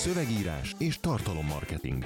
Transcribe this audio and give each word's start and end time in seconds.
szövegírás 0.00 0.74
és 0.78 0.98
tartalommarketing. 1.00 2.04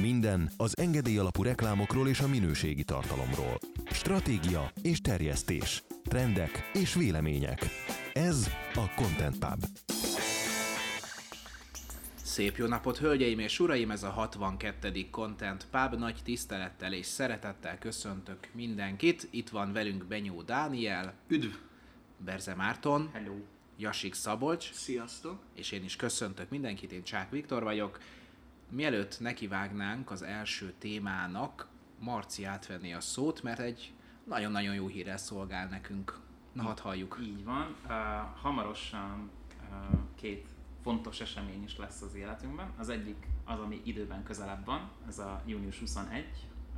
Minden 0.00 0.50
az 0.56 0.78
engedély 0.78 1.18
alapú 1.18 1.42
reklámokról 1.42 2.08
és 2.08 2.20
a 2.20 2.28
minőségi 2.28 2.84
tartalomról. 2.84 3.58
Stratégia 3.90 4.70
és 4.82 5.00
terjesztés. 5.00 5.82
Trendek 6.04 6.70
és 6.72 6.94
vélemények. 6.94 7.66
Ez 8.12 8.50
a 8.74 8.94
Content 8.96 9.38
Pub. 9.38 9.64
Szép 12.22 12.56
jó 12.56 12.66
napot, 12.66 12.98
hölgyeim 12.98 13.38
és 13.38 13.60
uraim! 13.60 13.90
Ez 13.90 14.02
a 14.02 14.10
62. 14.10 15.06
Content 15.10 15.66
Pub. 15.70 15.98
Nagy 15.98 16.20
tisztelettel 16.24 16.92
és 16.92 17.06
szeretettel 17.06 17.78
köszöntök 17.78 18.38
mindenkit. 18.52 19.28
Itt 19.30 19.48
van 19.48 19.72
velünk 19.72 20.04
Benyó 20.04 20.42
Dániel, 20.42 21.14
Üdv! 21.26 21.50
Berze 22.24 22.54
Márton, 22.54 23.10
Hello! 23.12 23.57
Jasik 23.80 24.14
Szabolcs, 24.14 24.72
Sziasztok! 24.72 25.42
és 25.54 25.70
én 25.70 25.84
is 25.84 25.96
köszöntök 25.96 26.48
mindenkit, 26.50 26.92
én 26.92 27.02
Csák 27.02 27.30
Viktor 27.30 27.62
vagyok. 27.62 27.98
Mielőtt 28.70 29.20
nekivágnánk 29.20 30.10
az 30.10 30.22
első 30.22 30.74
témának, 30.78 31.68
Marci 31.98 32.44
átvenné 32.44 32.92
a 32.92 33.00
szót, 33.00 33.42
mert 33.42 33.58
egy 33.58 33.92
nagyon-nagyon 34.24 34.74
jó 34.74 34.86
hírrel 34.86 35.16
szolgál 35.16 35.68
nekünk. 35.68 36.18
Na, 36.52 36.62
hadd 36.62 36.80
halljuk. 36.80 37.18
Így 37.22 37.44
van. 37.44 37.76
Uh, 37.84 37.90
hamarosan 38.40 39.30
uh, 39.70 39.98
két 40.14 40.48
fontos 40.82 41.20
esemény 41.20 41.64
is 41.64 41.76
lesz 41.76 42.02
az 42.02 42.14
életünkben. 42.14 42.72
Az 42.78 42.88
egyik 42.88 43.26
az, 43.44 43.58
ami 43.58 43.80
időben 43.84 44.22
közelebb 44.22 44.64
van, 44.64 44.90
ez 45.08 45.18
a 45.18 45.42
június 45.46 45.78
21 45.78 46.24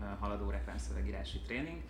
uh, 0.00 0.06
haladó 0.18 0.50
reklámszövegírási 0.50 1.38
tréning. 1.38 1.82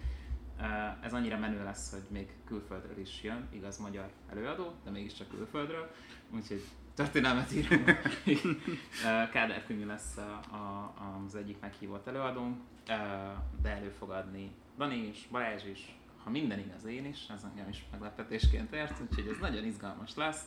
Ez 1.01 1.13
annyira 1.13 1.39
menő 1.39 1.65
lesz, 1.65 1.91
hogy 1.91 2.03
még 2.09 2.29
külföldről 2.47 2.99
is 2.99 3.23
jön, 3.23 3.49
igaz 3.53 3.79
magyar 3.79 4.11
előadó, 4.31 4.73
de 4.85 4.91
mégiscsak 4.91 5.29
külföldről, 5.29 5.91
úgyhogy 6.31 6.65
történelmet 6.95 7.53
írunk. 7.53 7.91
Kádár 9.33 9.65
Kümi 9.67 9.85
lesz 9.85 10.17
a, 10.17 10.55
a, 10.55 10.95
az 11.27 11.35
egyik 11.35 11.61
meghívott 11.61 12.07
előadónk, 12.07 12.61
de 13.63 13.69
elő 13.69 13.95
fog 13.99 14.11
adni 14.11 14.51
Dani 14.77 15.07
is, 15.07 15.29
Balázs 15.31 15.65
is, 15.65 15.95
ha 16.25 16.31
minden 16.31 16.59
igaz 16.59 16.85
én 16.85 17.05
is, 17.05 17.27
ez 17.35 17.45
engem 17.51 17.69
is 17.69 17.85
meglepetésként 17.91 18.73
ért, 18.73 19.01
úgyhogy 19.01 19.29
ez 19.29 19.39
nagyon 19.41 19.65
izgalmas 19.65 20.15
lesz. 20.15 20.45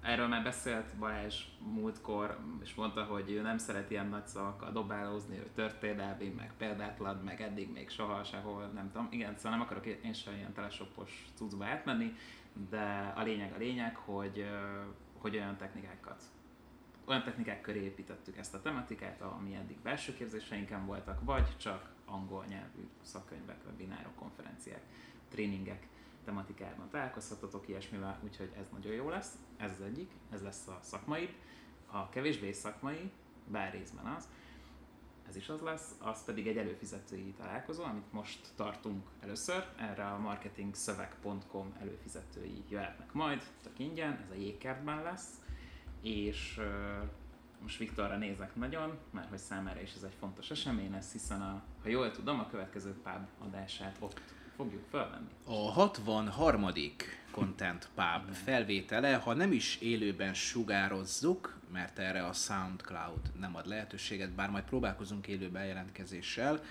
Erről 0.00 0.28
már 0.28 0.42
beszélt 0.42 0.96
Balázs 0.98 1.44
múltkor, 1.58 2.38
és 2.62 2.74
mondta, 2.74 3.04
hogy 3.04 3.30
ő 3.30 3.40
nem 3.40 3.58
szeret 3.58 3.90
ilyen 3.90 4.06
nagy 4.06 4.26
szavakkal 4.26 4.72
dobálózni, 4.72 5.36
ő 5.36 5.50
történelmi, 5.54 6.28
meg 6.36 6.52
példátlan, 6.58 7.16
meg 7.16 7.40
eddig 7.40 7.72
még 7.72 7.90
soha 7.90 8.24
sehol, 8.24 8.66
nem 8.74 8.90
tudom. 8.92 9.08
Igen, 9.10 9.34
szóval 9.36 9.50
nem 9.50 9.60
akarok 9.60 9.86
én 9.86 10.12
sem 10.12 10.34
ilyen 10.34 10.52
telesopos 10.52 11.26
cuccba 11.34 11.64
átmenni, 11.64 12.16
de 12.70 13.12
a 13.16 13.22
lényeg 13.22 13.52
a 13.52 13.58
lényeg, 13.58 13.96
hogy, 13.96 14.46
hogy 15.18 15.36
olyan 15.36 15.56
technikákat 15.56 16.22
olyan 17.04 17.22
technikák 17.22 17.60
köré 17.60 17.82
építettük 17.82 18.36
ezt 18.36 18.54
a 18.54 18.60
tematikát, 18.60 19.20
ami 19.20 19.54
eddig 19.54 19.78
belső 19.82 20.14
képzéseinken 20.14 20.86
voltak, 20.86 21.24
vagy 21.24 21.56
csak 21.56 21.92
angol 22.04 22.44
nyelvű 22.48 22.88
szakkönyvek, 23.02 23.56
webinárok, 23.66 24.14
konferenciák, 24.14 24.82
tréningek 25.28 25.86
tematikában 26.24 26.88
találkozhatatok 26.90 27.68
ilyesmivel, 27.68 28.20
úgyhogy 28.24 28.50
ez 28.58 28.66
nagyon 28.72 28.92
jó 28.92 29.08
lesz. 29.08 29.34
Ez 29.56 29.70
az 29.70 29.80
egyik, 29.80 30.10
ez 30.30 30.42
lesz 30.42 30.66
a 30.66 30.78
szakmai. 30.82 31.34
A 31.86 32.08
kevésbé 32.08 32.52
szakmai, 32.52 33.10
bár 33.46 33.72
részben 33.72 34.06
az, 34.06 34.28
ez 35.30 35.36
is 35.36 35.48
az 35.48 35.60
lesz, 35.60 35.94
az 35.98 36.24
pedig 36.24 36.46
egy 36.46 36.56
előfizetői 36.56 37.34
találkozó, 37.38 37.82
amit 37.82 38.12
most 38.12 38.48
tartunk 38.56 39.06
először. 39.20 39.66
Erre 39.76 40.06
a 40.06 40.18
marketingszöveg.com 40.18 41.74
előfizetői 41.80 42.64
jöhetnek 42.68 43.12
majd, 43.12 43.42
tök 43.62 43.78
ingyen, 43.78 44.20
ez 44.24 44.30
a 44.30 44.40
jégkertben 44.40 45.02
lesz, 45.02 45.40
és 46.02 46.60
most 47.62 47.78
Viktorra 47.78 48.16
nézek 48.16 48.54
nagyon, 48.54 48.98
mert 49.10 49.28
hogy 49.28 49.38
számára 49.38 49.80
is 49.80 49.94
ez 49.94 50.02
egy 50.02 50.14
fontos 50.18 50.50
esemény 50.50 50.90
lesz, 50.90 51.12
hiszen 51.12 51.42
a, 51.42 51.62
ha 51.82 51.88
jól 51.88 52.10
tudom, 52.10 52.38
a 52.38 52.48
következő 52.48 52.92
pub 52.92 53.26
adását 53.38 53.96
ott 54.00 54.20
fogjuk 54.62 54.84
felvenni. 54.90 55.28
A 55.44 55.70
63. 55.72 56.70
Content 57.30 57.88
Pub 57.94 58.34
felvétele, 58.34 59.14
ha 59.14 59.34
nem 59.34 59.52
is 59.52 59.78
élőben 59.80 60.34
sugározzuk, 60.34 61.58
mert 61.72 61.98
erre 61.98 62.24
a 62.24 62.32
SoundCloud 62.32 63.20
nem 63.40 63.56
ad 63.56 63.66
lehetőséget, 63.66 64.30
bár 64.30 64.50
majd 64.50 64.64
próbálkozunk 64.64 65.26
élő 65.26 65.48
bejelentkezéssel, 65.48 66.62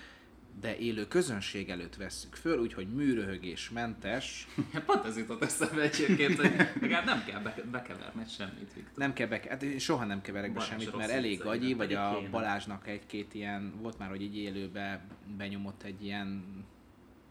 de 0.60 0.78
élő 0.78 1.06
közönség 1.08 1.70
előtt 1.70 1.96
vesszük 1.96 2.34
föl, 2.34 2.58
úgyhogy 2.58 2.88
műröhögés 2.94 3.70
mentes. 3.70 4.48
Pont 4.86 5.04
ez 5.04 5.16
jutott 5.16 5.42
eszembe 5.42 5.82
egyébként, 5.82 6.36
hogy 6.36 6.52
legalább 6.80 7.04
nem 7.04 7.24
kell 7.24 7.40
be- 7.40 7.62
bekeverni 7.70 8.24
semmit, 8.28 8.74
Viktor. 8.74 8.96
Nem 8.96 9.12
kell 9.12 9.26
be, 9.26 9.40
hát 9.48 9.62
én 9.62 9.78
soha 9.78 10.04
nem 10.04 10.20
keverek 10.20 10.52
be 10.52 10.60
semmit, 10.60 10.96
mert 10.96 11.10
elég 11.10 11.42
nem 11.44 11.76
vagy 11.76 11.94
a. 11.94 12.20
Balázsnak 12.30 12.88
egy-két 12.88 13.34
ilyen, 13.34 13.72
volt 13.80 13.98
már, 13.98 14.08
hogy 14.08 14.22
így 14.22 14.36
élőbe 14.36 15.00
benyomott 15.36 15.82
egy 15.82 16.04
ilyen 16.04 16.44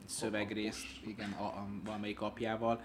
szövegrészt, 0.09 0.85
igen, 1.05 1.31
a, 1.31 1.43
a, 1.43 1.67
valamelyik 1.83 2.21
apjával, 2.21 2.81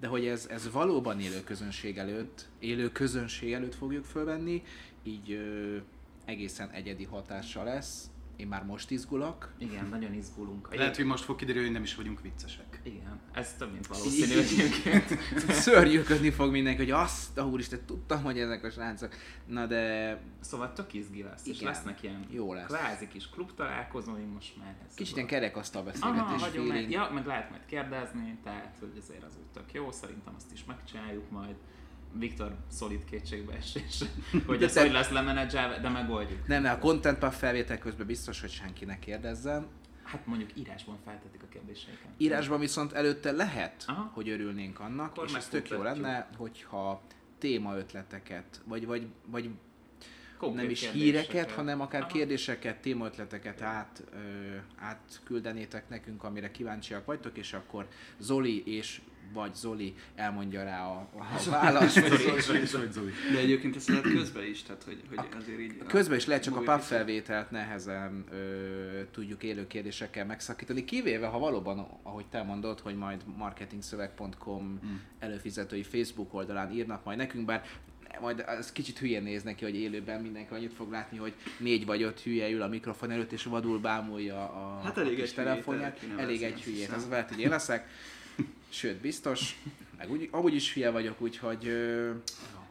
de 0.00 0.06
hogy 0.06 0.26
ez, 0.26 0.46
ez 0.50 0.72
valóban 0.72 1.20
élő 1.20 1.44
közönség 1.44 1.98
előtt, 1.98 2.48
élő 2.58 2.92
közönség 2.92 3.52
előtt 3.52 3.74
fogjuk 3.74 4.04
fölvenni, 4.04 4.62
így 5.02 5.32
ö, 5.32 5.76
egészen 6.24 6.70
egyedi 6.70 7.04
hatása 7.04 7.62
lesz. 7.62 8.10
Én 8.36 8.46
már 8.46 8.64
most 8.64 8.90
izgulok. 8.90 9.52
Igen, 9.58 9.88
nagyon 9.88 10.14
izgulunk. 10.14 10.74
Lehet, 10.74 10.96
hogy 10.96 11.04
most 11.04 11.24
fog 11.24 11.36
kiderülni, 11.36 11.66
hogy 11.66 11.74
nem 11.74 11.84
is 11.84 11.94
vagyunk 11.94 12.20
viccesek. 12.20 12.69
Igen, 12.82 13.20
ez 13.32 13.54
több 13.58 13.72
mint 13.72 13.86
valószínű 13.86 14.38
egyébként. 14.38 15.18
Szörnyűködni 15.64 16.30
fog 16.30 16.50
mindenki, 16.50 16.78
hogy 16.78 16.90
azt, 16.90 17.38
a 17.38 17.42
úristen, 17.42 17.78
tudtam, 17.86 18.22
hogy 18.22 18.38
ezek 18.38 18.64
a 18.64 18.70
srácok. 18.70 19.14
Na 19.46 19.66
de 19.66 20.18
Szóval 20.40 20.72
tök 20.72 20.92
izgi 20.92 21.22
lesz, 21.22 21.46
és 21.46 21.60
Igen. 21.60 21.72
lesznek 21.72 22.02
ilyen 22.02 22.26
Jó 22.30 22.54
lesz. 22.54 22.66
kvázi 22.66 23.08
kis 23.08 23.28
klub 23.28 23.54
találkozóink 23.54 24.32
most 24.32 24.56
már. 24.56 24.74
Ez 24.88 24.94
kicsit 24.94 25.14
ilyen 25.16 25.28
kerekasztal 25.28 25.82
Aha, 25.82 25.90
beszélgetés 25.90 26.42
hagyom 26.42 26.66
meg. 26.66 26.90
Ja, 26.90 27.10
meg 27.14 27.26
lehet 27.26 27.50
majd 27.50 27.62
kérdezni, 27.66 28.38
tehát 28.44 28.76
hogy 28.80 28.92
azért 28.98 29.22
az 29.22 29.32
úgy 29.38 29.62
tök 29.62 29.72
jó, 29.72 29.90
szerintem 29.90 30.34
azt 30.36 30.52
is 30.52 30.64
megcsináljuk 30.64 31.30
majd. 31.30 31.54
Viktor 32.12 32.56
szolid 32.68 33.04
kétségbeesés, 33.04 34.04
hogy 34.46 34.62
ez 34.62 34.78
hogy 34.78 34.92
lesz 34.92 35.10
lemenedzselve, 35.10 35.78
de 35.78 35.88
megoldjuk. 35.88 36.46
Nem, 36.46 36.62
mert 36.62 36.76
a 36.76 36.78
Content 36.78 37.18
Pub 37.18 37.32
felvétel 37.32 37.78
közben 37.78 38.06
biztos, 38.06 38.40
hogy 38.40 38.50
senki 38.50 38.84
ne 38.84 38.98
kérdezzen. 38.98 39.66
Hát 40.10 40.26
mondjuk 40.26 40.50
írásban 40.56 40.98
feltetik 41.04 41.42
a 41.42 41.46
kérdéseiket. 41.48 42.08
Írásban 42.16 42.60
viszont 42.60 42.92
előtte 42.92 43.32
lehet, 43.32 43.84
Aha. 43.86 44.10
hogy 44.14 44.28
örülnénk 44.28 44.80
annak, 44.80 45.10
Akkor 45.10 45.24
és 45.24 45.34
ez 45.34 45.48
tök 45.48 45.68
jó 45.68 45.82
lenne, 45.82 46.28
hogyha 46.36 47.02
témaötleteket, 47.38 48.60
vagy, 48.64 48.86
vagy, 48.86 49.06
vagy 49.26 49.50
Konkrét 50.38 50.62
nem 50.62 50.70
is 50.70 50.90
híreket, 50.90 51.50
hanem 51.50 51.80
akár 51.80 52.00
Aha. 52.00 52.10
kérdéseket, 52.10 52.80
témaötleteket 52.80 53.62
át, 53.62 54.04
ö, 54.12 54.16
átküldenétek 54.76 55.88
nekünk, 55.88 56.24
amire 56.24 56.50
kíváncsiak 56.50 57.04
vagytok, 57.04 57.36
és 57.38 57.52
akkor 57.52 57.88
Zoli 58.18 58.62
és 58.66 59.00
vagy 59.32 59.54
Zoli 59.54 59.94
elmondja 60.14 60.62
rá 60.62 60.84
a, 60.86 61.08
a 61.18 61.50
választ. 61.50 62.00
De 63.32 63.38
egyébként 63.38 63.76
ezt 63.76 63.88
lehet 63.88 64.02
közben 64.02 64.44
is, 64.44 64.62
tehát 64.62 64.82
hogy, 64.82 65.02
hogy 65.08 65.26
azért 65.38 65.60
így... 65.60 65.76
Közben 65.86 66.16
is 66.16 66.26
lehet, 66.26 66.42
csak 66.42 66.56
a 66.56 66.60
pub 66.60 66.80
felvételt 66.80 67.50
nehezen 67.50 68.24
ö, 68.30 68.36
tudjuk 69.10 69.42
élő 69.42 69.66
kérdésekkel 69.66 70.24
megszakítani, 70.26 70.84
kivéve, 70.84 71.26
ha 71.26 71.38
valóban, 71.38 71.86
ahogy 72.02 72.26
te 72.26 72.42
mondod, 72.42 72.80
hogy 72.80 72.96
majd 72.96 73.20
marketingszöveg.com 73.36 74.78
Hmm. 74.80 75.00
előfizetői 75.18 75.82
Facebook 75.82 76.34
oldalán 76.34 76.72
írnak 76.72 77.04
majd 77.04 77.18
nekünk, 77.18 77.44
bár 77.44 77.64
majd 78.20 78.44
az 78.58 78.72
kicsit 78.72 78.98
hülyén 78.98 79.22
néz 79.22 79.42
neki, 79.42 79.64
hogy 79.64 79.76
élőben 79.76 80.20
mindenki 80.20 80.54
annyit 80.54 80.72
fog 80.72 80.90
látni, 80.90 81.18
hogy 81.18 81.32
négy 81.58 81.86
vagy 81.86 82.02
öt 82.02 82.20
hülye 82.20 82.50
ül 82.50 82.62
a 82.62 82.68
mikrofon 82.68 83.10
előtt, 83.10 83.32
és 83.32 83.44
vadul 83.44 83.78
bámulja 83.78 84.36
a, 84.36 84.80
Hát 84.84 84.96
a 84.96 85.00
elég 85.00 85.14
kis 85.14 85.22
egy 85.22 85.34
hülyét 85.34 85.48
telefonját. 85.48 86.00
Elég 86.16 86.42
egy 86.42 86.62
hülyét, 86.62 86.88
az 86.88 87.08
lehet, 87.08 87.28
hogy 87.28 87.40
én 87.40 87.48
leszek. 87.48 87.88
Sőt, 88.68 89.00
biztos. 89.00 89.62
Meg 89.98 90.10
úgy, 90.10 90.28
amúgy 90.30 90.54
is 90.54 90.74
hülye 90.74 90.90
vagyok, 90.90 91.20
úgyhogy 91.20 91.66
ö, 91.66 92.10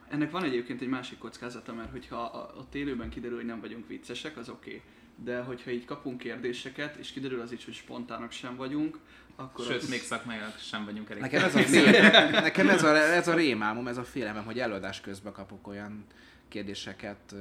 Ennek 0.10 0.32
van 0.32 0.44
egyébként 0.44 0.82
egy 0.82 0.88
másik 0.88 1.18
kockázata, 1.18 1.74
mert 1.74 1.92
hogyha 1.92 2.16
a- 2.22 2.54
ott 2.58 2.76
élőben 2.76 3.10
kiderül, 3.10 3.38
hogy 3.38 3.46
nem 3.46 3.60
vagyunk 3.60 3.88
viccesek, 3.88 4.38
az 4.38 4.50
oké. 4.50 4.70
Okay. 4.70 4.82
De 5.24 5.40
hogyha 5.40 5.72
így 5.72 5.86
kapunk 5.86 6.18
kérdéseket, 6.18 6.96
és 6.96 7.12
kiderül 7.12 7.42
az 7.42 7.52
is, 7.52 7.66
hogy 7.66 7.74
spontánok 7.74 8.32
sem 8.32 8.56
vagyunk, 8.56 8.98
akkor 9.36 9.66
Sőt, 9.66 9.82
az... 9.82 9.90
még 9.90 10.02
szakmailag 10.02 10.58
sem 10.58 10.86
vagyunk 10.86 11.10
elég. 11.10 11.22
Nekem 11.22 11.44
ez 11.44 11.56
a, 11.56 11.60
fél, 11.60 11.92
nekem 12.32 12.70
ez 12.70 12.84
a, 12.84 12.96
ez 12.98 13.28
a 13.28 13.34
rémálmom, 13.34 13.88
ez 13.88 13.98
a 13.98 14.04
félelmem, 14.04 14.44
hogy 14.46 14.60
előadás 14.60 15.02
közben 15.02 15.34
kapok 15.34 15.68
olyan 15.68 16.06
kérdéseket 16.50 17.36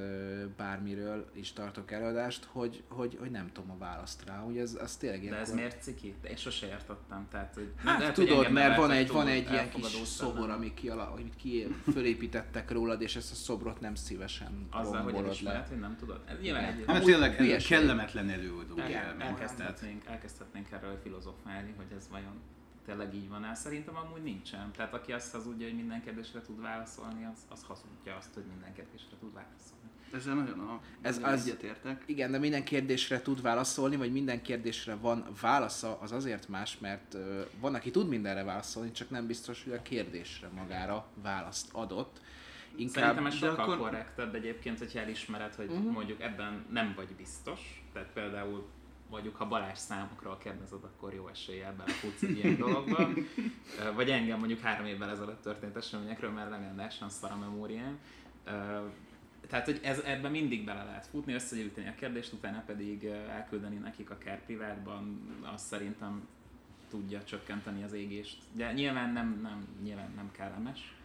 bármiről 0.56 1.30
is 1.34 1.52
tartok 1.52 1.90
előadást, 1.90 2.44
hogy, 2.44 2.82
hogy, 2.88 3.16
hogy 3.20 3.30
nem 3.30 3.50
tudom 3.52 3.70
a 3.70 3.78
választ 3.78 4.24
rá. 4.26 4.42
Ugye 4.42 4.60
ez, 4.60 4.78
az 4.82 4.96
tényleg 4.96 5.20
De 5.20 5.26
ez 5.26 5.30
ilyenkor- 5.32 5.54
miért 5.54 5.82
ciki? 5.82 6.14
De 6.22 6.28
én 6.28 6.36
sose 6.36 6.66
értettem. 6.66 7.26
Tehát, 7.30 7.54
hogy 7.54 7.72
Hát 7.84 7.98
lehet, 7.98 8.16
hogy 8.16 8.26
tudod, 8.26 8.44
engem 8.44 8.62
mert 8.62 8.76
van 8.76 8.90
egy, 8.90 9.08
van 9.08 9.26
egy 9.26 9.50
ilyen 9.50 9.70
kis 9.70 9.86
szobor, 10.04 10.50
ami 10.50 10.74
ki, 10.74 10.88
ala, 10.88 11.10
amit 11.10 11.36
ki 11.36 11.66
fölépítettek 11.92 12.70
rólad, 12.70 13.00
és 13.02 13.16
ezt 13.16 13.32
a 13.32 13.34
szobrot 13.34 13.80
nem 13.80 13.94
szívesen 13.94 14.66
Azzal, 14.70 15.02
hogy 15.02 15.14
elismered, 15.14 15.60
le. 15.60 15.66
hogy 15.68 15.78
nem 15.78 15.96
tudod. 15.96 16.20
Ez 16.26 16.36
nyilván 16.40 16.62
Igen. 16.62 16.78
egy... 16.78 16.84
Hát 16.86 17.04
tényleg 17.04 17.40
ez 17.40 17.66
kellemetlen 17.66 18.28
előadó 18.30 18.76
El, 18.78 19.16
elkezdhetnénk, 19.18 20.04
elkezdhetnénk 20.06 20.70
erről 20.70 20.98
filozofálni, 21.02 21.74
hogy 21.76 21.86
ez 21.96 22.08
vajon 22.10 22.40
tényleg 22.88 23.14
így 23.14 23.28
van 23.28 23.44
el. 23.44 23.54
Szerintem 23.54 23.96
amúgy 23.96 24.22
nincsen. 24.22 24.72
Tehát 24.76 24.94
aki 24.94 25.12
azt 25.12 25.32
hazudja, 25.32 25.66
hogy 25.66 25.76
minden 25.76 26.02
kérdésre 26.02 26.40
tud 26.42 26.60
válaszolni, 26.60 27.24
az, 27.24 27.38
az 27.48 27.62
hazudja 27.62 28.16
azt, 28.16 28.34
hogy 28.34 28.42
minden 28.50 28.74
kérdésre 28.74 29.16
tud 29.20 29.34
válaszolni. 29.34 29.76
Ezzel 30.12 30.34
nagyon, 30.34 30.58
a, 30.60 30.80
Ez 31.00 31.18
nagyon 31.18 31.32
az- 31.32 31.46
egyetértek. 31.46 32.02
Igen, 32.06 32.30
de 32.30 32.38
minden 32.38 32.64
kérdésre 32.64 33.20
tud 33.22 33.42
válaszolni, 33.42 33.96
vagy 33.96 34.12
minden 34.12 34.42
kérdésre 34.42 34.94
van 34.94 35.24
válasza, 35.40 35.98
az 36.00 36.12
azért 36.12 36.48
más, 36.48 36.78
mert 36.78 37.14
ö, 37.14 37.42
van, 37.60 37.74
aki 37.74 37.90
tud 37.90 38.08
mindenre 38.08 38.44
válaszolni, 38.44 38.92
csak 38.92 39.10
nem 39.10 39.26
biztos, 39.26 39.64
hogy 39.64 39.72
a 39.72 39.82
kérdésre 39.82 40.48
magára 40.48 41.06
választ 41.22 41.68
adott. 41.72 42.20
Inkább, 42.76 42.94
Szerintem 42.94 43.26
ez 43.26 43.32
de 43.38 43.46
sokkal 43.46 43.64
akkor- 43.64 43.78
korrektebb 43.78 44.34
egyébként, 44.34 44.78
hogyha 44.78 44.98
elismered, 44.98 45.54
hogy 45.54 45.68
Mhm. 45.70 45.86
mondjuk 45.88 46.20
ebben 46.20 46.64
nem 46.70 46.92
vagy 46.96 47.08
biztos. 47.16 47.84
Tehát 47.92 48.08
például 48.12 48.66
mondjuk, 49.10 49.36
ha 49.36 49.48
Balázs 49.48 49.78
számokról 49.78 50.38
kérdezed, 50.38 50.84
akkor 50.84 51.14
jó 51.14 51.28
eséllyel 51.28 51.74
belefutsz 51.76 52.22
egy 52.22 52.36
ilyen 52.36 52.56
dologba. 52.56 53.08
Vagy 53.94 54.10
engem 54.10 54.38
mondjuk 54.38 54.60
három 54.60 54.86
évvel 54.86 55.10
ezelőtt 55.10 55.42
történt 55.42 55.76
eseményekről, 55.76 56.30
mert 56.30 56.50
legendásan 56.50 57.10
szar 57.10 57.30
a 57.30 57.36
memóriám. 57.36 57.98
Tehát, 59.48 59.64
hogy 59.64 59.80
ez, 59.82 59.98
ebben 59.98 60.30
mindig 60.30 60.64
bele 60.64 60.84
lehet 60.84 61.06
futni, 61.06 61.32
összegyűjteni 61.32 61.88
a 61.88 61.94
kérdést, 61.94 62.32
utána 62.32 62.62
pedig 62.66 63.04
elküldeni 63.04 63.76
nekik 63.76 64.10
akár 64.10 64.44
privátban, 64.44 65.20
azt 65.54 65.66
szerintem 65.66 66.28
tudja 66.90 67.24
csökkenteni 67.24 67.82
az 67.82 67.92
égést. 67.92 68.42
De 68.52 68.72
nyilván 68.72 69.12
nem, 69.12 69.40
nem, 69.42 69.68
nyilván 69.82 70.12
nem 70.16 70.30
kellemes. 70.32 70.96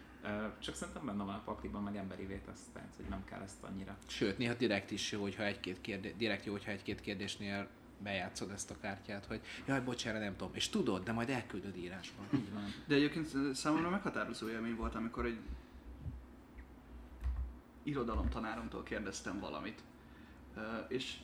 Csak 0.60 0.76
szerintem 0.76 1.06
benne 1.06 1.24
van 1.24 1.36
a 1.36 1.42
pakliban, 1.46 1.84
meg 1.84 1.96
emberivé 1.96 2.42
tesz, 2.46 2.70
tehát 2.74 2.94
hogy 2.96 3.06
nem 3.10 3.24
kell 3.26 3.42
ezt 3.42 3.64
annyira. 3.64 3.98
Sőt, 4.08 4.38
néha 4.38 4.54
direkt 4.54 4.92
is 4.92 5.12
jó, 5.12 5.22
hogyha 5.22 5.44
egy-két 5.44 5.82
kérdés, 5.82 6.16
direkt 6.18 6.46
jó, 6.46 6.52
hogyha 6.52 6.72
egy-két 6.72 7.02
kérdésnél 7.02 7.68
bejátszod 8.04 8.52
ezt 8.52 8.72
a 8.72 8.76
kártyát, 8.82 9.26
hogy 9.26 9.42
jaj, 9.66 9.82
bocsánat, 9.82 10.22
nem 10.22 10.36
tudom, 10.36 10.56
és 10.56 10.70
tudod, 10.70 11.04
de 11.04 11.12
majd 11.12 11.30
elküldöd 11.30 11.78
írásban. 11.78 12.26
Így 12.34 12.54
van. 12.54 12.74
De 12.86 12.96
egyébként 12.96 13.56
számomra 13.56 13.90
meghatározó 13.90 14.50
élmény 14.50 14.76
volt, 14.76 14.96
amikor 14.96 15.26
egy 15.26 15.40
irodalomtanáromtól 17.84 18.84
kérdeztem 18.84 19.40
valamit. 19.40 19.82
És, 20.88 21.18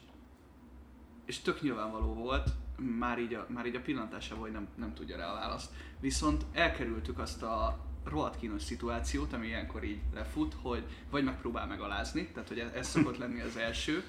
és 1.26 1.40
tök 1.40 1.62
nyilvánvaló 1.62 2.14
volt, 2.14 2.50
már 2.78 3.20
így 3.20 3.34
a, 3.34 3.46
már 3.50 3.66
így 3.66 3.76
a 3.76 3.82
pillantásával, 3.82 4.44
hogy 4.44 4.52
nem, 4.52 4.68
nem 4.76 4.94
tudja 4.94 5.18
rá 5.18 5.32
a 5.32 5.34
választ. 5.34 5.72
Viszont 6.00 6.46
elkerültük 6.52 7.20
azt 7.20 7.44
a 7.44 7.86
rohadt 8.04 8.40
kínos 8.40 8.64
szituációt, 8.64 9.34
ami 9.34 9.48
ilyenkor 9.48 9.84
így 9.84 10.02
lefut, 10.14 10.56
hogy 10.62 10.84
vagy 11.10 11.24
megpróbál 11.24 11.68
megalázni, 11.68 12.28
tehát 12.28 12.48
hogy 12.48 12.60
ez, 12.60 12.72
ez 12.72 12.88
szokott 12.88 13.18
lenni 13.18 13.42
az 13.42 13.58
első, 13.58 14.04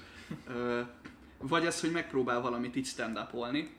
vagy 1.41 1.65
az, 1.65 1.81
hogy 1.81 1.91
megpróbál 1.91 2.41
valamit 2.41 2.75
így 2.75 2.85
stand 2.85 3.17
upolni, 3.17 3.69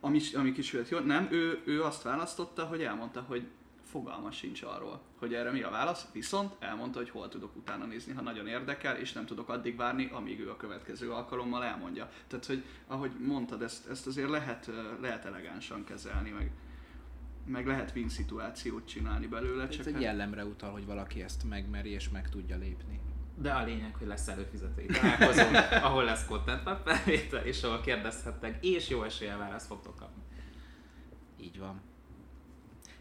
ami, 0.00 0.20
ami 0.34 0.52
kisült 0.52 0.88
jó. 0.88 0.98
Nem, 0.98 1.28
ő, 1.30 1.62
ő 1.64 1.82
azt 1.82 2.02
választotta, 2.02 2.64
hogy 2.64 2.82
elmondta, 2.82 3.24
hogy 3.28 3.46
fogalma 3.82 4.30
sincs 4.30 4.62
arról, 4.62 5.00
hogy 5.18 5.34
erre 5.34 5.50
mi 5.50 5.62
a 5.62 5.70
válasz, 5.70 6.06
viszont 6.12 6.54
elmondta, 6.58 6.98
hogy 6.98 7.10
hol 7.10 7.28
tudok 7.28 7.56
utána 7.56 7.84
nézni, 7.84 8.12
ha 8.12 8.22
nagyon 8.22 8.46
érdekel, 8.46 8.96
és 8.96 9.12
nem 9.12 9.26
tudok 9.26 9.48
addig 9.48 9.76
várni, 9.76 10.10
amíg 10.12 10.40
ő 10.40 10.50
a 10.50 10.56
következő 10.56 11.10
alkalommal 11.10 11.64
elmondja. 11.64 12.10
Tehát, 12.26 12.46
hogy 12.46 12.64
ahogy 12.86 13.10
mondtad, 13.26 13.62
ezt, 13.62 13.88
ezt 13.88 14.06
azért 14.06 14.30
lehet, 14.30 14.70
lehet 15.00 15.24
elegánsan 15.24 15.84
kezelni, 15.84 16.30
meg, 16.30 16.50
meg 17.46 17.66
lehet 17.66 17.92
win 17.94 18.08
szituációt 18.08 18.86
csinálni 18.86 19.26
belőle, 19.26 19.62
Ez 19.62 19.76
csak 19.76 19.86
egy 19.86 19.92
hát- 19.92 20.02
jellemre 20.02 20.44
utal, 20.44 20.70
hogy 20.70 20.86
valaki 20.86 21.22
ezt 21.22 21.44
megmeri 21.48 21.90
és 21.90 22.08
meg 22.08 22.28
tudja 22.28 22.56
lépni. 22.56 23.00
De 23.36 23.52
a 23.52 23.64
lényeg, 23.64 23.94
hogy 23.94 24.06
lesz 24.06 24.28
előfizetői 24.28 24.86
találkozó, 24.86 25.42
ahol 25.88 26.04
lesz 26.04 26.26
content 26.26 26.62
felvétel, 26.84 27.46
és 27.46 27.62
ahol 27.62 27.80
kérdezhettek, 27.80 28.64
és 28.64 28.88
jó 28.88 29.02
eséllyel 29.02 29.38
választ 29.38 29.66
fogtok 29.66 29.96
kapni. 29.96 30.22
Így 31.40 31.58
van. 31.58 31.80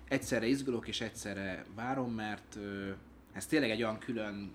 Egyszerre 0.07 0.45
izgulok 0.45 0.87
és 0.87 1.01
egyszerre 1.01 1.65
várom, 1.75 2.11
mert 2.11 2.55
ö, 2.55 2.91
ez 3.33 3.45
tényleg 3.45 3.69
egy 3.69 3.81
olyan 3.81 3.99
külön 3.99 4.53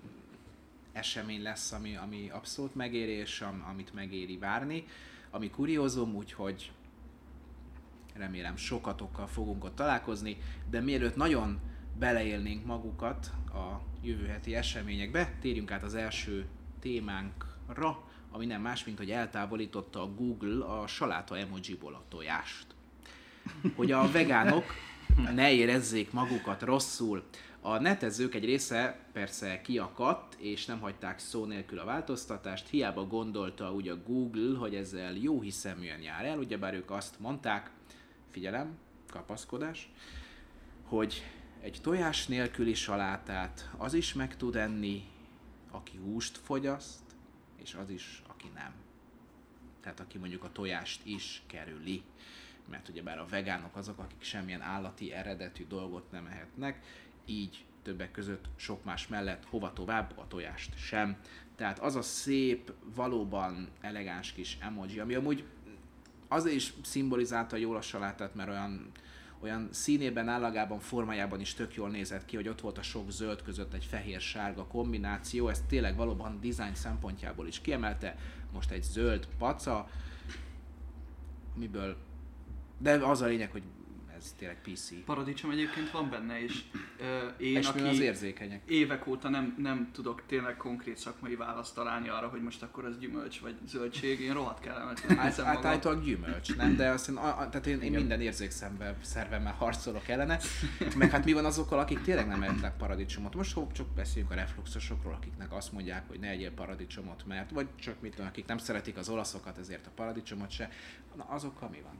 esemény 0.91 1.41
lesz, 1.41 1.71
ami, 1.71 1.95
ami 1.95 2.29
abszolút 2.29 2.75
megérés, 2.75 3.41
am, 3.41 3.65
amit 3.69 3.93
megéri 3.93 4.37
várni, 4.37 4.85
ami 5.29 5.49
kuriózum, 5.49 6.15
úgyhogy 6.15 6.71
remélem 8.13 8.55
sokatokkal 8.55 9.27
fogunk 9.27 9.63
ott 9.63 9.75
találkozni, 9.75 10.37
de 10.69 10.79
mielőtt 10.79 11.15
nagyon 11.15 11.59
beleélnénk 11.99 12.65
magukat 12.65 13.31
a 13.53 13.88
jövő 14.01 14.25
heti 14.25 14.55
eseményekbe, 14.55 15.33
térjünk 15.41 15.71
át 15.71 15.83
az 15.83 15.95
első 15.95 16.45
témánkra, 16.79 18.03
ami 18.31 18.45
nem 18.45 18.61
más, 18.61 18.85
mint 18.85 18.97
hogy 18.97 19.11
eltávolította 19.11 20.01
a 20.01 20.13
Google 20.13 20.65
a 20.65 20.87
saláta 20.87 21.37
emojiból 21.37 21.93
a 21.93 22.03
tojást 22.09 22.77
hogy 23.75 23.91
a 23.91 24.11
vegánok 24.11 24.63
ne 25.33 25.51
érezzék 25.51 26.11
magukat 26.11 26.61
rosszul. 26.61 27.23
A 27.61 27.77
netezők 27.77 28.35
egy 28.35 28.45
része 28.45 28.99
persze 29.13 29.61
kiakadt, 29.61 30.35
és 30.39 30.65
nem 30.65 30.79
hagyták 30.79 31.19
szó 31.19 31.45
nélkül 31.45 31.79
a 31.79 31.85
változtatást, 31.85 32.69
hiába 32.69 33.07
gondolta 33.07 33.73
úgy 33.73 33.87
a 33.87 34.03
Google, 34.05 34.57
hogy 34.57 34.75
ezzel 34.75 35.13
jó 35.13 35.41
hiszeműen 35.41 36.01
jár 36.01 36.25
el, 36.25 36.37
ugyebár 36.37 36.73
ők 36.73 36.91
azt 36.91 37.19
mondták, 37.19 37.71
figyelem, 38.31 38.77
kapaszkodás, 39.11 39.89
hogy 40.83 41.23
egy 41.61 41.79
tojás 41.81 42.27
nélküli 42.27 42.73
salátát 42.73 43.69
az 43.77 43.93
is 43.93 44.13
meg 44.13 44.37
tud 44.37 44.55
enni, 44.55 45.03
aki 45.71 45.97
húst 45.97 46.37
fogyaszt, 46.37 47.03
és 47.55 47.73
az 47.73 47.89
is, 47.89 48.21
aki 48.27 48.51
nem. 48.55 48.73
Tehát 49.81 49.99
aki 49.99 50.17
mondjuk 50.17 50.43
a 50.43 50.51
tojást 50.51 51.05
is 51.05 51.41
kerüli. 51.47 52.03
Mert 52.69 52.89
ugyebár 52.89 53.19
a 53.19 53.25
vegánok 53.29 53.75
azok, 53.75 53.99
akik 53.99 54.21
semmilyen 54.21 54.61
állati 54.61 55.13
eredetű 55.13 55.65
dolgot 55.67 56.11
nem 56.11 56.25
ehetnek, 56.25 56.85
így 57.25 57.65
többek 57.81 58.11
között 58.11 58.45
sok 58.55 58.83
más 58.83 59.07
mellett 59.07 59.45
hova 59.45 59.73
tovább 59.73 60.17
a 60.17 60.27
tojást 60.27 60.77
sem. 60.77 61.17
Tehát 61.55 61.79
az 61.79 61.95
a 61.95 62.01
szép, 62.01 62.73
valóban 62.95 63.69
elegáns 63.81 64.31
kis 64.31 64.57
emoji, 64.61 64.99
ami 64.99 65.13
amúgy 65.13 65.43
azért 66.27 66.55
is 66.55 66.73
szimbolizálta 66.83 67.55
jól 67.55 67.75
a 67.75 67.81
salátát, 67.81 68.35
mert 68.35 68.49
olyan, 68.49 68.91
olyan 69.41 69.67
színében, 69.71 70.27
állagában, 70.27 70.79
formájában 70.79 71.39
is 71.39 71.53
tök 71.53 71.75
jól 71.75 71.89
nézett 71.89 72.25
ki, 72.25 72.35
hogy 72.35 72.47
ott 72.47 72.61
volt 72.61 72.77
a 72.77 72.81
sok 72.81 73.11
zöld 73.11 73.41
között 73.41 73.73
egy 73.73 73.85
fehér-sárga 73.85 74.65
kombináció, 74.65 75.47
ez 75.47 75.63
tényleg 75.67 75.95
valóban 75.95 76.39
design 76.41 76.73
szempontjából 76.73 77.47
is 77.47 77.61
kiemelte. 77.61 78.15
Most 78.53 78.71
egy 78.71 78.83
zöld 78.83 79.27
paca, 79.37 79.89
amiből... 81.55 81.97
De 82.77 82.91
az 82.91 83.21
a 83.21 83.25
lényeg, 83.25 83.51
hogy 83.51 83.63
ez 84.19 84.33
tényleg 84.37 84.61
PC. 84.61 85.03
Paradicsom 85.05 85.51
egyébként 85.51 85.91
van 85.91 86.09
benne, 86.09 86.43
és 86.43 86.63
ö, 86.99 87.27
én, 87.37 87.51
mi 87.51 87.57
az 87.57 87.67
aki 87.67 88.01
érzékenyek. 88.01 88.61
évek 88.69 89.07
óta 89.07 89.29
nem, 89.29 89.55
nem 89.57 89.89
tudok 89.93 90.23
tényleg 90.25 90.57
konkrét 90.57 90.97
szakmai 90.97 91.35
választ 91.35 91.75
találni 91.75 92.09
arra, 92.09 92.27
hogy 92.27 92.41
most 92.41 92.61
akkor 92.63 92.85
az 92.85 92.97
gyümölcs 92.99 93.39
vagy 93.39 93.55
zöldség, 93.67 94.19
én 94.19 94.33
rohadt 94.33 94.59
kellemetlen 94.59 95.17
Át, 95.17 95.25
érzem 95.25 95.45
magam. 95.45 95.65
általában 95.65 96.03
gyümölcs, 96.03 96.55
nem? 96.55 96.75
De 96.75 96.89
azt 96.89 97.09
én, 97.09 97.15
a, 97.15 97.39
a, 97.39 97.49
tehát 97.49 97.67
én, 97.67 97.81
én 97.81 97.91
minden 97.91 98.21
érzékszemben, 98.21 98.95
szervemmel 99.01 99.53
harcolok 99.53 100.07
ellene. 100.07 100.39
Meg 100.95 101.09
hát 101.11 101.25
mi 101.25 101.33
van 101.33 101.45
azokkal, 101.45 101.79
akik 101.79 102.01
tényleg 102.01 102.27
nem 102.27 102.43
ettek 102.43 102.77
paradicsomot? 102.77 103.35
Most 103.35 103.53
ho- 103.53 103.73
csak 103.73 103.87
beszéljünk 103.87 104.31
a 104.31 104.35
refluxosokról, 104.35 105.13
akiknek 105.13 105.53
azt 105.53 105.71
mondják, 105.71 106.07
hogy 106.07 106.19
ne 106.19 106.27
egyél 106.29 106.51
paradicsomot, 106.51 107.23
mert 107.27 107.51
vagy 107.51 107.67
csak 107.79 108.01
mit 108.01 108.11
tudom, 108.11 108.27
akik 108.27 108.45
nem 108.45 108.57
szeretik 108.57 108.97
az 108.97 109.09
olaszokat, 109.09 109.57
ezért 109.57 109.87
a 109.87 109.91
paradicsomot 109.95 110.51
se. 110.51 110.69
Na 111.15 111.23
azokkal 111.23 111.69
mi 111.69 111.81
van? 111.83 111.93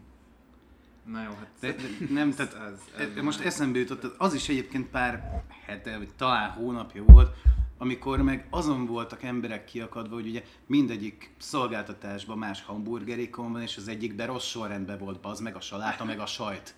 Na 1.06 1.24
jó, 1.24 1.30
hát 1.30 1.48
De, 1.60 1.72
de 1.72 1.84
nem, 2.10 2.32
tehát 2.32 2.54
ez, 2.54 3.08
E- 3.18 3.22
Most 3.22 3.40
eszembe 3.40 3.80
jutott, 3.80 4.04
az 4.18 4.34
is 4.34 4.50
egyébként 4.50 4.88
pár 4.90 5.44
hete, 5.66 5.98
vagy 5.98 6.10
talán 6.18 6.50
hónapja 6.50 7.04
volt, 7.04 7.36
amikor 7.78 8.22
meg 8.22 8.48
azon 8.50 8.86
voltak 8.86 9.24
emberek 9.24 9.66
kiakadva, 9.66 10.16
hogy 10.16 10.28
ugye 10.28 10.44
mindegyik 10.66 11.34
szolgáltatásban 11.38 12.38
más 12.38 12.64
hamburgerikon 12.64 13.52
van, 13.52 13.62
és 13.62 13.78
az 13.78 13.88
egyikben 13.88 14.28
rossz 14.28 14.46
sorrendben 14.46 14.98
volt 14.98 15.26
az 15.26 15.40
meg 15.40 15.56
a 15.56 15.62
saláta, 15.62 16.04
meg 16.06 16.20
a 16.20 16.26
sajt. 16.26 16.76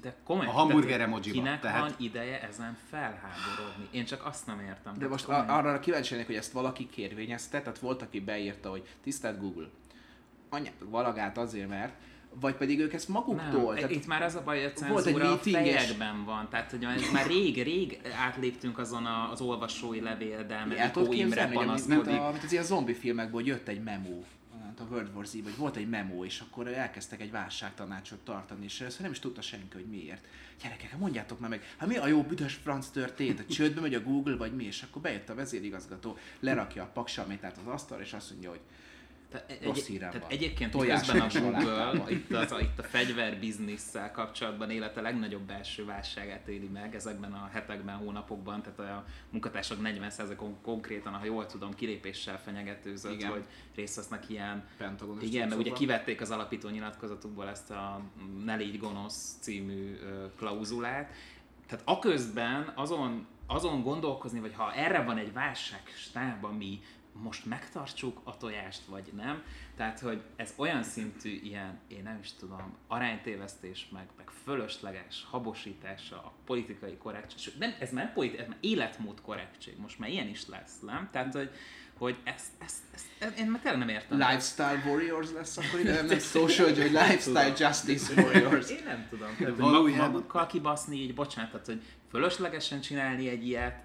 De 0.00 0.16
komolyan, 0.24 0.50
A 0.54 0.56
hamburger 0.56 1.00
emojiba, 1.00 1.32
Kinek 1.34 1.60
tehát- 1.60 1.80
van 1.80 1.94
ideje 1.98 2.42
ezen 2.42 2.76
felháborodni? 2.90 3.88
Én 3.90 4.04
csak 4.04 4.24
azt 4.26 4.46
nem 4.46 4.60
értem. 4.60 4.98
De 4.98 5.08
most 5.08 5.24
komolyan. 5.24 5.48
a, 5.48 5.56
arra 5.56 5.80
kíváncsi 5.80 6.10
lennék, 6.10 6.26
hogy 6.26 6.36
ezt 6.36 6.52
valaki 6.52 6.88
kérvényezte, 6.90 7.60
tehát 7.60 7.78
volt, 7.78 8.02
aki 8.02 8.20
beírta, 8.20 8.70
hogy 8.70 8.86
tisztelt 9.02 9.40
Google, 9.40 9.68
anyátok 10.48 10.90
valagát 10.90 11.38
azért, 11.38 11.68
mert, 11.68 11.92
vagy 12.40 12.54
pedig 12.54 12.80
ők 12.80 12.92
ezt 12.92 13.08
maguktól. 13.08 13.74
Nem, 13.74 13.90
itt 13.90 14.06
már 14.06 14.22
az 14.22 14.34
a 14.34 14.42
baj, 14.42 14.62
hogy 14.62 14.72
a 14.76 14.88
volt 14.88 15.06
egy 15.06 15.12
cenzúra 15.12 15.32
a 15.32 15.40
és- 15.44 15.52
fejekben 15.52 16.24
van. 16.24 16.48
Tehát, 16.50 16.70
hogy 16.70 16.86
már 17.12 17.26
rég, 17.26 17.62
rég 17.62 18.00
átléptünk 18.26 18.78
azon 18.78 19.06
a, 19.06 19.30
az 19.30 19.40
olvasói 19.40 20.00
El 20.78 20.90
tudod 20.90 21.08
Mikó 21.08 21.22
Imre 21.22 21.48
panaszkodik. 21.48 22.18
a, 22.20 22.30
mint 22.30 22.44
az 22.44 22.52
ilyen 22.52 22.64
zombi 22.64 22.94
filmekből 22.94 23.34
hogy 23.34 23.46
jött 23.46 23.68
egy 23.68 23.82
memo, 23.82 24.22
hát 24.76 24.80
a 24.80 24.84
World 24.90 25.14
War 25.14 25.26
Z, 25.26 25.32
vagy 25.42 25.56
volt 25.56 25.76
egy 25.76 25.88
memo, 25.88 26.24
és 26.24 26.40
akkor 26.40 26.68
elkezdtek 26.68 27.20
egy 27.20 27.30
válságtanácsot 27.30 28.18
tartani, 28.18 28.64
és 28.64 28.80
ezt 28.80 29.00
nem 29.00 29.10
is 29.10 29.18
tudta 29.18 29.40
senki, 29.40 29.74
hogy 29.74 29.86
miért. 29.86 30.26
Gyerekek, 30.62 30.98
mondjátok 30.98 31.40
már 31.40 31.50
meg, 31.50 31.74
hát 31.76 31.88
mi 31.88 31.96
a 31.96 32.06
jó 32.06 32.22
büdös 32.22 32.54
franc 32.54 32.88
történt? 32.88 33.40
A 33.40 33.52
csődbe 33.52 33.80
megy 33.80 33.94
a 33.94 34.02
Google, 34.02 34.36
vagy 34.36 34.54
mi? 34.54 34.64
És 34.64 34.82
akkor 34.82 35.02
bejött 35.02 35.28
a 35.28 35.34
vezérigazgató, 35.34 36.16
lerakja 36.40 36.82
a 36.82 36.90
paksalmétát 36.92 37.56
az 37.56 37.72
asztalra, 37.72 38.02
és 38.02 38.12
azt 38.12 38.30
mondja, 38.30 38.50
hogy 38.50 38.60
Tehát, 38.60 38.81
egy, 39.34 39.64
Rossz 39.64 39.86
hírem 39.86 40.10
tehát 40.10 40.32
egyébként 40.32 40.70
Tojás 40.70 41.10
közben 41.10 41.44
a. 41.44 41.50
Google 41.50 42.02
itt, 42.08 42.32
az, 42.32 42.52
a, 42.52 42.60
itt 42.60 42.78
a 42.78 42.82
fegyverbizniszsel 42.82 44.10
kapcsolatban 44.10 44.70
élete 44.70 45.00
legnagyobb 45.00 45.42
belső 45.42 45.84
válságát 45.84 46.48
éli 46.48 46.68
meg 46.72 46.94
ezekben 46.94 47.32
a 47.32 47.48
hetekben, 47.52 47.96
hónapokban, 47.96 48.62
tehát 48.62 48.78
a 48.78 49.04
munkatársak 49.30 49.78
40%-on 49.82 50.56
konkrétan, 50.62 51.12
ha 51.12 51.24
jól 51.24 51.46
tudom, 51.46 51.74
kilépéssel 51.74 52.40
fenyegetőzött, 52.40 53.12
Igen. 53.12 53.30
hogy 53.30 53.44
részt 53.74 53.96
vesznek 53.96 54.28
ilyen 54.28 54.64
Pentagonos 54.76 55.22
igen, 55.22 55.48
mert 55.48 55.60
ugye 55.60 55.72
kivették 55.72 56.20
az 56.20 56.30
alapító 56.30 56.68
nyilatkozatukból 56.68 57.48
ezt 57.48 57.70
a 57.70 58.00
Ne 58.44 58.54
légy 58.54 58.78
gonosz 58.78 59.36
című 59.40 59.98
klauzulát. 60.36 61.12
Tehát 61.66 61.84
aközben 61.88 62.72
azon, 62.74 63.26
azon 63.46 63.82
gondolkozni, 63.82 64.40
vagy 64.40 64.54
ha 64.54 64.72
erre 64.74 65.02
van 65.02 65.18
egy 65.18 65.32
válságstáb, 65.32 66.44
ami 66.44 66.80
most 67.12 67.46
megtartsuk 67.46 68.20
a 68.24 68.36
tojást, 68.36 68.84
vagy 68.84 69.10
nem. 69.16 69.42
Tehát, 69.76 70.00
hogy 70.00 70.22
ez 70.36 70.52
olyan 70.56 70.82
szintű 70.82 71.40
ilyen, 71.42 71.78
én 71.88 72.02
nem 72.02 72.18
is 72.22 72.32
tudom, 72.32 72.76
aránytévesztés, 72.86 73.88
meg, 73.92 74.06
meg 74.16 74.30
fölösleges 74.30 75.26
habosítása 75.30 76.16
a 76.16 76.32
politikai 76.44 76.96
korrektség. 76.96 77.54
Nem, 77.58 77.74
ez 77.78 77.92
már, 77.92 78.12
politi- 78.12 78.38
ez 78.38 78.46
már 78.46 78.58
életmód 78.60 79.20
korrektség, 79.20 79.78
most 79.78 79.98
már 79.98 80.10
ilyen 80.10 80.28
is 80.28 80.48
lesz, 80.48 80.80
nem? 80.80 81.08
Tehát, 81.12 81.34
hogy, 81.34 81.50
hogy 82.02 82.16
ezt, 82.24 82.46
ezt, 82.58 82.76
ezt, 82.94 83.38
én 83.38 83.46
már 83.46 83.60
tényleg 83.60 83.80
nem 83.80 83.88
értem. 83.88 84.18
Lifestyle 84.18 84.82
Warriors 84.86 85.32
lesz 85.32 85.56
akkor 85.56 85.80
ide, 85.80 85.94
nem, 85.94 86.06
nem 86.06 86.18
social, 86.18 86.68
hogy 86.68 86.76
Lifestyle 86.76 87.52
Justice 87.58 88.22
Warriors. 88.22 88.70
Én 88.70 88.82
nem 88.84 89.06
tudom. 89.10 89.28
Tehát, 89.38 89.58
hogy 89.80 89.94
magukkal 89.94 90.46
kibaszni 90.46 90.96
így, 90.96 91.14
bocsánat, 91.14 91.50
tehát, 91.50 91.66
hogy 91.66 91.82
fölöslegesen 92.10 92.80
csinálni 92.80 93.28
egy 93.28 93.46
ilyet, 93.46 93.76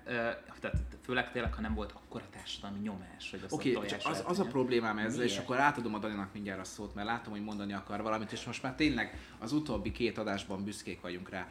tehát 0.60 0.78
főleg 1.04 1.32
tényleg, 1.32 1.54
ha 1.54 1.62
nem 1.62 1.74
volt 1.74 1.92
akkora 1.92 2.24
társadalmi 2.32 2.80
nyomás, 2.80 3.30
hogy 3.32 3.40
azt 3.44 3.54
Oké, 3.54 3.74
a 3.74 3.78
okay, 3.78 3.88
tojás 3.88 4.04
csak 4.04 4.12
az, 4.12 4.24
az 4.26 4.40
a 4.40 4.46
problémám 4.46 4.98
ezzel, 4.98 5.24
és 5.24 5.30
Miért? 5.30 5.44
akkor 5.44 5.58
átadom 5.58 5.94
a 5.94 6.00
Daninak 6.00 6.34
mindjárt 6.34 6.60
a 6.60 6.64
szót, 6.64 6.96
mert 6.96 7.08
látom, 7.08 7.34
hogy 7.34 7.44
mondani 7.44 7.74
akar 7.74 8.02
valamit, 8.02 8.32
és 8.32 8.44
most 8.44 8.64
már 8.64 8.76
tényleg 8.76 9.20
az 9.40 9.52
utóbbi 9.52 9.92
két 9.92 10.18
adásban 10.18 10.64
büszkék 10.64 11.02
vagyunk 11.02 11.30
rá. 11.30 11.48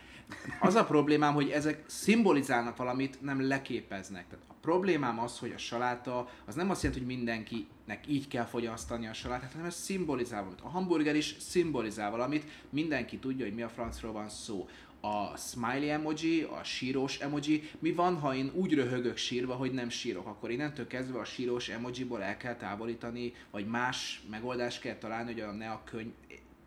Az 0.60 0.74
a 0.74 0.84
problémám, 0.84 1.34
hogy 1.34 1.50
ezek 1.50 1.84
szimbolizálnak 1.86 2.76
valamit, 2.76 3.22
nem 3.22 3.46
leképeznek. 3.48 4.28
Tehát 4.28 4.44
a 4.48 4.54
problémám 4.66 5.18
az, 5.18 5.38
hogy 5.38 5.52
a 5.52 5.58
saláta, 5.58 6.28
az 6.44 6.54
nem 6.54 6.70
azt 6.70 6.82
jelenti, 6.82 7.04
hogy 7.04 7.14
mindenkinek 7.14 8.04
így 8.06 8.28
kell 8.28 8.44
fogyasztani 8.44 9.06
a 9.06 9.12
salátát, 9.12 9.52
hanem 9.52 9.66
ez 9.66 9.74
szimbolizál 9.74 10.40
valamit. 10.40 10.64
A 10.64 10.68
hamburger 10.68 11.16
is 11.16 11.36
szimbolizál 11.38 12.10
valamit, 12.10 12.44
mindenki 12.70 13.18
tudja, 13.18 13.44
hogy 13.44 13.54
mi 13.54 13.62
a 13.62 13.68
francról 13.68 14.12
van 14.12 14.28
szó 14.28 14.68
a 15.00 15.36
smiley 15.36 15.88
emoji, 15.88 16.42
a 16.42 16.64
sírós 16.64 17.18
emoji. 17.18 17.70
Mi 17.78 17.92
van, 17.92 18.18
ha 18.18 18.34
én 18.34 18.50
úgy 18.54 18.74
röhögök 18.74 19.16
sírva, 19.16 19.54
hogy 19.54 19.72
nem 19.72 19.88
sírok? 19.88 20.26
Akkor 20.26 20.50
innentől 20.50 20.86
kezdve 20.86 21.18
a 21.18 21.24
sírós 21.24 21.68
emojiból 21.68 22.22
el 22.22 22.36
kell 22.36 22.56
távolítani, 22.56 23.34
vagy 23.50 23.66
más 23.66 24.22
megoldást 24.30 24.80
kell 24.80 24.96
találni, 24.96 25.32
hogy 25.32 25.40
a 25.42 25.52
ne 25.52 25.70
a 25.70 25.82
könyv... 25.84 26.12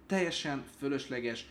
Teljesen 0.06 0.64
fölösleges 0.78 1.46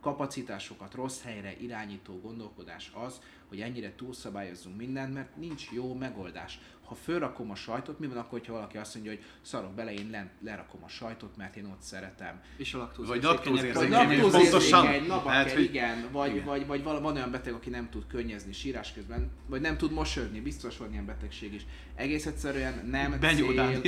kapacitásokat 0.00 0.94
rossz 0.94 1.22
helyre 1.22 1.54
irányító 1.60 2.20
gondolkodás 2.20 2.92
az, 2.94 3.20
hogy 3.48 3.60
ennyire 3.60 3.92
túlszabályozzunk 3.96 4.76
mindent, 4.76 5.14
mert 5.14 5.36
nincs 5.36 5.70
jó 5.70 5.94
megoldás. 5.94 6.58
Ha 6.84 6.94
fölrakom 6.94 7.50
a 7.50 7.54
sajtot, 7.54 7.98
mi 7.98 8.06
van 8.06 8.16
akkor, 8.16 8.40
ha 8.46 8.52
valaki 8.52 8.76
azt 8.76 8.94
mondja, 8.94 9.12
hogy 9.12 9.22
szarok 9.42 9.72
bele, 9.74 9.92
én 9.92 10.08
le, 10.10 10.30
lerakom 10.40 10.84
a 10.84 10.88
sajtot, 10.88 11.36
mert 11.36 11.56
én 11.56 11.64
ott 11.64 11.80
szeretem. 11.80 12.40
És 12.56 12.74
a 12.74 12.78
laktóz 12.78 13.06
Vagy 13.08 13.22
Vagy 13.22 13.30
laktózérzékeny, 13.32 13.90
laktózérzékeny, 13.90 14.40
pontosan. 14.50 15.02
nabaker, 15.06 15.32
Hát, 15.32 15.50
hogy- 15.52 15.62
igen, 15.62 16.08
vagy, 16.12 16.30
igen. 16.34 16.44
vagy, 16.44 16.66
vagy 16.66 16.82
vala- 16.82 17.02
van 17.02 17.16
olyan 17.16 17.30
beteg, 17.30 17.52
aki 17.52 17.70
nem 17.70 17.88
tud 17.90 18.06
könnyezni 18.06 18.52
sírás 18.52 18.92
közben, 18.92 19.30
vagy 19.46 19.60
nem 19.60 19.76
tud 19.76 19.92
mosolyogni, 19.92 20.40
biztos 20.40 20.76
van 20.76 20.92
ilyen 20.92 21.06
betegség 21.06 21.54
is. 21.54 21.66
Egész 21.94 22.26
egyszerűen 22.26 22.86
nem 22.90 23.16
Benyó 23.20 23.46
cél, 23.50 23.80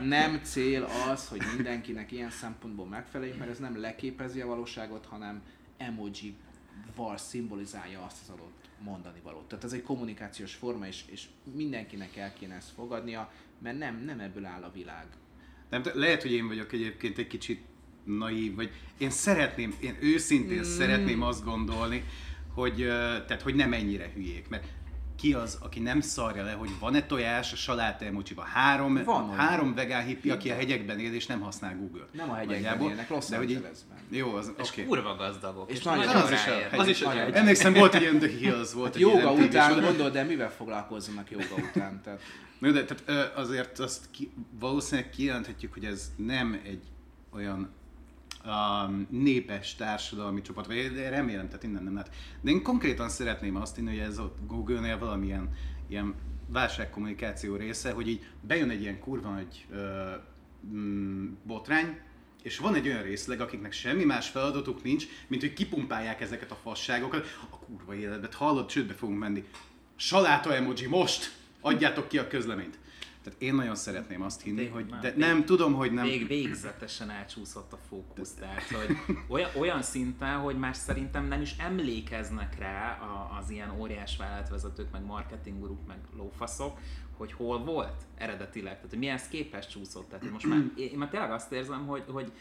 nem 0.00 0.40
cél 0.42 0.86
az, 1.12 1.28
hogy 1.28 1.40
mindenkinek 1.56 2.12
ilyen 2.12 2.30
szempontból 2.30 2.86
megfeleljünk, 2.86 3.38
mert 3.38 3.50
ez 3.50 3.58
nem 3.58 3.80
leképezi 3.80 4.40
a 4.40 4.46
valóságot, 4.46 5.06
hanem 5.06 5.42
emoji-val 7.00 7.16
szimbolizálja 7.16 8.02
azt 8.04 8.16
az 8.22 8.28
adott 8.28 8.68
mondani 8.78 9.20
valót. 9.22 9.48
Tehát 9.48 9.64
ez 9.64 9.72
egy 9.72 9.82
kommunikációs 9.82 10.54
forma, 10.54 10.86
és, 10.86 11.02
és 11.06 11.24
mindenkinek 11.54 12.16
el 12.16 12.32
kéne 12.32 12.54
ezt 12.54 12.70
fogadnia, 12.70 13.32
mert 13.62 13.78
nem, 13.78 14.02
nem 14.04 14.20
ebből 14.20 14.44
áll 14.44 14.62
a 14.62 14.72
világ. 14.74 15.06
Nem, 15.70 15.82
lehet, 15.94 16.22
hogy 16.22 16.32
én 16.32 16.46
vagyok 16.46 16.72
egyébként 16.72 17.18
egy 17.18 17.26
kicsit 17.26 17.60
naív, 18.04 18.54
vagy 18.54 18.70
én 18.98 19.10
szeretném, 19.10 19.74
én 19.80 19.96
őszintén 20.00 20.58
mm. 20.58 20.76
szeretném 20.78 21.22
azt 21.22 21.44
gondolni, 21.44 22.04
hogy, 22.54 22.76
tehát, 23.26 23.42
hogy 23.42 23.54
nem 23.54 23.72
ennyire 23.72 24.10
hülyék, 24.14 24.48
mert 24.48 24.66
ki 25.20 25.32
az, 25.34 25.58
aki 25.60 25.80
nem 25.80 26.00
szarja 26.00 26.44
le, 26.44 26.52
hogy 26.52 26.70
van-e 26.80 27.02
tojás 27.06 27.52
a 27.52 27.56
saláta 27.56 28.04
emojiba? 28.04 28.42
Három, 28.42 29.04
Van 29.04 29.34
három 29.34 29.74
vegán 29.74 30.04
hippi, 30.04 30.30
aki 30.30 30.50
a 30.50 30.54
hegyekben 30.54 30.98
él 30.98 31.14
és 31.14 31.26
nem 31.26 31.40
használ 31.40 31.76
Google-t. 31.76 32.12
Nem 32.12 32.30
a 32.30 32.34
hegyekben 32.34 32.80
élnek, 32.80 33.08
Los 33.08 33.26
de 33.26 33.36
hogy 33.36 33.50
így- 33.50 33.56
Angelesben. 33.56 33.98
Jó, 34.10 34.34
az, 34.34 34.52
És 34.58 34.68
oké. 34.70 34.84
kurva 34.84 35.14
gazdagok. 35.16 35.70
És 35.70 35.76
És, 35.76 35.84
nagyon- 35.84 36.06
Az 36.06 36.30
is 36.30 36.46
a. 36.46 36.76
Az 36.78 36.88
is 36.88 37.02
a. 37.02 37.36
Emlékszem, 37.36 37.72
volt 37.72 37.94
egy 37.94 38.00
ilyen 38.00 38.18
The 38.18 38.28
Hills, 38.28 38.72
volt 38.72 38.86
Hát 38.86 38.94
egy 38.94 39.00
joga 39.00 39.32
után 39.32 39.80
gondold, 39.80 40.12
de 40.12 40.22
mivel 40.22 40.50
foglalkozzanak 40.50 41.30
joga 41.30 41.54
után? 41.68 42.00
Tehát 42.04 42.20
de 42.60 42.84
tehát, 42.84 43.36
azért 43.36 43.78
azt 43.78 44.04
ki, 44.10 44.30
valószínűleg 44.58 45.10
kijelenthetjük, 45.10 45.72
hogy 45.72 45.84
ez 45.84 46.10
nem 46.16 46.60
egy 46.64 46.82
olyan 47.32 47.70
népes 49.08 49.74
társadalmi 49.74 50.42
csoport, 50.42 50.66
vagy 50.66 50.92
remélem, 51.08 51.46
tehát 51.46 51.62
innen 51.62 51.82
nem 51.82 51.94
lehet. 51.94 52.14
De 52.40 52.50
én 52.50 52.62
konkrétan 52.62 53.08
szeretném 53.08 53.56
azt 53.56 53.76
hinni, 53.76 53.88
hogy 53.88 53.98
ez 53.98 54.18
a 54.18 54.34
Google-nél 54.46 54.98
valamilyen 54.98 55.48
ilyen 55.88 56.14
válságkommunikáció 56.46 57.56
része, 57.56 57.92
hogy 57.92 58.08
így 58.08 58.26
bejön 58.40 58.70
egy 58.70 58.80
ilyen 58.80 59.00
kurva 59.00 59.30
nagy 59.30 59.66
ö, 59.70 60.10
mm, 60.72 61.32
botrány, 61.42 61.98
és 62.42 62.58
van 62.58 62.74
egy 62.74 62.86
olyan 62.86 63.02
részleg, 63.02 63.40
akiknek 63.40 63.72
semmi 63.72 64.04
más 64.04 64.28
feladatuk 64.28 64.82
nincs, 64.82 65.06
mint 65.28 65.42
hogy 65.42 65.52
kipumpálják 65.52 66.20
ezeket 66.20 66.50
a 66.50 66.58
fasságokat. 66.62 67.26
A 67.50 67.58
kurva 67.58 67.94
életet, 67.94 68.34
hallod, 68.34 68.66
csődbe 68.66 68.92
fogunk 68.92 69.18
menni. 69.18 69.44
Saláta 69.96 70.54
emoji 70.54 70.86
most! 70.86 71.38
Adjátok 71.60 72.08
ki 72.08 72.18
a 72.18 72.28
közleményt. 72.28 72.78
Tehát 73.24 73.42
én 73.42 73.54
nagyon 73.54 73.74
szeretném 73.74 74.22
azt 74.22 74.42
hinni, 74.42 74.56
Vég- 74.60 74.72
hogy 74.72 74.86
de 74.86 75.10
vég- 75.10 75.16
nem 75.16 75.44
tudom, 75.44 75.74
hogy 75.74 75.92
nem. 75.92 76.04
Vég, 76.04 76.26
végzetesen 76.26 77.10
elcsúszott 77.10 77.72
a 77.72 77.78
fókusz, 77.88 78.32
tehát 78.32 78.62
hogy 78.62 78.96
olyan, 79.28 79.50
olyan 79.58 79.82
szinten, 79.82 80.38
hogy 80.38 80.58
már 80.58 80.76
szerintem 80.76 81.24
nem 81.26 81.40
is 81.40 81.54
emlékeznek 81.58 82.58
rá 82.58 82.98
a, 83.00 83.38
az 83.38 83.50
ilyen 83.50 83.70
óriás 83.78 84.16
vállalatvezetők, 84.16 84.90
meg 84.92 85.04
marketingguruk, 85.04 85.86
meg 85.86 85.98
lófaszok, 86.16 86.78
hogy 87.16 87.32
hol 87.32 87.64
volt 87.64 88.02
eredetileg, 88.16 88.74
tehát 88.74 88.90
hogy 88.90 88.98
mihez 88.98 89.28
képest 89.28 89.70
csúszott. 89.70 90.08
Tehát 90.08 90.30
most 90.30 90.46
már, 90.46 90.64
én 90.76 90.98
már 90.98 91.08
tényleg 91.08 91.30
azt 91.30 91.52
érzem, 91.52 91.86
hogy, 91.86 92.04
hogy 92.08 92.32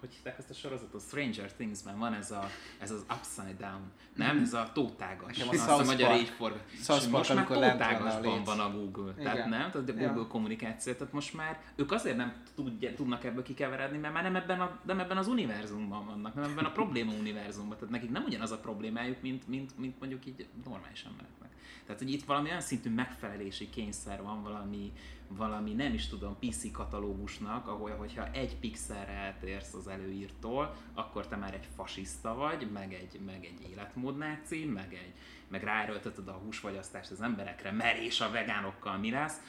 hogy 0.00 0.12
hívták 0.12 0.38
ezt 0.38 0.50
a 0.50 0.54
sorozatot? 0.54 1.00
Stranger 1.00 1.52
Things-ben 1.52 1.98
van 1.98 2.14
ez, 2.14 2.30
a, 2.30 2.48
ez 2.78 2.90
az 2.90 3.04
Upside 3.10 3.54
Down, 3.58 3.82
nem? 4.14 4.38
Ez 4.38 4.52
a 4.52 4.70
tótágas. 4.74 5.36
Nekem 5.36 5.48
a 5.48 5.62
South 5.62 5.86
magyar 5.86 6.16
így 6.16 6.28
forgat. 6.28 6.64
Most 7.10 7.34
már 7.34 7.50
a 7.50 7.54
tótágasban 7.54 8.44
van 8.44 8.60
a 8.60 8.70
Google. 8.70 9.12
Tehát 9.12 9.36
Igen. 9.36 9.48
nem? 9.48 9.70
Tehát 9.70 9.88
a 9.88 9.92
Ja. 10.00 10.08
Google 10.08 10.28
kommunikáció, 10.28 10.92
tehát 10.92 11.12
most 11.12 11.34
már 11.34 11.60
ők 11.76 11.92
azért 11.92 12.16
nem 12.16 12.42
tudja, 12.54 12.94
tudnak 12.94 13.24
ebből 13.24 13.42
kikeveredni, 13.42 13.98
mert 13.98 14.14
már 14.14 14.22
nem 14.22 14.36
ebben, 14.36 14.60
a, 14.60 14.80
nem 14.86 14.98
ebben 14.98 15.16
az 15.16 15.26
univerzumban 15.26 16.06
vannak, 16.06 16.34
nem 16.34 16.44
ebben 16.44 16.64
a 16.64 16.72
probléma 16.72 17.12
univerzumban. 17.12 17.76
Tehát 17.78 17.90
nekik 17.90 18.10
nem 18.10 18.24
ugyanaz 18.24 18.50
a 18.50 18.58
problémájuk, 18.58 19.22
mint, 19.22 19.48
mint, 19.48 19.78
mint 19.78 19.98
mondjuk 19.98 20.26
így 20.26 20.46
normális 20.64 21.04
embereknek. 21.04 21.50
Tehát, 21.86 22.00
hogy 22.00 22.12
itt 22.12 22.24
valami 22.24 22.48
olyan 22.48 22.60
szintű 22.60 22.90
megfelelési 22.90 23.70
kényszer 23.70 24.22
van, 24.22 24.42
valami, 24.42 24.92
valami 25.36 25.72
nem 25.72 25.94
is 25.94 26.06
tudom, 26.06 26.36
PC 26.38 26.70
katalógusnak, 26.72 27.68
ahol, 27.68 27.90
hogyha 27.90 28.30
egy 28.30 28.56
pixelre 28.56 29.12
eltérsz 29.12 29.74
az 29.74 29.86
előírtól, 29.86 30.74
akkor 30.94 31.26
te 31.26 31.36
már 31.36 31.54
egy 31.54 31.68
fasiszta 31.76 32.34
vagy, 32.34 32.70
meg 32.72 32.92
egy, 32.92 33.20
meg 33.26 33.44
egy 33.44 33.70
életmódnáci, 33.70 34.64
meg, 34.64 34.94
egy, 34.94 35.12
meg 35.48 35.62
ráerőlteted 35.62 36.28
a 36.28 36.32
húsfogyasztást 36.32 37.10
az 37.10 37.20
emberekre, 37.20 37.70
mert 37.70 37.98
és 37.98 38.20
a 38.20 38.30
vegánokkal 38.30 38.98
mi 38.98 39.10
lesz, 39.10 39.40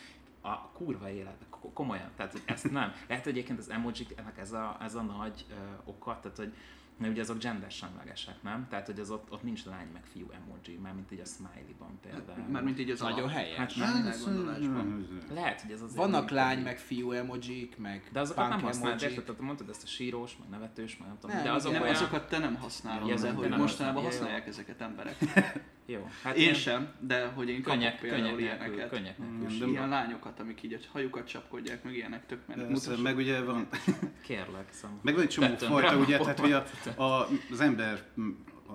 a 0.42 0.70
kurva 0.74 1.10
élet, 1.10 1.46
ko- 1.50 1.74
komolyan, 1.74 2.10
tehát 2.16 2.32
hogy 2.32 2.42
ezt 2.46 2.72
nem. 2.72 2.94
Lehet, 3.08 3.24
hogy 3.24 3.34
egyébként 3.34 3.60
az 3.60 3.70
emojik, 3.70 4.14
ennek 4.16 4.38
ez 4.38 4.52
a, 4.52 4.78
ez 4.82 4.96
a 4.96 5.02
nagy 5.02 5.46
ö, 5.50 5.54
oka, 5.84 6.20
tehát 6.22 6.38
hogy 6.38 6.54
mert 6.98 7.12
ugye 7.12 7.22
azok 7.22 7.38
gender 7.38 7.72
semlegesek, 7.72 8.36
nem? 8.44 8.68
Tehát, 8.70 8.86
hogy 8.86 9.00
az 9.00 9.10
ott, 9.12 9.32
ott 9.32 9.44
nincs 9.44 9.66
lány 9.66 9.88
meg 9.94 10.04
fiú 10.06 10.28
emoji, 10.32 10.78
mármint 10.82 11.12
így 11.12 11.20
a 11.20 11.26
smiley-ban 11.26 12.00
például. 12.02 12.48
Mármint 12.50 12.80
így 12.80 12.90
az 12.90 13.00
Nagyon 13.00 13.20
alap. 13.20 13.32
helyes. 13.32 13.58
Hát 13.58 13.74
Hát, 13.74 14.06
elgondolásban. 14.06 15.08
Lehet, 15.34 15.62
hogy 15.62 15.72
ez 15.72 15.82
az 15.82 15.96
vannak 15.96 16.30
lány, 16.30 16.60
meg 16.60 16.78
fiú 16.78 17.12
emojik, 17.12 17.78
meg 17.78 18.10
De 18.12 18.20
azokat 18.20 18.50
nem 18.50 18.62
használod, 18.62 19.02
érted? 19.02 19.24
Tehát 19.24 19.42
mondod 19.42 19.70
ezt 19.70 19.84
a 19.84 19.88
sírós, 19.88 20.38
meg 20.40 20.50
nevetős, 20.50 20.98
meg 20.98 21.08
nem 21.08 21.18
tudom. 21.20 21.36
Nem, 21.36 21.46
de 21.46 21.52
azok 21.52 21.72
Nem, 21.72 21.82
olyan... 21.82 21.94
azokat 21.96 22.30
te 22.30 22.38
nem 22.38 22.56
használod, 22.56 23.20
de 23.22 23.32
hogy 23.32 23.50
nem 23.50 23.60
mostanában 23.60 24.04
használják 24.04 24.48
ezeket 24.48 24.82
emberek. 24.82 25.18
Jó, 25.86 26.10
hát 26.24 26.36
Én 26.36 26.42
ilyen 26.42 26.54
sem, 26.54 26.92
de 27.00 27.26
hogy 27.26 27.50
én 27.50 27.62
kapok 27.62 27.80
Könnyek, 27.80 28.00
például 28.00 28.22
könnyek 28.22 28.38
nélkül, 28.38 28.66
ilyeneket. 28.66 28.90
könnyek 28.90 29.18
nélkül. 29.18 29.36
Mm, 29.38 29.48
És 29.48 29.58
de- 29.58 29.66
ilyen 29.66 29.90
lányokat, 29.90 30.40
amik 30.40 30.64
így 30.64 30.74
a 30.74 30.78
hajukat 30.92 31.28
csapkodják, 31.28 31.84
meg 31.84 31.96
ilyenek 31.96 32.26
tök 32.26 32.48
menő. 32.48 32.76
Meg 33.02 33.16
ugye 33.18 33.42
van, 33.44 33.68
Kérlek, 34.22 34.68
szóval. 34.72 35.00
meg 35.02 35.14
van 35.14 35.24
egy 35.24 35.30
csomó 35.30 35.48
Tettem 35.48 35.70
fajta, 35.70 35.98
ugye, 35.98 36.18
tehát 36.18 36.40
hogy 36.40 36.52
a, 36.52 36.66
a, 37.04 37.28
az 37.52 37.60
ember 37.62 38.04
mm, 38.20 38.30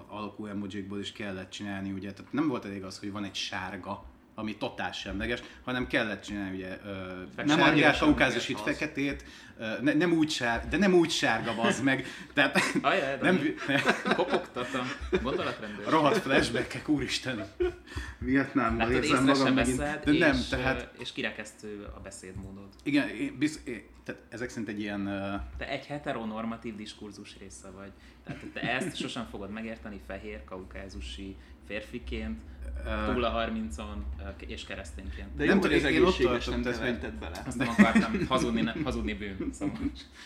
alakú 0.09 0.47
emojikból 0.47 0.99
is 1.01 1.13
kellett 1.13 1.51
csinálni, 1.51 1.93
ugye, 1.93 2.13
tehát 2.13 2.33
nem 2.33 2.49
volt 2.49 2.65
elég 2.65 2.85
az, 2.85 2.99
hogy 2.99 3.13
van 3.13 3.25
egy 3.25 3.35
sárga, 3.35 4.05
ami 4.39 4.57
totál 4.57 4.93
semleges, 4.93 5.43
hanem 5.65 5.87
kellett 5.87 6.23
csinálni 6.23 6.57
ugye 6.57 6.79
ö, 6.85 7.43
Nem 7.45 7.63
annyira 7.63 7.89
az. 7.89 8.45
feketét, 8.45 9.25
ö, 9.59 9.67
ne, 9.81 9.93
nem 9.93 10.13
úgy 10.13 10.31
sár, 10.31 10.69
de 10.69 10.77
nem 10.77 10.95
úgy 10.95 11.11
sárga 11.11 11.61
az 11.63 11.81
meg, 11.81 12.07
tehát 12.33 12.61
Ajaj, 12.83 13.17
de 13.21 13.31
nem, 13.31 13.55
kopogtatom. 14.17 14.87
Gondolatrendőr. 15.23 15.89
rohadt 15.89 16.17
flashbackek, 16.19 16.89
úristen. 16.89 17.47
Vietnámban 18.19 18.89
Látod, 18.89 19.05
érzem 19.05 19.25
magam 19.25 19.55
megint. 19.55 19.79
De 19.79 20.01
és, 20.05 20.19
nem, 20.19 20.37
tehát 20.51 20.91
és 20.99 21.13
kirekesztő 21.13 21.87
a 21.97 22.01
beszédmódod. 22.01 22.69
igen, 22.83 23.09
én, 23.09 23.37
biz, 23.39 23.61
én, 23.65 23.83
tehát 24.05 24.23
ezek 24.29 24.49
szerint 24.49 24.69
egy 24.69 24.81
ilyen 24.81 25.07
ö, 25.07 25.35
Te 25.57 25.69
egy 25.69 25.87
heteronormatív 25.87 26.77
diskurzus 26.77 27.37
része 27.41 27.71
vagy. 27.71 27.91
Tehát 28.25 28.41
te 28.53 28.61
ezt 28.61 28.97
sosem 28.97 29.27
fogod 29.31 29.51
megérteni 29.51 30.01
fehér, 30.07 30.45
kaukázusi 30.45 31.37
férfiként, 31.67 32.41
túl 33.13 33.25
a 33.25 33.47
30-on 33.51 33.97
ö, 34.21 34.45
és 34.47 34.65
keresztényként. 34.65 35.35
De 35.37 35.45
Nem 35.45 35.61
tudom, 35.61 35.77
ott 35.77 35.85
egészséges 35.85 36.47
nem 36.47 36.63
keverted 36.63 37.15
bele. 37.15 37.43
Azt 37.47 37.59
nem 37.59 37.69
akartam 37.69 38.13
hazudni, 38.29 38.61
ne, 38.61 38.73
hazudni 38.85 39.15
bűn. 39.15 39.49
Szóval. 39.53 39.77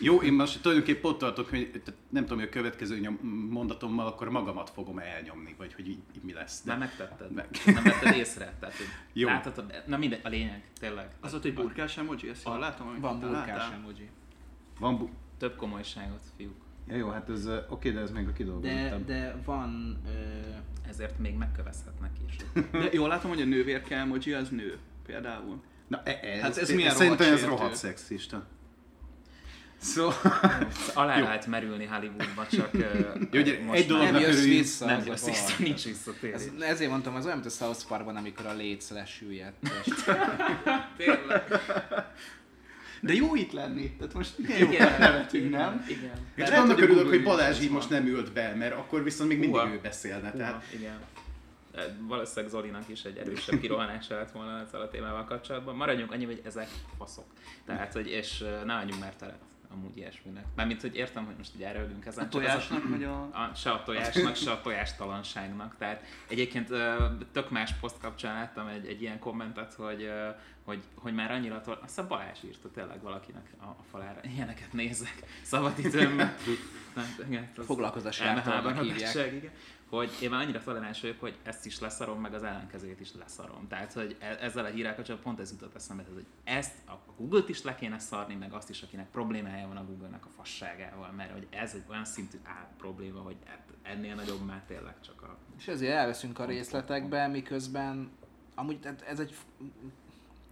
Jó, 0.01 0.23
én 0.23 0.33
most 0.33 0.63
tulajdonképpen 0.63 1.11
ott 1.11 1.19
tartok, 1.19 1.49
hogy 1.49 1.83
nem 2.09 2.23
tudom, 2.23 2.39
hogy 2.39 2.47
a 2.47 2.51
következő 2.51 2.99
nyom, 2.99 3.19
mondatommal 3.51 4.07
akkor 4.07 4.29
magamat 4.31 4.71
fogom 4.71 4.99
elnyomni, 4.99 5.55
vagy 5.59 5.75
hogy 5.75 5.89
így, 5.89 5.99
így 6.17 6.23
mi 6.23 6.33
lesz. 6.33 6.63
Már 6.65 6.79
megtetted. 6.79 7.31
Meg. 7.33 7.49
Nem 7.65 7.83
vetted 7.83 8.15
észre. 8.17 8.53
Tehát, 8.61 8.77
hogy 8.77 8.87
Jó. 9.23 9.29
Láthatod, 9.29 9.83
na 9.87 9.97
mindegy, 9.97 10.21
a 10.23 10.29
lényeg, 10.29 10.63
tényleg. 10.81 11.09
Az 11.21 11.35
ott 11.35 11.45
egy 11.45 11.55
burkás 11.55 11.97
emoji, 11.99 12.29
ezt 12.29 12.45
jól 12.45 12.59
látom, 12.59 12.89
amit 12.89 13.01
Van 13.01 13.21
burkás 13.21 13.71
emoji. 13.73 14.11
Van 14.79 14.99
bu- 14.99 15.11
Több 15.39 15.57
komolyságot, 15.57 16.21
fiúk. 16.37 16.55
Ja, 16.89 16.97
jó, 16.97 17.09
hát 17.09 17.29
ez 17.29 17.49
oké, 17.69 17.91
de 17.91 18.01
ez 18.01 18.11
még 18.11 18.25
a 18.25 18.27
De, 18.27 18.33
kidolgozottam. 18.33 19.07
de 19.07 19.37
van... 19.45 19.99
Ö, 20.07 20.11
Ezért 20.89 21.19
még 21.19 21.35
megkövezhetnek 21.35 22.11
is. 22.29 22.37
De 22.83 22.89
jól 22.93 23.09
látom, 23.09 23.31
hogy 23.31 23.41
a 23.41 23.45
nővérke 23.45 23.97
emoji 23.97 24.33
az 24.33 24.49
nő, 24.49 24.79
például. 25.07 25.62
Na, 25.89 26.03
e- 26.05 26.19
ez, 26.23 26.41
Hát 26.41 26.51
ez 26.51 26.59
ez 26.59 26.71
milyen 26.71 26.95
Szerintem 26.95 27.33
ez 27.33 27.45
rohadt 27.45 27.75
szexista. 27.77 28.47
Szóval, 29.83 30.15
Alá 30.95 31.21
lehet 31.21 31.47
merülni 31.47 31.85
Hollywoodba, 31.85 32.47
csak 32.47 32.71
Jó, 33.31 33.43
gyere, 33.43 33.62
most 33.65 33.79
egy 33.79 33.87
dolognak 33.87 34.12
nem 34.12 34.21
jössz 34.21 34.45
vissza, 34.45 34.87
Nem 34.87 35.03
jössz 35.07 35.25
vissza, 35.25 35.55
nincs 35.59 35.85
visszatérés. 35.85 36.35
Ez, 36.35 36.51
ezért 36.61 36.91
mondtam, 36.91 37.15
az 37.15 37.25
olyan, 37.25 37.39
mint 37.39 37.53
a 37.53 37.55
South 37.55 37.87
Parkban, 37.87 38.17
amikor 38.17 38.47
a 38.47 38.55
léc 38.55 38.91
lesüllyedt. 38.91 39.57
és 39.85 39.93
Tényleg. 40.97 41.43
De 43.05 43.13
jó 43.13 43.35
itt 43.35 43.53
lenni, 43.53 43.91
tehát 43.99 44.15
most 44.15 44.39
Igen. 44.39 44.99
nevetünk, 44.99 45.51
nem? 45.51 45.85
Igen. 45.89 46.05
Én 46.05 46.13
Lehet, 46.37 46.55
csak 46.55 46.63
annak 46.65 46.81
örülök, 46.81 47.09
hogy 47.09 47.23
Balázs 47.23 47.61
így 47.61 47.71
most 47.71 47.91
nem 47.91 48.07
ült 48.07 48.33
be, 48.33 48.55
mert 48.55 48.75
akkor 48.75 49.03
viszont 49.03 49.29
még 49.29 49.39
mindig 49.39 49.61
Húha. 49.61 49.73
ő 49.73 49.79
beszélne. 49.83 50.31
Húha, 50.31 50.37
Tehát 50.37 50.65
igen. 50.73 50.99
Valószínűleg 52.01 52.51
Zolinak 52.51 52.89
is 52.89 53.03
egy 53.03 53.17
erősebb 53.17 53.61
kirohanása 53.61 54.15
lett 54.15 54.31
volna 54.31 54.61
ezzel 54.61 54.81
a 54.81 54.89
témával 54.89 55.25
kapcsolatban. 55.25 55.77
Maradjunk 55.77 56.13
annyi, 56.13 56.25
hogy 56.25 56.41
ezek 56.45 56.69
faszok. 56.99 57.25
Tehát, 57.67 57.93
hogy, 57.93 58.09
és 58.11 58.45
ne 58.65 58.75
adjunk 58.75 59.01
már 59.01 59.15
teret 59.17 59.39
amúgy 59.73 59.97
ilyesminek. 59.97 60.45
Mármint, 60.57 60.81
hogy 60.81 60.97
értem, 60.97 61.25
hogy 61.25 61.35
most 61.37 61.55
így 61.55 61.62
erőlünk 61.62 62.07
ezen. 62.07 62.25
A 62.25 62.29
tojásnak, 62.29 62.88
vagy 62.88 63.05
a... 63.05 63.23
a, 63.23 63.50
se 63.55 63.71
a 63.71 63.83
tojásnak, 63.83 64.37
se 64.37 64.50
a 64.50 64.61
tojástalanságnak. 64.61 65.76
Tehát 65.79 66.05
egyébként 66.29 66.69
tök 67.33 67.50
más 67.50 67.73
poszt 67.81 67.99
kapcsán 68.00 68.35
láttam 68.35 68.67
egy, 68.67 68.87
egy 68.87 69.02
ilyen 69.02 69.19
kommentet, 69.19 69.75
hogy, 69.75 70.11
hogy, 70.64 70.83
hogy 70.95 71.14
már 71.14 71.31
annyira, 71.31 71.61
tol... 71.61 71.75
azt 71.75 71.83
hiszem 71.83 72.09
Balázs 72.09 72.38
írta 72.45 72.71
tényleg 72.71 73.02
valakinek 73.02 73.52
a, 73.61 73.64
a 73.64 73.85
falára. 73.91 74.21
Ilyeneket 74.35 74.73
nézek 74.73 75.14
szabadidőmben. 75.43 76.35
Az 76.95 77.64
Foglalkozásjátornak 77.64 78.47
elmeháborítottság, 78.55 79.35
igen. 79.35 79.50
Hogy 79.97 80.11
én 80.23 80.31
már 80.31 80.43
annyira 80.43 80.63
toleráns 80.63 81.01
vagyok, 81.01 81.21
hogy 81.21 81.39
ezt 81.43 81.67
is 81.67 81.81
leszarom, 81.81 82.21
meg 82.21 82.35
az 82.35 82.43
ellenkezőjét 82.43 83.01
is 83.01 83.15
leszarom. 83.19 83.69
Tehát, 83.69 83.93
hogy 83.93 84.17
e- 84.21 84.39
ezzel 84.41 84.65
a 84.65 84.69
hírrel 84.69 84.95
kapcsolatban 84.95 85.33
pont 85.33 85.47
ez 85.47 85.53
jutott 85.53 85.75
eszembe, 85.75 86.05
hogy 86.15 86.27
ezt 86.45 86.89
a 86.89 86.93
Google-t 87.17 87.49
is 87.49 87.63
le 87.63 87.75
kéne 87.75 87.99
szarni, 87.99 88.35
meg 88.35 88.53
azt 88.53 88.71
is, 88.71 88.83
akinek 88.83 89.11
problémája 89.11 89.67
van 89.67 89.77
a 89.77 89.85
Google-nek 89.85 90.27
a 90.27 90.29
fasságával, 90.37 91.11
mert 91.11 91.33
hogy 91.33 91.47
ez 91.51 91.75
egy 91.75 91.83
olyan 91.89 92.05
szintű 92.05 92.39
á, 92.43 92.69
probléma, 92.79 93.21
hogy 93.21 93.37
e- 93.45 93.65
ennél 93.83 94.15
nagyobb 94.15 94.45
már 94.45 94.63
tényleg 94.67 95.01
csak 95.01 95.23
a... 95.23 95.37
És 95.59 95.69
ezért 95.69 95.93
elveszünk 95.93 96.39
a 96.39 96.45
részletekbe, 96.45 97.27
miközben 97.27 98.11
amúgy 98.55 98.79
ez 99.07 99.21
egy, 99.21 99.37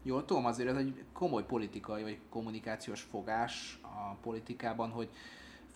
jól 0.03 0.25
tudom, 0.25 0.47
azért 0.47 0.69
ez 0.69 0.77
egy 0.77 1.05
komoly 1.13 1.45
politikai 1.45 2.03
vagy 2.03 2.19
kommunikációs 2.29 3.01
fogás 3.01 3.79
a 3.83 4.15
politikában, 4.15 4.91
hogy 4.91 5.09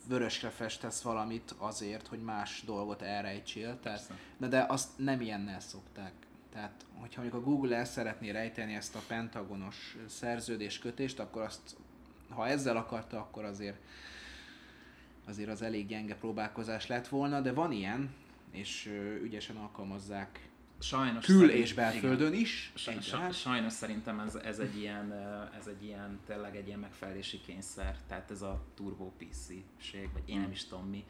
vörösre 0.09 0.51
festesz 0.51 1.03
valamit 1.03 1.55
azért, 1.59 2.07
hogy 2.07 2.23
más 2.23 2.63
dolgot 2.67 3.03
elrejtsél, 3.03 3.79
tehát, 3.81 4.13
de, 4.37 4.49
de 4.49 4.65
azt 4.69 4.89
nem 4.97 5.21
ilyennel 5.21 5.61
szokták. 5.61 6.13
Tehát, 6.53 6.85
hogyha 7.01 7.21
mondjuk 7.21 7.43
a 7.43 7.51
Google 7.51 7.77
el 7.77 7.85
szeretné 7.85 8.31
rejteni 8.31 8.75
ezt 8.75 8.95
a 8.95 9.03
pentagonos 9.07 9.97
szerződéskötést, 10.09 11.19
akkor 11.19 11.43
azt, 11.43 11.77
ha 12.29 12.47
ezzel 12.47 12.77
akarta, 12.77 13.19
akkor 13.19 13.45
azért 13.45 13.77
azért 15.27 15.49
az 15.49 15.63
elég 15.63 15.87
gyenge 15.87 16.15
próbálkozás 16.15 16.87
lett 16.87 17.09
volna, 17.09 17.41
de 17.41 17.53
van 17.53 17.73
ilyen, 17.73 18.15
és 18.51 18.91
ügyesen 19.23 19.57
alkalmazzák 19.57 20.49
Sajnos 20.85 21.25
kül- 21.25 21.51
és 21.51 21.75
belföldön 21.75 22.33
is. 22.33 22.73
Saj- 22.75 22.95
saj- 22.95 23.05
egyaránt. 23.15 23.35
Sajnos 23.35 23.73
szerintem 23.73 24.21
ez, 24.21 24.35
ez, 24.35 24.59
egy 24.59 24.77
ilyen, 24.79 25.13
ez 25.59 25.67
egy 25.67 25.85
ilyen, 25.85 26.21
tényleg 26.27 26.57
egy 26.57 26.67
ilyen 26.67 26.79
megfelelési 26.79 27.41
kényszer, 27.41 27.97
tehát 28.07 28.31
ez 28.31 28.43
a 28.43 28.65
turbo 28.75 29.11
PC-ség, 29.11 30.09
vagy 30.13 30.23
én 30.27 30.41
nem 30.41 30.51
is 30.51 30.65
tudom 30.65 30.89
mi. 30.89 31.05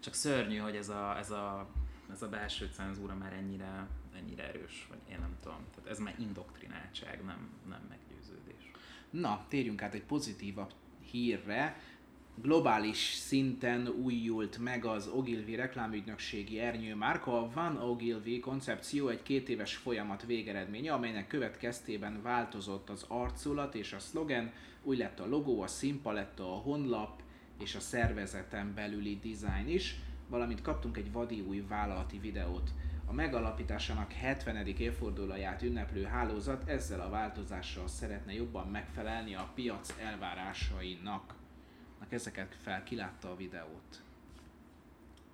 Csak 0.00 0.14
szörnyű, 0.14 0.56
hogy 0.56 0.76
ez 0.76 0.88
a, 0.88 1.18
ez 1.18 1.30
a, 1.30 1.70
ez 2.10 2.22
a 2.22 2.28
belső 2.28 2.70
cenzúra 2.72 3.14
már 3.14 3.32
ennyire, 3.32 3.86
ennyire 4.16 4.48
erős, 4.48 4.86
vagy 4.88 4.98
én 5.10 5.18
nem 5.20 5.36
tudom. 5.42 5.58
Tehát 5.74 5.90
ez 5.90 5.98
már 5.98 6.14
indoktrináltság, 6.18 7.24
nem, 7.24 7.48
nem 7.68 7.80
meggyőződés. 7.88 8.70
Na, 9.10 9.44
térjünk 9.48 9.82
át 9.82 9.94
egy 9.94 10.04
pozitívabb 10.04 10.72
hírre. 11.10 11.80
Globális 12.42 12.98
szinten 12.98 13.88
újult 13.88 14.58
meg 14.58 14.84
az 14.84 15.08
Ogilvy 15.08 15.54
reklámügynökségi 15.54 16.60
ernyő 16.60 16.94
márka. 16.94 17.42
A 17.42 17.50
Van 17.54 17.76
Ogilvy 17.76 18.40
koncepció 18.40 19.08
egy 19.08 19.22
két 19.22 19.48
éves 19.48 19.76
folyamat 19.76 20.24
végeredménye, 20.26 20.92
amelynek 20.92 21.26
következtében 21.26 22.22
változott 22.22 22.90
az 22.90 23.04
arculat 23.08 23.74
és 23.74 23.92
a 23.92 23.98
szlogen, 23.98 24.52
új 24.82 24.96
lett 24.96 25.20
a 25.20 25.26
logó, 25.26 25.60
a 25.60 25.66
színpaletta, 25.66 26.52
a 26.52 26.56
honlap 26.56 27.22
és 27.58 27.74
a 27.74 27.80
szervezeten 27.80 28.74
belüli 28.74 29.18
design 29.22 29.68
is, 29.68 29.96
valamint 30.28 30.62
kaptunk 30.62 30.96
egy 30.96 31.12
vadi 31.12 31.40
új 31.40 31.64
vállalati 31.68 32.18
videót. 32.18 32.70
A 33.06 33.12
megalapításának 33.12 34.12
70. 34.12 34.66
évfordulóját 34.66 35.62
ünneplő 35.62 36.02
hálózat 36.02 36.68
ezzel 36.68 37.00
a 37.00 37.10
változással 37.10 37.88
szeretne 37.88 38.32
jobban 38.32 38.68
megfelelni 38.68 39.34
a 39.34 39.50
piac 39.54 39.94
elvárásainak. 40.00 41.42
Na, 42.00 42.06
ezeket 42.08 42.56
fel, 42.62 42.82
kilátta 42.82 43.30
a 43.30 43.36
videót. 43.36 44.02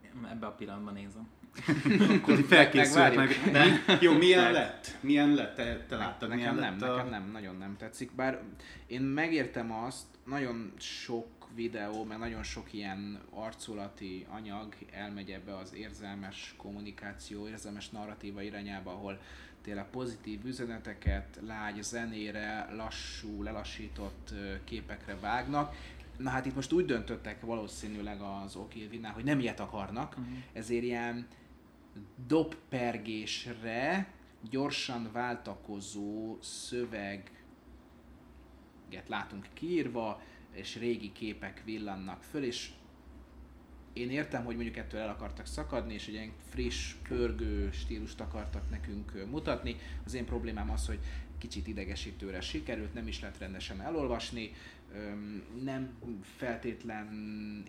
Én 0.04 0.26
Ebbe 0.30 0.46
a 0.46 0.52
pillanatban 0.52 0.94
nézem. 0.94 1.28
akkor 2.16 2.44
felkészült 2.48 3.14
meg. 3.14 3.28
Mi- 3.52 3.96
Jó, 4.00 4.12
milyen 4.12 4.44
De- 4.44 4.50
lett? 4.50 4.96
Milyen 5.00 5.34
lett? 5.34 5.54
Te, 5.54 5.84
te 5.88 5.96
láttad, 5.96 6.28
nekem 6.28 6.54
milyen 6.54 6.54
nem, 6.54 6.78
lett 6.80 6.90
nekem 6.96 7.08
nem, 7.08 7.30
nagyon 7.30 7.56
nem 7.56 7.76
tetszik. 7.76 8.12
Bár 8.12 8.42
én 8.86 9.00
megértem 9.00 9.72
azt, 9.72 10.06
nagyon 10.24 10.72
sok 10.78 11.26
videó, 11.54 12.04
mert 12.04 12.20
nagyon 12.20 12.42
sok 12.42 12.72
ilyen 12.72 13.20
arculati 13.30 14.26
anyag 14.28 14.74
elmegy 14.92 15.30
ebbe 15.30 15.56
az 15.56 15.74
érzelmes 15.74 16.54
kommunikáció, 16.56 17.48
érzelmes 17.48 17.88
narratíva 17.90 18.42
irányába, 18.42 18.90
ahol 18.90 19.20
tényleg 19.62 19.86
pozitív 19.90 20.44
üzeneteket, 20.44 21.38
lágy 21.46 21.82
zenére, 21.82 22.68
lassú, 22.74 23.42
lelassított 23.42 24.34
képekre 24.64 25.16
vágnak. 25.20 25.74
Na 26.22 26.30
hát 26.30 26.46
itt 26.46 26.54
most 26.54 26.72
úgy 26.72 26.84
döntöttek 26.84 27.40
valószínűleg 27.40 28.20
az 28.20 28.56
Ogilvy-nál, 28.56 29.12
hogy 29.12 29.24
nem 29.24 29.38
ilyet 29.40 29.60
akarnak, 29.60 30.16
Mhm. 30.16 30.26
ezért 30.52 30.82
ilyen 30.82 31.26
dobpergésre 32.26 34.12
gyorsan 34.50 35.08
váltakozó 35.12 36.38
szöveget 36.40 37.28
látunk 39.06 39.46
kiírva, 39.52 40.20
és 40.52 40.76
régi 40.76 41.12
képek 41.12 41.62
villannak 41.64 42.22
föl, 42.22 42.42
és 42.44 42.70
én 43.92 44.10
értem, 44.10 44.44
hogy 44.44 44.54
mondjuk 44.54 44.76
ettől 44.76 45.00
el 45.00 45.08
akartak 45.08 45.46
szakadni, 45.46 45.94
és 45.94 46.06
egy 46.06 46.14
ilyen 46.14 46.32
friss, 46.48 46.94
pörgő 47.08 47.70
stílust 47.70 48.20
akartak 48.20 48.70
nekünk 48.70 49.26
mutatni. 49.30 49.76
Az 50.04 50.14
én 50.14 50.24
problémám 50.24 50.70
az, 50.70 50.86
hogy 50.86 50.98
kicsit 51.40 51.66
idegesítőre 51.68 52.40
sikerült, 52.40 52.94
nem 52.94 53.06
is 53.06 53.20
lehet 53.20 53.38
rendesen 53.38 53.80
elolvasni, 53.80 54.52
nem 55.62 55.90
feltétlen 56.36 57.08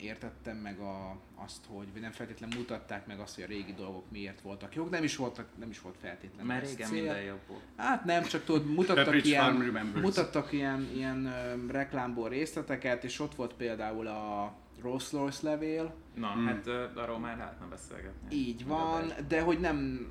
értettem 0.01 0.57
meg 0.57 0.79
a, 0.79 1.17
azt, 1.35 1.65
hogy, 1.67 1.87
vagy 1.91 2.01
nem 2.01 2.11
feltétlen 2.11 2.49
mutatták 2.55 3.05
meg 3.07 3.19
azt, 3.19 3.35
hogy 3.35 3.43
a 3.43 3.47
régi 3.47 3.73
dolgok 3.73 4.11
miért 4.11 4.41
voltak 4.41 4.75
jók, 4.75 4.89
nem 4.89 5.03
is, 5.03 5.15
voltak, 5.15 5.47
nem 5.59 5.69
is 5.69 5.81
volt 5.81 5.95
feltétlenül 6.01 6.45
Mert 6.45 6.69
régen 6.69 6.87
cél. 6.89 7.01
minden 7.01 7.21
jobb 7.21 7.39
volt. 7.47 7.61
Hát 7.77 8.05
nem, 8.05 8.23
csak 8.23 8.43
tudod, 8.43 8.73
mutattak 8.73 9.25
ilyen, 9.25 9.55
mutattak 9.95 10.51
ilyen, 10.51 10.89
ilyen 10.95 11.33
reklámból 11.71 12.29
részleteket, 12.29 13.03
és 13.03 13.19
ott 13.19 13.35
volt 13.35 13.53
például 13.53 14.07
a 14.07 14.53
Rolls 14.81 15.11
Royce 15.11 15.49
levél, 15.49 15.93
Na, 16.15 16.27
Hmm. 16.27 16.45
hát 16.45 16.67
arról 16.95 17.19
már 17.19 17.37
lehetne 17.37 17.65
beszélgetni. 17.65 18.35
így 18.35 18.65
van, 18.65 19.11
de 19.27 19.41
hogy 19.41 19.59
nem, 19.59 20.07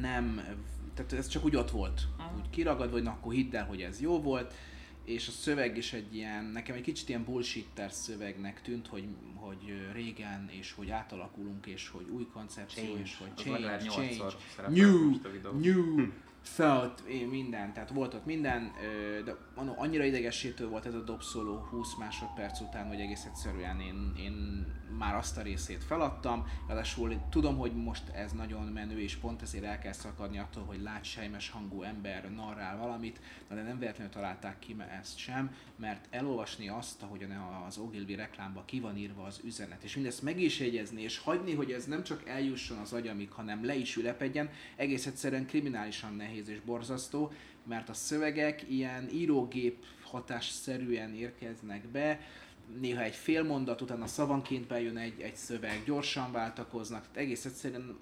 nem, 0.00 0.40
tehát 0.98 1.24
ez 1.24 1.28
csak 1.28 1.44
úgy 1.44 1.56
ott 1.56 1.70
volt, 1.70 2.00
Aha. 2.16 2.34
úgy 2.36 2.50
kiragadva, 2.50 2.92
hogy 2.92 3.02
na 3.02 3.10
akkor 3.10 3.32
hidd 3.32 3.56
el, 3.56 3.66
hogy 3.66 3.82
ez 3.82 4.00
jó 4.00 4.20
volt, 4.20 4.54
és 5.04 5.28
a 5.28 5.30
szöveg 5.30 5.76
is 5.76 5.92
egy 5.92 6.14
ilyen, 6.14 6.44
nekem 6.44 6.76
egy 6.76 6.82
kicsit 6.82 7.08
ilyen 7.08 7.24
bullshitter 7.24 7.92
szövegnek 7.92 8.62
tűnt, 8.62 8.86
hogy, 8.86 9.04
hogy 9.34 9.90
régen, 9.92 10.48
és 10.50 10.72
hogy 10.72 10.90
átalakulunk, 10.90 11.66
és 11.66 11.88
hogy 11.88 12.08
új 12.08 12.26
koncepció, 12.32 12.84
Change. 12.84 13.00
és 13.00 13.16
hogy 13.18 13.30
Az 13.36 13.42
change, 13.42 13.58
legalább 13.58 13.80
change, 13.80 14.36
szerepel 14.56 14.74
new, 14.74 15.20
new, 15.60 16.06
felt, 16.42 17.02
eh, 17.08 17.26
minden, 17.26 17.72
tehát 17.72 17.90
volt 17.90 18.14
ott 18.14 18.24
minden, 18.24 18.72
de 19.24 19.36
annyira 19.76 20.04
idegesítő 20.04 20.68
volt 20.68 20.86
ez 20.86 20.94
a 20.94 21.02
dobszóló 21.02 21.56
20 21.56 21.96
másodperc 21.98 22.60
után, 22.60 22.86
hogy 22.86 23.00
egész 23.00 23.24
egyszerűen 23.24 23.80
én, 23.80 24.12
én 24.18 24.66
már 24.98 25.14
azt 25.14 25.36
a 25.36 25.42
részét 25.42 25.84
feladtam, 25.84 26.46
ráadásul 26.66 27.20
tudom, 27.30 27.56
hogy 27.56 27.72
most 27.74 28.08
ez 28.08 28.32
nagyon 28.32 28.66
menő, 28.66 29.00
és 29.00 29.16
pont 29.16 29.42
ezért 29.42 29.64
el 29.64 29.78
kell 29.78 29.92
szakadni 29.92 30.38
attól, 30.38 30.64
hogy 30.64 30.82
lát 30.82 31.04
sejmes 31.04 31.50
hangú 31.50 31.82
ember 31.82 32.30
narrál 32.30 32.78
valamit, 32.78 33.20
de 33.48 33.62
nem 33.62 33.78
véletlenül 33.78 34.12
találták 34.12 34.58
ki 34.58 34.76
ezt 35.00 35.18
sem, 35.18 35.54
mert 35.76 36.06
elolvasni 36.10 36.68
azt, 36.68 37.02
ahogyan 37.02 37.30
az 37.66 37.78
Ogilvy 37.78 38.14
reklámba 38.14 38.62
ki 38.64 38.80
van 38.80 38.96
írva 38.96 39.22
az 39.22 39.40
üzenet, 39.44 39.82
és 39.82 39.94
mindezt 39.94 40.22
meg 40.22 40.40
is 40.40 40.60
jegyezni, 40.60 41.02
és 41.02 41.18
hagyni, 41.18 41.54
hogy 41.54 41.72
ez 41.72 41.84
nem 41.84 42.02
csak 42.02 42.28
eljusson 42.28 42.78
az 42.78 42.92
agyamig, 42.92 43.30
hanem 43.30 43.64
le 43.64 43.74
is 43.74 43.96
ülepedjen, 43.96 44.50
egész 44.76 45.06
egyszerűen 45.06 45.46
kriminálisan 45.46 46.14
nehéz 46.14 46.48
és 46.48 46.60
borzasztó, 46.60 47.32
mert 47.68 47.88
a 47.88 47.94
szövegek 47.94 48.70
ilyen 48.70 49.08
írógép 49.12 49.84
hatásszerűen 50.02 51.14
érkeznek 51.14 51.88
be, 51.88 52.20
néha 52.80 53.02
egy 53.02 53.14
fél 53.14 53.42
mondat, 53.42 53.80
utána 53.80 54.06
szavanként 54.06 54.66
bejön 54.66 54.96
egy, 54.96 55.20
egy 55.20 55.36
szöveg, 55.36 55.82
gyorsan 55.84 56.32
váltakoznak, 56.32 57.00
tehát 57.00 57.16
egész 57.16 57.44
egyszerűen 57.44 57.98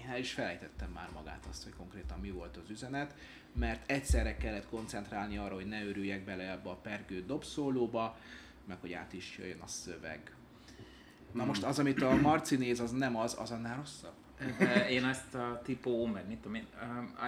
én 0.00 0.08
el 0.08 0.18
is 0.18 0.32
felejtettem 0.32 0.90
már 0.90 1.08
magát 1.14 1.46
azt, 1.50 1.62
hogy 1.64 1.72
konkrétan 1.76 2.18
mi 2.18 2.30
volt 2.30 2.56
az 2.56 2.70
üzenet, 2.70 3.14
mert 3.52 3.90
egyszerre 3.90 4.36
kellett 4.36 4.68
koncentrálni 4.68 5.38
arra, 5.38 5.54
hogy 5.54 5.66
ne 5.66 5.84
örüljek 5.84 6.24
bele 6.24 6.50
ebbe 6.50 6.70
a 6.70 6.76
pergő 6.76 7.24
dobszólóba, 7.26 8.18
meg 8.66 8.76
hogy 8.80 8.92
át 8.92 9.12
is 9.12 9.38
jöjjön 9.38 9.60
a 9.60 9.66
szöveg. 9.66 10.34
Na 11.32 11.44
most 11.44 11.62
az, 11.62 11.78
amit 11.78 12.02
a 12.02 12.14
Marci 12.14 12.56
néz, 12.56 12.80
az 12.80 12.90
nem 12.90 13.16
az, 13.16 13.36
az 13.38 13.50
annál 13.50 13.76
rosszabb? 13.76 14.14
Én 14.90 15.04
ezt 15.04 15.34
a 15.34 15.60
tipó, 15.64 16.06
meg 16.06 16.28
mit 16.28 16.38
tudom 16.38 16.54
én, 16.54 16.66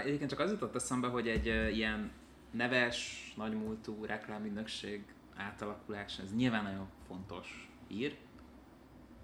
egyébként 0.05 0.31
csak 0.31 0.39
az 0.39 0.51
jutott 0.51 0.75
eszembe, 0.75 1.07
hogy 1.09 1.29
egy 1.29 1.47
ilyen 1.77 2.11
neves, 2.51 3.33
nagymúltú 3.37 4.05
reklámügynökség 4.05 5.05
átalakulás, 5.39 6.19
ez 6.19 6.35
nyilván 6.35 6.63
nagyon 6.63 6.89
fontos 7.07 7.71
hír 7.89 8.17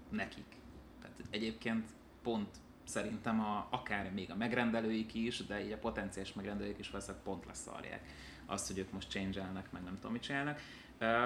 nekik. 0.09 0.55
Tehát 1.01 1.17
egyébként 1.29 1.89
pont 2.21 2.57
szerintem 2.83 3.39
a, 3.39 3.67
akár 3.69 4.11
még 4.11 4.31
a 4.31 4.35
megrendelőik 4.35 5.13
is, 5.13 5.45
de 5.45 5.65
így 5.65 5.71
a 5.71 5.77
potenciális 5.77 6.33
megrendelőik 6.33 6.77
is 6.77 6.89
valószínűleg 6.89 7.23
pont 7.23 7.45
leszarják 7.45 8.09
azt, 8.45 8.67
hogy 8.67 8.77
ők 8.77 8.91
most 8.91 9.09
change 9.09 9.49
meg 9.51 9.83
nem 9.83 9.95
tudom 9.95 10.11
mit 10.11 10.21
csinálnak. 10.21 10.59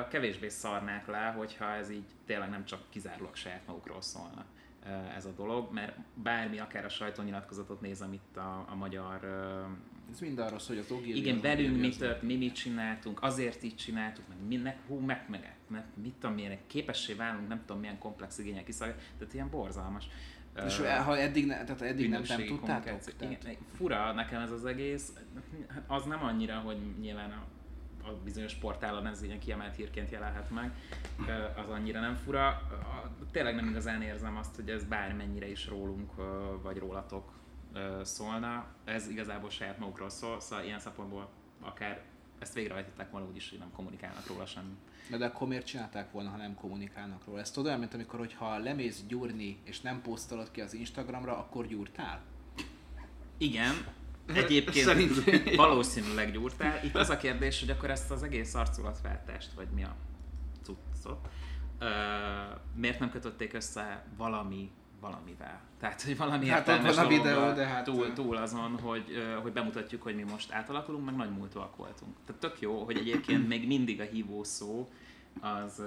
Kevésbé 0.10 0.50
szarnák 0.50 1.08
le, 1.08 1.34
hogyha 1.38 1.72
ez 1.72 1.90
így 1.90 2.06
tényleg 2.26 2.50
nem 2.50 2.66
csak 2.66 2.90
kizárólag 2.90 3.36
saját 3.36 3.68
magukról 3.68 4.02
szólna 4.02 4.46
ez 5.16 5.26
a 5.26 5.32
dolog, 5.32 5.74
mert 5.74 5.98
bármi, 6.14 6.60
akár 6.60 6.86
a 6.86 6.90
sajtónyilatkozatot 6.90 7.82
nézem 7.82 8.14
itt 8.14 8.38
a, 8.38 8.66
a 8.70 8.76
magyar 8.76 9.20
Ez 10.12 10.20
mind 10.20 10.40
arról 10.40 10.60
szól, 10.60 10.76
hogy 10.76 10.86
az 10.86 10.92
Ogilvy 10.92 11.20
igen, 11.20 11.42
velünk 11.42 11.80
mi 11.80 11.90
tört, 11.90 12.22
mi 12.22 12.36
mit 12.36 12.54
csináltunk, 12.54 13.24
azért 13.24 13.64
így 13.64 13.76
csináltuk, 13.76 14.24
meg 14.28 14.38
mi, 14.48 14.70
hú, 14.88 15.00
meg, 15.00 15.26
meg, 15.30 15.56
meg, 15.68 15.84
mit 16.04 16.14
tudom, 16.20 16.36
milyen 16.36 16.58
képessé 16.68 17.14
válunk, 17.14 17.48
nem 17.48 17.62
tudom, 17.66 17.82
milyen 17.82 17.98
komplex 17.98 18.38
igények 18.38 18.64
kiszolgálni, 18.64 19.02
tehát 19.18 19.34
ilyen 19.34 19.50
borzalmas. 19.50 20.08
És 20.66 20.80
Ö, 20.80 20.88
ha 20.88 21.18
eddig, 21.18 21.46
ne, 21.46 21.64
tehát 21.64 21.82
eddig 21.82 22.10
nem, 22.10 22.24
nem 22.28 22.46
tudtátok? 22.46 23.00
Tehát, 23.18 23.44
Igen, 23.44 23.58
fura 23.78 24.14
nekem 24.14 24.42
ez 24.42 24.52
az 24.52 24.66
egész. 24.66 25.14
Az 25.88 26.06
nem 26.06 26.24
annyira, 26.24 26.56
hogy 26.56 26.78
nyilván 27.00 27.32
a, 27.32 27.46
a 28.08 28.18
bizonyos 28.24 28.54
portálon 28.54 29.08
ez 29.08 29.24
ilyen 29.24 29.40
kiemelt 29.40 29.76
hírként 29.76 30.12
jelenhet 30.12 30.50
meg, 30.50 30.72
az 31.56 31.70
annyira 31.70 32.00
nem 32.00 32.16
fura. 32.16 32.62
Tényleg 33.32 33.56
nem 33.56 33.70
igazán 33.70 34.02
érzem 34.02 34.38
azt, 34.38 34.56
hogy 34.56 34.70
ez 34.70 34.84
bármennyire 34.84 35.50
is 35.50 35.68
rólunk 35.68 36.12
vagy 36.62 36.78
rólatok 36.78 37.39
szólna. 38.04 38.66
Ez 38.86 39.08
igazából 39.08 39.50
saját 39.50 39.80
magukról 39.80 40.10
szól, 40.10 40.40
szóval 40.40 40.66
ilyen 40.66 40.80
szempontból 40.80 41.30
akár 41.62 42.02
ezt 42.40 42.54
végrehajtották 42.54 43.12
volna 43.12 43.28
úgyis, 43.28 43.50
hogy 43.50 43.60
nem 43.60 43.72
kommunikálnak 43.72 44.28
róla 44.28 44.46
semmi. 44.46 44.74
Na 45.10 45.18
de 45.18 45.26
akkor 45.26 45.48
miért 45.48 45.66
csinálták 45.66 46.12
volna, 46.12 46.30
ha 46.30 46.38
nem 46.38 46.56
kommunikálnak 46.56 47.26
róla? 47.26 47.40
Ez 47.40 47.52
tudod 47.52 47.80
mint 47.80 47.94
amikor, 47.94 48.20
hogyha 48.20 48.58
lemész 48.58 49.04
gyúrni, 49.08 49.60
és 49.64 49.82
nem 49.82 50.02
posztolod 50.02 50.52
ki 50.52 50.62
az 50.62 50.74
Instagramra, 50.74 51.38
akkor 51.38 51.68
gyúrtál? 51.68 52.22
Igen, 53.38 53.74
egyébként 54.34 54.86
Szerintem- 54.86 55.56
valószínűleg 55.66 56.32
gyúrtál. 56.32 56.86
Itt 56.86 56.96
az 56.96 57.10
a 57.10 57.18
kérdés, 57.18 57.60
hogy 57.60 57.70
akkor 57.70 57.90
ezt 57.90 58.12
az 58.12 58.24
egész 58.24 58.54
arculatváltást, 58.56 59.54
vagy 59.54 59.68
mi 59.70 59.84
a 59.84 59.96
cuccot, 60.64 61.28
ö, 61.80 61.90
miért 62.76 63.00
nem 63.00 63.10
kötötték 63.10 63.54
össze 63.54 64.06
valami 64.18 64.72
valamivel. 65.02 65.62
Tehát, 65.80 66.02
hogy 66.02 66.18
valami 66.18 66.48
Hát 66.48 66.68
ott 66.68 66.96
van 66.96 67.06
a 67.06 67.08
videó, 67.08 67.52
de 67.52 67.66
hát- 67.66 67.84
túl, 67.84 68.14
túl 68.14 68.36
azon, 68.36 68.80
hogy, 68.80 69.04
hogy 69.42 69.52
bemutatjuk, 69.52 70.02
hogy 70.02 70.16
mi 70.16 70.24
most 70.24 70.52
átalakulunk, 70.52 71.06
meg 71.06 71.16
nagy 71.16 71.32
múltúak 71.32 71.76
voltunk. 71.76 72.16
Tehát 72.26 72.42
tök 72.42 72.62
jó, 72.62 72.84
hogy 72.84 72.98
egyébként 72.98 73.48
még 73.48 73.68
mindig 73.68 74.00
a 74.02 74.04
hívó 74.04 74.44
szó 74.44 74.90
az, 75.40 75.82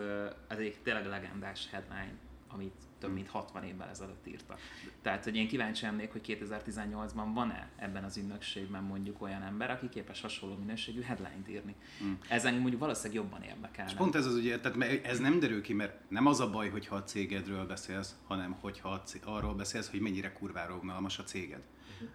az 0.49 0.59
egy 0.59 0.77
tényleg 0.83 1.07
legendás 1.07 1.69
headline, 1.71 2.15
amit 2.53 2.73
több 2.99 3.13
mint 3.13 3.29
60 3.29 3.65
évvel 3.65 3.89
ezelőtt 3.89 4.27
írtak. 4.27 4.59
Tehát, 5.03 5.25
hogy 5.25 5.37
én 5.37 5.49
kíváncsi 5.49 5.85
lennék, 5.85 6.13
hogy 6.13 6.39
2018-ban 6.41 7.31
van-e 7.35 7.71
ebben 7.77 8.05
az 8.05 8.17
ügynökségben 8.17 8.83
mondjuk 8.83 9.23
olyan 9.23 9.43
ember, 9.43 9.71
aki 9.71 9.89
képes 9.89 10.21
hasonló 10.21 10.57
minőségű 10.57 11.01
headline-t 11.01 11.49
írni. 11.49 11.75
Mm. 12.05 12.13
Ez 12.29 12.45
engem 12.45 12.61
mondjuk 12.61 12.81
valószínűleg 12.81 13.23
jobban 13.23 13.43
érdekelne. 13.43 13.91
És 13.91 13.97
pont 13.97 14.15
ez 14.15 14.27
az 14.27 14.35
ugye, 14.35 14.61
tehát 14.61 15.05
ez 15.05 15.19
nem 15.19 15.39
derül 15.39 15.63
ki, 15.63 15.73
mert 15.73 16.11
nem 16.11 16.27
az 16.27 16.41
a 16.41 16.51
baj, 16.51 16.69
hogyha 16.69 16.97
a 16.97 17.03
cégedről 17.03 17.67
beszélsz, 17.67 18.15
hanem 18.27 18.57
hogyha 18.61 19.03
arról 19.25 19.55
beszélsz, 19.55 19.91
hogy 19.91 20.01
mennyire 20.01 20.33
kurvára 20.33 20.75
unalmas 20.83 21.19
a 21.19 21.23
céged. 21.23 21.63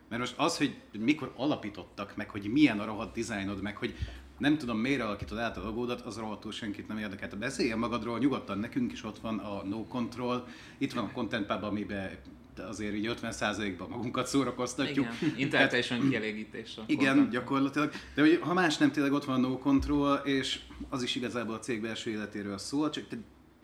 Mert 0.07 0.21
most 0.21 0.37
az, 0.37 0.57
hogy 0.57 0.81
mikor 0.91 1.33
alapítottak, 1.35 2.15
meg 2.15 2.29
hogy 2.29 2.51
milyen 2.51 2.79
a 2.79 2.85
rohadt 2.85 3.13
dizájnod, 3.13 3.61
meg 3.61 3.77
hogy 3.77 3.95
nem 4.37 4.57
tudom, 4.57 4.77
miért 4.77 5.01
alakítod 5.01 5.37
át 5.37 5.57
a 5.57 5.63
logódat, 5.63 6.01
az 6.01 6.17
rohadtul 6.17 6.51
senkit 6.51 6.87
nem 6.87 6.97
érdekel. 6.97 7.29
Beszélj 7.39 7.73
magadról 7.73 8.19
nyugodtan, 8.19 8.59
nekünk 8.59 8.91
is 8.91 9.03
ott 9.03 9.19
van 9.19 9.37
a 9.39 9.63
No 9.63 9.85
Control, 9.87 10.47
itt 10.77 10.93
van 10.93 11.03
a 11.03 11.11
Content 11.11 11.45
Pub, 11.45 11.63
amiben 11.63 12.09
azért 12.57 12.93
így 12.93 13.15
50%-ban 13.21 13.89
magunkat 13.89 14.27
szórakoztatjuk. 14.27 15.07
Igen, 15.21 15.37
interpretation 15.37 16.09
kielégítés. 16.09 16.77
a 16.77 16.81
Igen, 16.85 17.07
content. 17.07 17.31
gyakorlatilag. 17.31 17.91
De 18.15 18.21
hogy 18.21 18.39
ha 18.41 18.53
más 18.53 18.77
nem, 18.77 18.91
tényleg 18.91 19.13
ott 19.13 19.25
van 19.25 19.43
a 19.43 19.47
no 19.47 19.57
control, 19.57 20.13
és 20.15 20.59
az 20.89 21.03
is 21.03 21.15
igazából 21.15 21.55
a 21.55 21.59
cég 21.59 21.81
belső 21.81 22.11
életéről 22.11 22.57
szól, 22.57 22.89
csak 22.89 23.07
te 23.07 23.17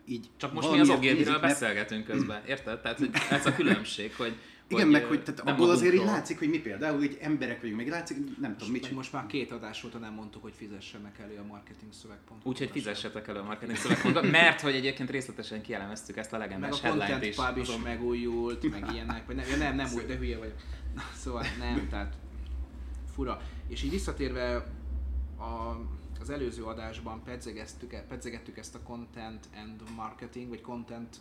így 0.06 0.26
Csak 0.36 0.52
most 0.52 0.70
mi 0.70 0.80
az 0.80 0.88
mert- 0.88 1.40
beszélgetünk 1.40 2.04
közben, 2.04 2.42
érted? 2.46 2.80
Tehát 2.80 2.98
hogy 2.98 3.10
ez 3.30 3.46
a 3.46 3.54
különbség, 3.54 4.14
hogy 4.14 4.34
Igen, 4.68 4.88
meg 4.88 5.04
hogy 5.04 5.22
tehát 5.22 5.40
abból 5.40 5.70
azért 5.70 5.94
így 5.94 6.04
látszik, 6.04 6.38
hogy 6.38 6.48
mi 6.48 6.58
például, 6.58 6.98
hogy 6.98 7.18
emberek 7.20 7.60
vagyunk, 7.60 7.78
meg 7.78 7.88
látszik, 7.88 8.16
nem 8.40 8.56
tudom, 8.56 8.72
mit 8.72 8.82
Meg 8.82 8.92
most 8.92 9.12
már 9.12 9.26
két 9.26 9.52
adás 9.52 9.84
óta 9.84 9.98
nem 9.98 10.12
mondtuk, 10.12 10.42
hogy 10.42 10.52
fizessenek 10.56 11.18
elő 11.18 11.36
a 11.36 11.46
marketing 11.46 11.92
szövegpont. 11.92 12.44
Úgyhogy 12.44 12.70
fizessetek 12.70 13.28
elő 13.28 13.38
a 13.38 13.44
marketing 13.44 13.76
szövegpontot, 13.76 14.30
mert 14.30 14.60
hogy 14.60 14.74
egyébként 14.74 15.10
részletesen 15.10 15.62
kielemeztük 15.62 16.16
ezt 16.16 16.32
a 16.32 16.38
Meg 16.38 16.46
legendás 16.48 16.82
a 16.82 16.82
headline-t 16.82 17.10
Content 17.10 17.30
is. 17.30 17.36
Pub 17.36 17.56
is 17.56 17.68
Azon- 17.68 17.82
megújult, 17.82 18.70
meg 18.70 18.92
ilyenek, 18.92 19.26
vagy 19.26 19.36
nem, 19.36 19.46
ja, 19.48 19.56
nem, 19.56 19.74
nem 19.74 19.92
új, 19.94 20.02
de 20.02 20.16
hülye 20.16 20.38
vagyok. 20.38 20.56
Na, 20.94 21.02
szóval 21.14 21.44
nem, 21.58 21.88
tehát 21.88 22.14
fura. 23.14 23.40
És 23.68 23.82
így 23.82 23.90
visszatérve 23.90 24.54
a, 25.38 25.76
az 26.20 26.30
előző 26.30 26.62
adásban 26.62 27.22
pedzegettük, 27.24 27.94
pedzegettük 28.08 28.58
ezt 28.58 28.74
a 28.74 28.82
Content 28.82 29.46
and 29.56 29.82
Marketing, 29.96 30.48
vagy 30.48 30.60
Content 30.60 31.16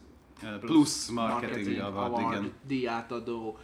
Plusz 0.59 1.09
marketing 1.09 1.79
Award 1.79 2.13
award, 2.13 2.33
igen. 2.33 2.51
díjátadó 2.67 3.57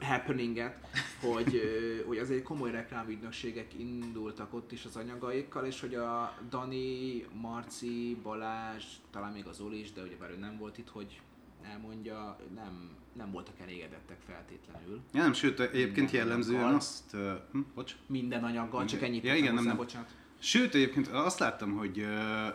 happeninget, 0.00 0.76
hogy, 1.20 1.60
hogy 2.06 2.18
azért 2.18 2.42
komoly 2.42 2.70
reklámügynökségek 2.70 3.78
indultak 3.78 4.54
ott 4.54 4.72
is 4.72 4.84
az 4.84 4.96
anyagaikkal, 4.96 5.64
és 5.64 5.80
hogy 5.80 5.94
a 5.94 6.34
Dani, 6.50 7.24
Marci, 7.40 8.16
Balázs, 8.22 8.84
talán 9.10 9.32
még 9.32 9.46
az 9.46 9.60
Oli 9.60 9.80
is, 9.80 9.92
de 9.92 10.02
ugyebár 10.02 10.30
ő 10.30 10.36
nem 10.36 10.58
volt 10.58 10.78
itt, 10.78 10.88
hogy 10.88 11.20
elmondja, 11.62 12.36
nem, 12.54 12.90
nem 13.12 13.30
voltak 13.30 13.60
elégedettek 13.60 14.18
feltétlenül. 14.26 15.00
Ja, 15.12 15.22
nem, 15.22 15.32
sőt, 15.32 15.60
egyébként 15.60 15.96
Minden 15.96 16.14
jellemzően 16.14 16.58
anyaggal. 16.58 16.78
azt... 16.78 17.14
Uh, 17.14 17.32
hm, 17.52 17.60
bocs. 17.74 17.96
Minden 18.06 18.44
anyaggal, 18.44 18.84
csak 18.84 18.98
Igen. 18.98 19.10
ennyit 19.10 19.24
Ja, 19.24 19.34
igen, 19.34 19.44
nem, 19.44 19.56
hozzá, 19.56 19.68
nem. 19.68 19.76
bocsánat. 19.76 20.10
Sőt, 20.38 20.74
egyébként 20.74 21.08
azt 21.08 21.38
láttam, 21.38 21.72
hogy 21.72 21.98
uh, 21.98 22.54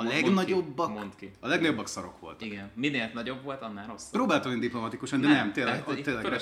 a 0.00 0.02
Mondd 0.02 0.16
ki, 0.16 0.24
legnagyobbak, 0.24 0.92
mondd 0.92 1.10
ki. 1.16 1.30
a 1.40 1.48
legnagyobbak 1.48 1.88
szarok 1.88 2.20
voltak. 2.20 2.46
Igen, 2.46 2.70
minél 2.74 3.10
nagyobb 3.14 3.42
volt, 3.42 3.62
annál 3.62 3.86
rosszabb. 3.86 4.12
Próbáltam 4.12 4.52
én 4.52 4.60
diplomatikusan, 4.60 5.20
de 5.20 5.26
nem, 5.26 5.36
nem 5.36 5.52
tényleg, 5.52 5.84
tehát 5.84 6.02
tényleg 6.02 6.32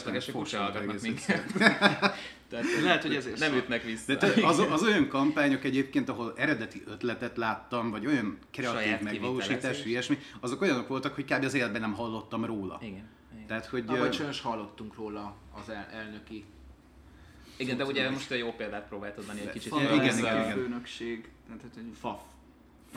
egész 0.89 1.03
minket. 1.03 1.53
Tehát 2.51 2.67
Lehet, 2.83 3.03
hogy 3.03 3.15
ezért 3.15 3.39
nem 3.39 3.55
ütnek 3.55 3.83
vissza. 3.83 4.15
De 4.15 4.17
te, 4.17 4.47
az, 4.47 4.59
az 4.59 4.83
olyan 4.83 5.09
kampányok 5.09 5.65
egyébként, 5.65 6.09
ahol 6.09 6.33
eredeti 6.37 6.83
ötletet 6.87 7.37
láttam, 7.37 7.91
vagy 7.91 8.07
olyan 8.07 8.39
kreatív 8.51 9.01
megvalósítás, 9.01 9.85
ilyesmi, 9.85 10.19
azok 10.41 10.61
olyanok 10.61 10.89
voltak, 10.89 11.15
hogy 11.15 11.25
kb. 11.25 11.45
az 11.45 11.55
életben 11.55 11.81
nem 11.81 11.93
hallottam 11.93 12.45
róla. 12.45 12.79
Igen. 12.83 13.09
igen. 13.35 13.47
Tehát, 13.47 13.67
hogy... 13.67 13.85
Na, 13.85 13.97
vagy 13.97 14.15
sajnos 14.15 14.41
hallottunk 14.41 14.95
róla 14.95 15.37
az 15.63 15.69
el, 15.69 15.89
elnöki 15.93 16.45
Igen, 17.57 17.77
de 17.77 17.85
ugye 17.85 18.11
most 18.11 18.31
a 18.31 18.35
jó 18.35 18.53
példát 18.53 18.89
próbáltad 18.89 19.25
adni 19.29 19.41
egy 19.41 19.51
kicsit. 19.51 19.73
Igen, 19.73 19.89
Van 19.89 20.05
igen, 20.05 20.19
igen. 20.19 20.53
főnökség, 20.53 21.29
tehát 21.47 21.75
hogy 21.75 21.85
Faf. 22.01 22.21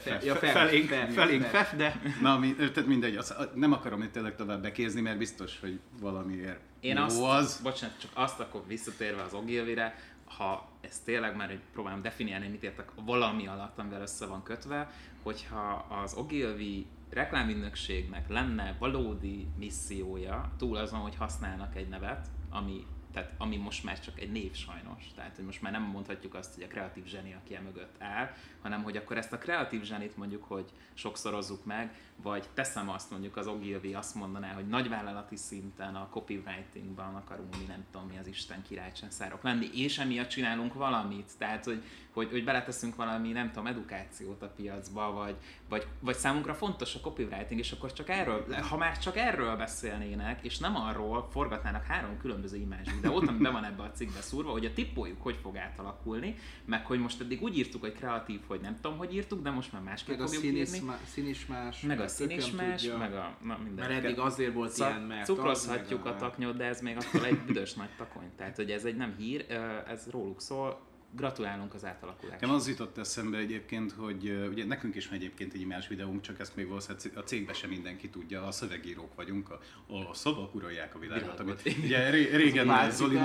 Fe- 0.00 0.24
ja, 0.24 0.34
fe- 0.34 0.50
felénk, 0.50 0.88
fel- 0.88 1.10
felénk 1.12 1.42
fel- 1.42 1.64
fef, 1.64 1.76
de 1.76 2.00
Na, 2.20 2.38
mi, 2.38 2.54
tehát 2.54 2.86
mindegy, 2.86 3.16
az, 3.16 3.34
nem 3.54 3.72
akarom 3.72 4.02
itt 4.02 4.12
tényleg 4.12 4.36
tovább 4.36 4.62
bekézni, 4.62 5.00
mert 5.00 5.18
biztos, 5.18 5.60
hogy 5.60 5.80
valamiért 6.00 6.60
Én 6.80 6.96
jó 6.96 7.02
azt, 7.02 7.20
az. 7.22 7.60
bocsánat, 7.62 7.98
csak 8.00 8.10
azt 8.14 8.40
akkor 8.40 8.62
visszatérve 8.66 9.22
az 9.22 9.34
Ogilvire, 9.34 9.94
ha 10.24 10.68
ez 10.80 10.98
tényleg 11.04 11.36
már 11.36 11.58
próbálom 11.72 12.02
definiálni, 12.02 12.48
mit 12.48 12.62
értek 12.62 12.88
valami 13.04 13.46
alatt, 13.46 13.78
amivel 13.78 14.00
össze 14.00 14.26
van 14.26 14.42
kötve, 14.42 14.90
hogyha 15.22 15.86
az 16.04 16.14
Ogilvy 16.14 16.86
reklámügynökségnek 17.10 18.28
lenne 18.28 18.76
valódi 18.78 19.46
missziója, 19.58 20.52
túl 20.58 20.76
azon, 20.76 20.98
hogy 21.00 21.16
használnak 21.16 21.76
egy 21.76 21.88
nevet, 21.88 22.26
ami, 22.50 22.86
tehát, 23.14 23.32
ami 23.38 23.56
most 23.56 23.84
már 23.84 24.00
csak 24.00 24.20
egy 24.20 24.32
név 24.32 24.54
sajnos, 24.54 25.04
tehát 25.14 25.36
hogy 25.36 25.44
most 25.44 25.62
már 25.62 25.72
nem 25.72 25.82
mondhatjuk 25.82 26.34
azt, 26.34 26.54
hogy 26.54 26.62
a 26.62 26.66
kreatív 26.66 27.04
zseni, 27.04 27.34
aki 27.34 27.54
e 27.54 27.60
mögött 27.60 28.02
áll, 28.02 28.30
hanem 28.62 28.82
hogy 28.82 28.96
akkor 28.96 29.16
ezt 29.16 29.32
a 29.32 29.38
kreatív 29.38 29.82
zsenit 29.82 30.16
mondjuk, 30.16 30.44
hogy 30.44 30.70
sokszorozzuk 30.94 31.64
meg, 31.64 31.94
vagy 32.16 32.48
teszem 32.54 32.88
azt 32.88 33.10
mondjuk 33.10 33.36
az 33.36 33.46
Ogilvy 33.46 33.94
azt 33.94 34.14
mondaná, 34.14 34.52
hogy 34.52 34.68
nagyvállalati 34.68 35.36
szinten 35.36 35.94
a 35.94 36.08
copywritingban 36.10 37.14
akarunk 37.14 37.56
mi 37.56 37.64
nem 37.64 37.84
tudom 37.90 38.06
mi 38.06 38.18
az 38.18 38.26
Isten 38.26 38.62
királycsászárok 38.62 39.42
lenni, 39.42 39.68
és 39.74 39.98
emiatt 39.98 40.28
csinálunk 40.28 40.74
valamit, 40.74 41.30
tehát 41.38 41.64
hogy, 41.64 41.82
hogy, 42.14 42.30
hogy 42.30 42.44
beleteszünk 42.44 42.96
valami, 42.96 43.32
nem 43.32 43.48
tudom, 43.48 43.66
edukációt 43.66 44.42
a 44.42 44.52
piacba, 44.56 45.12
vagy, 45.12 45.36
vagy, 45.68 45.86
vagy 46.00 46.16
számunkra 46.16 46.54
fontos 46.54 46.94
a 46.94 47.00
copywriting, 47.00 47.60
és 47.60 47.72
akkor 47.72 47.92
csak 47.92 48.08
erről, 48.08 48.46
ha 48.52 48.76
már 48.76 48.98
csak 48.98 49.16
erről 49.16 49.56
beszélnének, 49.56 50.44
és 50.44 50.58
nem 50.58 50.76
arról 50.76 51.28
forgatnának 51.30 51.84
három 51.84 52.18
különböző 52.18 52.56
imázs 52.56 52.88
videót, 52.94 53.28
ami 53.28 53.38
be 53.38 53.50
van 53.50 53.64
ebbe 53.64 53.82
a 53.82 53.90
cikkbe 53.90 54.20
szúrva, 54.20 54.50
hogy 54.50 54.64
a 54.64 54.72
tippoljuk 54.72 55.22
hogy 55.22 55.38
fog 55.42 55.56
átalakulni, 55.56 56.36
meg 56.64 56.86
hogy 56.86 56.98
most 56.98 57.20
eddig 57.20 57.42
úgy 57.42 57.58
írtuk, 57.58 57.80
hogy 57.80 57.92
kreatív, 57.92 58.40
hogy 58.46 58.60
nem 58.60 58.78
tudom, 58.80 58.98
hogy 58.98 59.14
írtuk, 59.14 59.42
de 59.42 59.50
most 59.50 59.72
már 59.72 59.82
másképp 59.82 60.16
Meg 60.16 60.24
a 60.24 60.26
fogjuk 60.26 60.42
szín 60.42 60.56
írni. 60.56 60.86
má, 60.86 60.98
szín 61.06 61.28
is 61.28 61.46
más. 61.46 61.80
Meg 61.80 62.00
a 62.00 62.08
szín 62.08 62.30
is 62.30 62.50
más, 62.50 62.82
tudja. 62.82 62.96
meg 62.96 63.14
a... 63.14 63.36
Na, 63.42 63.58
minden. 63.64 63.88
Mert 63.88 64.04
eddig 64.04 64.18
azért 64.18 64.52
volt 64.52 64.70
Szóval 64.70 64.92
ilyen, 64.92 65.06
mert 65.06 65.24
Cukrozhatjuk 65.24 66.04
a 66.04 66.16
taknyot, 66.16 66.56
de 66.56 66.64
ez 66.64 66.80
még 66.80 66.96
attól 66.96 67.24
egy 67.24 67.38
büdös 67.38 67.74
nagy 67.74 67.90
takony. 67.96 68.30
Tehát, 68.36 68.56
hogy 68.56 68.70
ez 68.70 68.84
egy 68.84 68.96
nem 68.96 69.14
hír, 69.18 69.46
ez 69.86 70.06
róluk 70.10 70.40
szól. 70.40 70.92
Gratulálunk 71.16 71.74
az 71.74 71.84
átalakuláshoz. 71.84 72.40
Nekem 72.40 72.50
az 72.50 72.68
jutott 72.68 72.98
eszembe 72.98 73.38
egyébként, 73.38 73.92
hogy 73.92 74.48
ugye 74.50 74.64
nekünk 74.64 74.94
is 74.94 75.08
van 75.08 75.18
egyébként 75.18 75.54
egy 75.54 75.66
más 75.66 75.88
videónk, 75.88 76.20
csak 76.20 76.40
ezt 76.40 76.56
még 76.56 76.68
valószínűleg 76.68 77.10
a 77.14 77.20
cégben 77.20 77.54
sem 77.54 77.70
mindenki 77.70 78.08
tudja, 78.08 78.46
a 78.46 78.50
szövegírók 78.50 79.14
vagyunk, 79.14 79.50
a, 79.50 79.60
a 80.10 80.14
szavak 80.14 80.54
uralják 80.54 80.94
a 80.94 80.98
világot, 80.98 81.22
Világot. 81.22 81.40
amit 81.40 81.78
ugye 81.84 82.10
ré, 82.10 82.36
régen 82.36 82.90
Zoli 82.90 83.16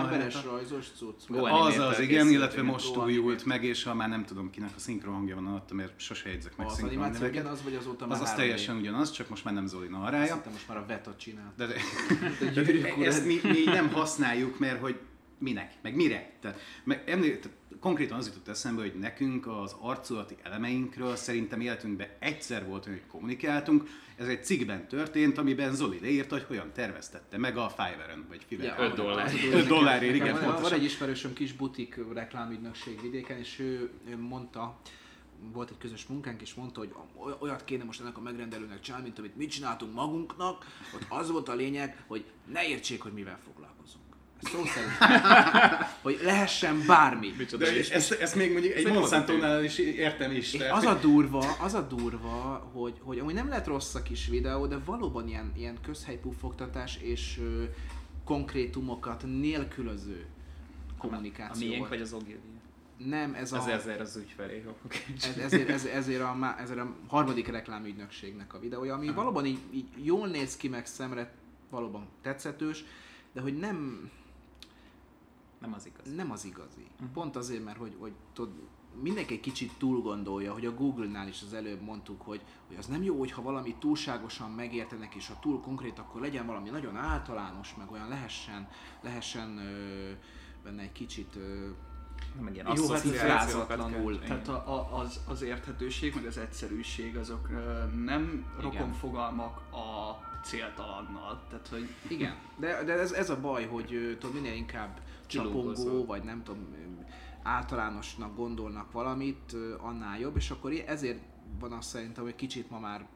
rajzos 0.45 0.87
cucc. 0.97 1.29
Az 1.29 1.77
az, 1.77 1.99
igen, 1.99 2.27
illetve 2.29 2.61
most 2.61 2.97
újult 2.97 3.45
meg, 3.45 3.63
és 3.63 3.83
ha 3.83 3.93
már 3.93 4.09
nem 4.09 4.25
tudom 4.25 4.49
kinek 4.49 4.71
a 4.75 4.79
szinkron 4.79 5.13
hangja 5.13 5.35
van 5.35 5.47
alatta, 5.47 5.73
mert 5.73 5.99
sose 5.99 6.29
jegyzek 6.29 6.57
meg 6.57 6.67
Az 6.67 6.73
szinkron 6.75 7.01
animáció 7.01 7.27
ugyanaz, 7.27 7.63
vagy 7.63 7.75
azóta 7.75 8.07
már 8.07 8.21
Az 8.21 8.23
az 8.23 8.33
3D? 8.33 8.35
teljesen 8.35 8.77
ugyanaz, 8.77 9.11
csak 9.11 9.29
most 9.29 9.43
már 9.43 9.53
nem 9.53 9.65
Zoli 9.65 9.87
Azt 9.87 9.91
narrája. 9.91 10.33
hittem, 10.33 10.51
most 10.51 10.67
már 10.67 10.77
a 10.77 10.85
Vetot 10.85 11.19
csinál. 11.19 11.53
De, 11.57 11.65
de, 11.65 11.75
ezt 13.05 13.25
mi, 13.25 13.39
mi 13.43 13.63
nem 13.63 13.89
használjuk, 13.89 14.59
mert 14.59 14.79
hogy 14.79 14.99
minek, 15.39 15.73
meg 15.81 15.95
mire. 15.95 16.31
Tehát, 16.41 16.59
meg 16.83 17.03
tehát 17.03 17.49
konkrétan 17.79 18.17
az 18.17 18.27
jutott 18.27 18.47
eszembe, 18.47 18.81
hogy 18.81 18.93
nekünk 18.99 19.47
az 19.47 19.75
arculati 19.79 20.35
elemeinkről 20.43 21.15
szerintem 21.15 21.61
életünkben 21.61 22.07
egyszer 22.19 22.65
volt, 22.65 22.85
hogy 22.85 23.01
kommunikáltunk. 23.07 23.83
Ez 24.15 24.27
egy 24.27 24.45
cikkben 24.45 24.87
történt, 24.87 25.37
amiben 25.37 25.75
Zoli 25.75 25.99
leírta, 25.99 26.35
hogy 26.35 26.43
hogyan 26.43 26.71
terveztette 26.73 27.37
meg 27.37 27.57
a 27.57 27.69
Fiverr-en, 27.69 28.25
vagy 28.27 28.43
Fiverr. 28.47 28.79
öt 28.79 28.95
dollár. 28.95 29.31
5 29.53 29.67
dollárért, 29.67 30.15
igen, 30.15 30.45
van, 30.45 30.61
van 30.61 30.73
egy 30.73 30.83
ismerősöm 30.83 31.33
kis 31.33 31.53
butik 31.53 31.99
reklámügynökség 32.13 33.01
vidéken, 33.01 33.37
és 33.37 33.59
ő, 33.59 33.89
ő 34.09 34.17
mondta, 34.17 34.79
volt 35.53 35.69
egy 35.69 35.77
közös 35.77 36.05
munkánk, 36.05 36.41
és 36.41 36.53
mondta, 36.53 36.79
hogy 36.79 36.93
oly- 37.15 37.41
olyat 37.41 37.63
kéne 37.63 37.83
most 37.83 38.01
ennek 38.01 38.17
a 38.17 38.21
megrendelőnek 38.21 38.79
csinálni, 38.79 39.05
mint 39.05 39.19
amit 39.19 39.35
mi 39.35 39.45
csináltunk 39.45 39.93
magunknak, 39.93 40.65
ott 40.95 41.05
az 41.09 41.31
volt 41.31 41.49
a 41.49 41.53
lényeg, 41.53 42.03
hogy 42.07 42.25
ne 42.51 42.67
értsék, 42.67 43.01
hogy 43.01 43.13
mivel 43.13 43.39
foglalkozunk. 43.43 43.58
Ez 44.43 44.49
szó 44.51 44.65
szerint. 44.65 44.91
hogy 46.01 46.19
lehessen 46.23 46.83
bármi. 46.87 47.33
Micsoda 47.37 47.65
De 47.65 47.79
is. 47.79 47.89
ezt, 47.89 48.11
ezt 48.11 48.35
még 48.35 48.51
mondjuk 48.51 48.73
egy 48.73 48.93
Monsanto-nál 48.93 49.63
is 49.63 49.77
értem 49.77 50.31
is. 50.31 50.53
És 50.53 50.59
tehát, 50.59 50.77
az 50.77 50.83
a 50.83 50.99
durva, 51.01 51.55
az 51.59 51.73
a 51.73 51.81
durva, 51.81 52.69
hogy, 52.73 52.99
hogy 53.03 53.19
amúgy 53.19 53.33
nem 53.33 53.49
lett 53.49 53.67
rossz 53.67 53.95
a 53.95 54.01
kis 54.01 54.27
videó, 54.27 54.65
de 54.67 54.77
valóban 54.85 55.27
ilyen, 55.27 55.51
ilyen 55.57 55.77
közhelypuffogtatás 55.81 56.97
és 57.01 57.39
ö, 57.41 57.63
konkrétumokat 58.25 59.23
nélkülöző 59.23 60.25
A 60.97 61.01
kommunikáció 61.01 61.67
miénk 61.67 61.87
vagy 61.87 62.01
az 62.01 62.13
Ogilvy? 62.13 62.57
Nem, 62.97 63.33
ez 63.33 63.51
a... 63.51 63.57
Az 63.57 63.67
ezért 63.67 63.99
az 63.99 64.15
ügyfelé. 64.15 64.61
jó, 64.65 64.75
oké. 64.85 64.97
Ez, 65.17 65.37
ezért, 65.37 65.69
ez, 65.69 65.85
ezért, 65.85 66.21
a, 66.21 66.55
ezért 66.59 66.79
a 66.79 66.95
harmadik 67.07 67.47
reklámügynökségnek 67.47 68.53
a 68.53 68.59
videója, 68.59 68.93
ami 68.93 69.11
valóban 69.11 69.45
így, 69.45 69.59
így 69.73 69.87
jól 70.03 70.27
néz 70.27 70.57
ki, 70.57 70.67
meg 70.67 70.85
szemre 70.85 71.31
valóban 71.69 72.07
tetszetős, 72.21 72.83
de 73.33 73.41
hogy 73.41 73.57
nem, 73.57 74.09
Nem 75.59 75.73
az 75.73 75.85
igaz. 75.85 76.15
nem 76.15 76.31
az 76.31 76.45
igazi. 76.45 76.85
Pont 77.13 77.35
azért, 77.35 77.63
mert 77.63 77.77
hogy, 77.77 77.95
hogy 77.99 78.13
tudod, 78.33 78.53
mindenki 79.01 79.33
egy 79.33 79.39
kicsit 79.39 79.77
túl 79.77 80.01
gondolja, 80.01 80.53
hogy 80.53 80.65
a 80.65 80.73
Google-nál 80.73 81.27
is 81.27 81.41
az 81.41 81.53
előbb 81.53 81.81
mondtuk, 81.81 82.21
hogy, 82.21 82.41
hogy 82.67 82.77
az 82.77 82.85
nem 82.85 83.03
jó, 83.03 83.19
hogyha 83.19 83.41
valami 83.41 83.75
túlságosan 83.79 84.51
megértenek, 84.51 85.15
és 85.15 85.27
ha 85.27 85.39
túl 85.39 85.61
konkrét, 85.61 85.99
akkor 85.99 86.21
legyen 86.21 86.45
valami 86.45 86.69
nagyon 86.69 86.95
általános, 86.95 87.75
meg 87.75 87.91
olyan 87.91 88.07
lehessen, 88.07 88.69
lehessen 89.01 89.57
ö, 89.57 90.11
benne 90.63 90.81
egy 90.81 90.91
kicsit 90.91 91.35
ö, 91.35 91.69
meg 92.41 92.53
ilyen 92.53 92.65
Jó, 92.75 92.87
hát 92.89 93.01
kell- 93.11 93.37
Tehát 94.27 94.47
a, 94.47 94.73
a, 94.73 94.97
az, 94.99 95.19
az 95.27 95.41
érthetőség, 95.41 96.15
meg 96.15 96.25
az 96.25 96.37
egyszerűség 96.37 97.17
azok 97.17 97.49
nem 98.05 98.45
rokonfogalmak 98.59 99.57
a 99.71 100.17
céltalannal. 100.43 101.41
Tehát, 101.49 101.67
hogy 101.67 101.89
Igen, 102.07 102.35
de, 102.57 102.83
de 102.83 102.93
ez, 102.93 103.11
ez 103.11 103.29
a 103.29 103.39
baj, 103.39 103.65
hogy 103.65 103.93
ö, 103.93 104.17
tudod, 104.17 104.35
minél 104.35 104.53
inkább 104.53 104.99
csapongó, 105.25 106.05
vagy 106.05 106.23
nem 106.23 106.43
tudom, 106.43 106.75
általánosnak 107.43 108.35
gondolnak 108.35 108.91
valamit, 108.91 109.55
annál 109.77 110.19
jobb, 110.19 110.35
és 110.35 110.49
akkor 110.49 110.71
ezért 110.85 111.19
van 111.59 111.71
azt 111.71 111.89
szerintem, 111.89 112.23
hogy 112.23 112.35
kicsit 112.35 112.69
ma 112.69 112.79
már 112.79 113.07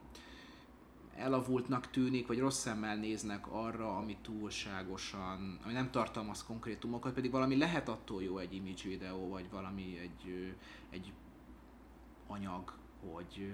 elavultnak 1.16 1.90
tűnik, 1.90 2.26
vagy 2.26 2.38
rossz 2.38 2.58
szemmel 2.58 2.96
néznek 2.96 3.46
arra, 3.52 3.96
ami 3.96 4.16
túlságosan, 4.22 5.58
ami 5.64 5.72
nem 5.72 5.90
tartalmaz 5.90 6.44
konkrétumokat, 6.44 7.12
pedig 7.12 7.30
valami 7.30 7.56
lehet 7.56 7.88
attól 7.88 8.22
jó 8.22 8.38
egy 8.38 8.54
image 8.54 8.82
videó, 8.84 9.28
vagy 9.28 9.50
valami 9.50 9.98
egy, 9.98 10.54
egy 10.90 11.12
anyag, 12.26 12.72
hogy 13.00 13.52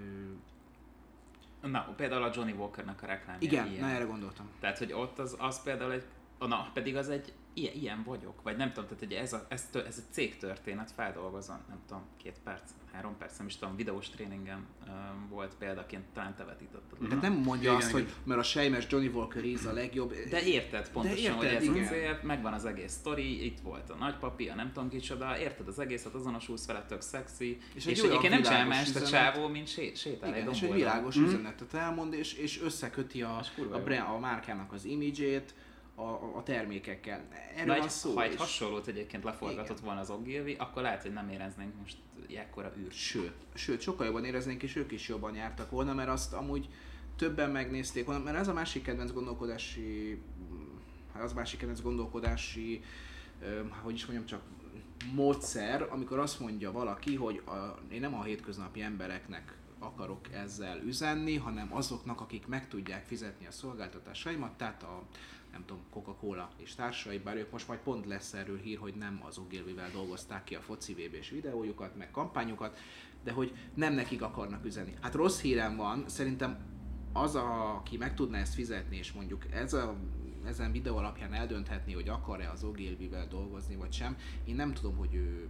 Na, 1.61 1.93
például 1.95 2.23
a 2.23 2.31
Johnny 2.33 2.51
Walkernek 2.51 3.03
a 3.03 3.05
reklámja 3.05 3.47
igen, 3.47 3.67
ilyen. 3.67 3.81
na 3.81 3.89
erre 3.89 4.03
gondoltam. 4.03 4.49
Tehát, 4.59 4.77
hogy 4.77 4.93
ott 4.93 5.19
az, 5.19 5.35
az 5.39 5.63
például 5.63 5.91
egy, 5.91 6.05
na, 6.39 6.69
pedig 6.73 6.95
az 6.95 7.09
egy 7.09 7.33
ilyen, 7.53 7.73
ilyen 7.73 8.03
vagyok, 8.03 8.41
vagy 8.41 8.57
nem 8.57 8.67
tudom, 8.67 8.83
tehát 8.83 8.99
hogy 8.99 9.13
ez 9.13 9.33
a, 9.33 9.45
ez, 9.49 9.69
ez 9.73 9.97
a 9.97 10.11
cég 10.11 10.37
történet 10.37 10.91
feldolgozva, 10.91 11.59
nem 11.67 11.79
tudom, 11.87 12.03
két 12.17 12.39
perc, 12.43 12.71
három 12.91 13.17
perc, 13.17 13.37
nem 13.37 13.47
is 13.47 13.55
tudom, 13.55 13.75
videós 13.75 14.09
tréningen 14.09 14.65
um, 14.87 15.27
volt 15.29 15.55
példaként, 15.59 16.03
talán 16.13 16.35
te 16.35 16.43
vetítetted. 16.43 17.01
le. 17.01 17.07
Tehát 17.07 17.21
nem 17.21 17.33
mondja 17.33 17.69
Igen, 17.69 17.75
azt, 17.75 17.89
igen. 17.89 18.01
hogy 18.01 18.13
mert 18.23 18.39
a 18.39 18.43
sejmes 18.43 18.85
Johnny 18.89 19.07
Walker 19.07 19.43
íz 19.43 19.65
a 19.65 19.73
legjobb. 19.73 20.13
De 20.29 20.43
érted 20.43 20.89
pontosan, 20.89 21.17
érted, 21.17 21.37
hogy 21.37 21.47
ez 21.47 21.63
igen. 21.63 21.83
a 21.83 21.87
cél, 21.87 22.19
megvan 22.23 22.53
az 22.53 22.65
egész 22.65 22.91
sztori, 22.91 23.45
itt 23.45 23.59
volt 23.59 23.89
a 23.89 23.95
nagypapi, 23.95 24.49
a 24.49 24.55
nem 24.55 24.71
tudom 24.73 24.89
kicsoda, 24.89 25.39
érted 25.39 25.67
az 25.67 25.79
egészet, 25.79 26.13
azonosulsz 26.13 26.65
vele, 26.65 26.85
tök 26.85 27.01
szexi, 27.01 27.57
És 27.73 27.85
egy 27.85 27.91
és 27.91 28.01
egyébként 28.01 28.33
nem 28.33 28.41
csinál 28.41 28.65
más 28.65 28.95
a 28.95 29.01
csávó, 29.01 29.47
mint 29.47 29.67
sé, 29.67 29.93
sétál 29.95 30.29
Igen, 30.29 30.47
egy 30.47 30.53
és 30.53 30.61
egy 30.61 30.73
világos 30.73 31.17
mm. 31.17 31.23
üzenetet 31.23 31.73
elmond, 31.73 32.13
és, 32.13 32.33
és 32.33 32.61
összeköti 32.61 33.21
a, 33.21 33.41
a, 33.71 33.79
brand, 33.79 34.15
a 34.15 34.19
márkának 34.19 34.73
az 34.73 34.85
imidzsét 34.85 35.53
a, 36.01 36.37
a, 36.37 36.43
termékekkel. 36.43 37.27
Erről 37.55 37.65
Na, 37.65 37.73
van 37.73 37.83
egy, 37.83 37.89
szó. 37.89 38.13
ha 38.13 38.23
egy 38.23 38.35
hasonlót 38.35 38.87
egyébként 38.87 39.23
leforgatott 39.23 39.69
Igen. 39.69 39.83
volna 39.83 39.99
az 39.99 40.09
Ogilvy, 40.09 40.55
akkor 40.59 40.81
lehet, 40.81 41.01
hogy 41.01 41.13
nem 41.13 41.29
éreznénk 41.29 41.79
most 41.79 41.97
ekkora 42.35 42.73
űrt. 42.77 42.93
Sőt, 42.93 43.33
sőt, 43.53 43.81
sokkal 43.81 44.05
jobban 44.05 44.25
éreznénk, 44.25 44.63
és 44.63 44.75
ők 44.75 44.91
is 44.91 45.07
jobban 45.07 45.35
jártak 45.35 45.69
volna, 45.69 45.93
mert 45.93 46.09
azt 46.09 46.33
amúgy 46.33 46.69
többen 47.15 47.49
megnézték 47.49 48.05
volna, 48.05 48.23
mert 48.23 48.37
ez 48.37 48.47
a 48.47 48.53
másik 48.53 48.83
kedvenc 48.83 49.11
gondolkodási, 49.11 50.21
hát 51.13 51.23
az 51.23 51.33
másik 51.33 51.59
kedvenc 51.59 51.81
gondolkodási, 51.81 52.83
hogy 53.81 53.93
is 53.93 54.05
mondjam, 54.05 54.25
csak 54.25 54.41
módszer, 55.13 55.87
amikor 55.89 56.19
azt 56.19 56.39
mondja 56.39 56.71
valaki, 56.71 57.15
hogy 57.15 57.41
a, 57.45 57.79
én 57.91 57.99
nem 57.99 58.15
a 58.15 58.23
hétköznapi 58.23 58.81
embereknek 58.81 59.55
akarok 59.79 60.31
ezzel 60.33 60.81
üzenni, 60.85 61.35
hanem 61.35 61.75
azoknak, 61.75 62.21
akik 62.21 62.47
meg 62.47 62.67
tudják 62.67 63.05
fizetni 63.05 63.47
a 63.47 63.51
szolgáltatásaimat, 63.51 64.57
tehát 64.57 64.83
a 64.83 65.03
nem 65.51 65.63
tudom, 65.65 65.83
Coca-Cola 65.89 66.51
és 66.57 66.75
társai, 66.75 67.17
bár 67.17 67.35
ők 67.35 67.51
most 67.51 67.67
majd 67.67 67.79
pont 67.79 68.05
lesz 68.05 68.33
erről 68.33 68.57
hír, 68.57 68.77
hogy 68.77 68.93
nem 68.95 69.21
az 69.27 69.37
Ogilvivel 69.37 69.89
dolgozták 69.91 70.43
ki 70.43 70.55
a 70.55 70.61
foci 70.61 70.93
VB-s 70.93 71.29
videójukat, 71.29 71.97
meg 71.97 72.11
kampányukat, 72.11 72.77
de 73.23 73.31
hogy 73.31 73.53
nem 73.73 73.93
nekik 73.93 74.21
akarnak 74.21 74.65
üzenni. 74.65 74.93
Hát 75.01 75.13
rossz 75.13 75.41
hírem 75.41 75.75
van, 75.75 76.03
szerintem 76.07 76.59
az, 77.13 77.35
a, 77.35 77.75
aki 77.75 77.97
meg 77.97 78.15
tudná 78.15 78.39
ezt 78.39 78.53
fizetni, 78.53 78.97
és 78.97 79.11
mondjuk 79.11 79.45
ez 79.51 79.73
a 79.73 79.95
ezen 80.45 80.71
videó 80.71 80.97
alapján 80.97 81.33
eldönthetné, 81.33 81.93
hogy 81.93 82.09
akar-e 82.09 82.49
az 82.49 82.63
Ogilvy-vel 82.63 83.27
dolgozni, 83.27 83.75
vagy 83.75 83.91
sem. 83.91 84.17
Én 84.43 84.55
nem 84.55 84.73
tudom, 84.73 84.95
hogy 84.95 85.13
ő 85.13 85.49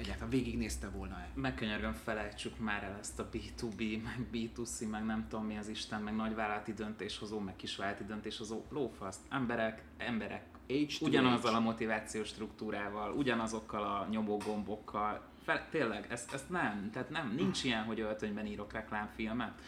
egyáltalán 0.00 0.30
végignézte 0.30 0.88
volna-e. 0.88 1.28
Megkönyörgöm, 1.34 1.92
felejtsük 1.92 2.58
már 2.58 2.82
el 2.82 2.96
ezt 3.00 3.18
a 3.18 3.28
B2B, 3.32 4.02
meg 4.02 4.26
B2C, 4.32 4.90
meg 4.90 5.04
nem 5.04 5.26
tudom 5.28 5.46
mi 5.46 5.56
az 5.56 5.68
Isten, 5.68 6.02
meg 6.02 6.16
nagyvállalati 6.16 6.72
döntéshozó, 6.72 7.38
meg 7.38 7.56
kisvállalati 7.56 8.04
döntéshozó, 8.04 8.64
lófaszt, 8.70 9.20
emberek, 9.28 9.82
emberek, 9.96 10.44
Age 10.68 10.98
to 10.98 11.06
ugyanazzal 11.06 11.48
age. 11.48 11.56
a 11.56 11.60
motivációs 11.60 12.28
struktúrával, 12.28 13.12
ugyanazokkal 13.12 13.82
a 13.82 14.06
nyomógombokkal, 14.10 15.20
fel, 15.44 15.66
tényleg, 15.70 16.06
ezt, 16.10 16.32
ezt 16.32 16.50
nem, 16.50 16.90
tehát 16.92 17.10
nem, 17.10 17.32
nincs 17.36 17.64
ilyen, 17.64 17.84
hogy 17.84 18.00
öltönyben 18.00 18.46
írok 18.46 18.72
reklámfilmet, 18.72 19.60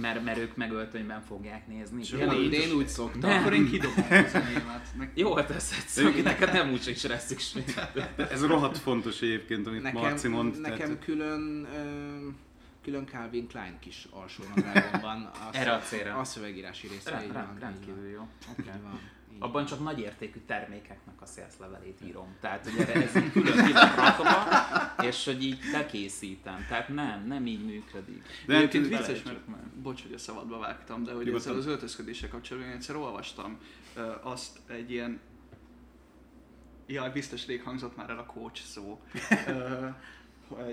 mert, 0.00 0.24
mert 0.24 0.38
ők 0.38 0.56
meg 0.56 0.72
öltönyben 0.72 1.22
fogják 1.22 1.66
nézni. 1.66 2.02
Én, 2.02 2.18
Tényleg, 2.18 2.36
én, 2.36 2.52
én 2.52 2.72
úgy 2.76 2.88
szoktam. 2.88 3.30
Nem. 3.30 3.38
Akkor 3.40 3.52
én 3.52 3.70
kidobom 3.70 4.04
az 4.08 4.34
enyémet. 4.34 4.88
Nek- 4.98 5.10
Jó, 5.14 5.34
hát 5.34 5.50
ez 5.50 5.70
egyszerűen, 5.80 6.22
neked 6.22 6.52
nem 6.52 6.70
úgy 6.72 6.88
is 6.88 7.04
rá 7.04 7.18
szükség. 7.18 7.74
Ez 8.16 8.46
rohadt 8.46 8.78
fontos 8.78 9.20
egyébként, 9.20 9.66
amit 9.66 9.82
Nekem, 9.82 10.00
Marci 10.00 10.28
mond. 10.28 10.60
nekem 10.60 10.76
tehát- 10.78 11.04
külön, 11.04 11.66
ö, 11.74 12.28
külön 12.82 13.06
Calvin 13.06 13.48
Klein 13.48 13.78
kis 13.80 14.06
alsónadrágom 14.10 15.00
van. 15.00 15.22
A, 15.22 15.48
Erre 15.56 15.72
a 15.72 15.78
célra. 15.78 16.14
A 16.18 16.24
szövegírási 16.24 16.86
része. 16.88 17.22
Így 17.26 17.32
rendkívül 17.58 18.08
jó. 18.08 18.28
Okay. 18.50 18.64
Így 18.74 18.82
van, 18.82 18.92
így 18.94 19.00
Abban 19.38 19.66
csak 19.66 19.82
nagy 19.82 19.98
értékű 20.00 20.38
termékeknek 20.46 21.22
a 21.22 21.26
szélszlevelét 21.26 21.98
írom. 22.06 22.36
Tehát, 22.40 22.68
hogy 22.70 22.80
erre 22.80 23.02
ez 23.08 23.16
így 23.16 23.32
külön 23.32 23.64
ki 23.66 23.72
van 23.72 23.94
rakva, 23.94 24.44
és 25.02 25.24
hogy 25.24 25.44
így 25.44 25.58
bekészítem. 25.72 26.66
Tehát 26.68 26.88
nem, 26.88 27.24
nem 27.26 27.46
így 27.46 27.64
működik. 27.64 28.22
De 28.46 28.56
Egyébként 28.56 28.94
hát- 28.94 29.06
vicces, 29.06 29.22
mert 29.22 29.46
bocs, 29.82 30.02
hogy 30.02 30.12
a 30.12 30.18
szabadba 30.18 30.58
vágtam, 30.58 31.04
de 31.04 31.12
hogy 31.12 31.24
Nyugodtan. 31.24 31.48
ezzel 31.50 31.60
az 31.60 31.66
öltözködéssel 31.66 32.28
kapcsolatban 32.28 32.70
én 32.72 32.76
egyszer 32.76 32.96
olvastam 32.96 33.58
ö, 33.94 34.12
azt 34.22 34.58
egy 34.66 34.90
ilyen 34.90 35.20
Jaj, 36.90 37.10
biztos 37.10 37.46
rég 37.46 37.62
hangzott 37.62 37.96
már 37.96 38.10
el 38.10 38.18
a 38.18 38.26
coach 38.26 38.60
szó. 38.62 39.00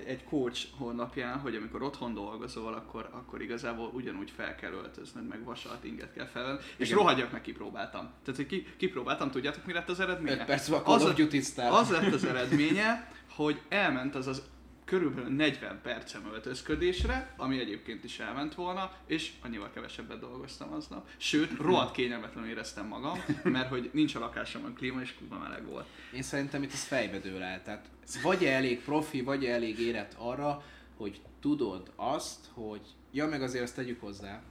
Egy- 0.06 0.24
coach 0.24 0.66
honlapján, 0.78 1.40
hogy 1.40 1.56
amikor 1.56 1.82
otthon 1.84 2.14
dolgozol, 2.14 2.74
akkor, 2.74 3.10
akkor 3.12 3.42
igazából 3.42 3.90
ugyanúgy 3.94 4.32
fel 4.36 4.56
kell 4.56 4.72
öltöznöd, 4.72 5.28
meg 5.28 5.44
vasalt 5.44 5.84
inget 5.84 6.14
kell 6.14 6.26
felvenni, 6.26 6.60
és 6.78 6.88
Igen. 6.88 7.00
rohadjak 7.00 7.32
meg 7.32 7.42
kipróbáltam. 7.42 8.02
Tehát, 8.24 8.36
hogy 8.36 8.46
ki, 8.46 8.68
kipróbáltam, 8.78 9.32
tudjátok 9.32 9.66
mi 9.66 9.74
lett 9.74 9.90
az 9.90 10.00
eredménye? 10.00 10.40
Öt 10.40 10.46
perc 10.46 10.68
van 10.68 10.84
Call 10.84 10.96
of 10.96 11.04
a- 11.10 11.14
Duty 11.14 11.42
style. 11.42 11.70
az 11.78 11.90
lett 11.90 12.14
az 12.14 12.24
eredménye, 12.26 13.12
hogy 13.36 13.62
elment 13.70 14.16
az 14.16 14.28
az 14.28 14.42
körülbelül 14.86 15.36
40 15.36 15.80
percem 15.82 16.26
öltözködésre, 16.34 17.34
ami 17.38 17.60
egyébként 17.60 18.04
is 18.04 18.20
elment 18.20 18.56
volna, 18.56 18.92
és 19.06 19.34
annyival 19.42 19.72
kevesebbet 19.72 20.20
dolgoztam 20.20 20.74
aznap. 20.74 21.10
Sőt, 21.18 21.58
rohadt 21.58 21.96
kényelmetlenül 21.96 22.50
éreztem 22.50 22.88
magam, 22.88 23.20
mert 23.44 23.70
hogy 23.70 23.90
nincs 23.94 24.16
a 24.16 24.20
lakásomon 24.20 24.74
klíma, 24.74 25.02
és 25.02 25.14
kurva 25.14 25.38
meleg 25.38 25.66
volt. 25.66 25.88
Én 26.14 26.22
szerintem 26.22 26.64
itt 26.64 26.74
ez 26.74 26.84
fejbe 26.84 27.20
dől 27.20 27.42
el. 27.42 27.64
Tehát 27.64 27.90
vagy 28.24 28.46
elég 28.46 28.84
profi, 28.84 29.22
vagy 29.22 29.46
elég 29.46 29.80
érett 29.80 30.16
arra, 30.18 30.64
hogy 30.98 31.22
tudod 31.40 31.92
azt, 31.96 32.46
hogy... 32.54 32.82
Ja, 33.12 33.28
meg 33.28 33.42
azért 33.42 33.64
azt 33.64 33.76
tegyük 33.76 34.02
hozzá, 34.02 34.42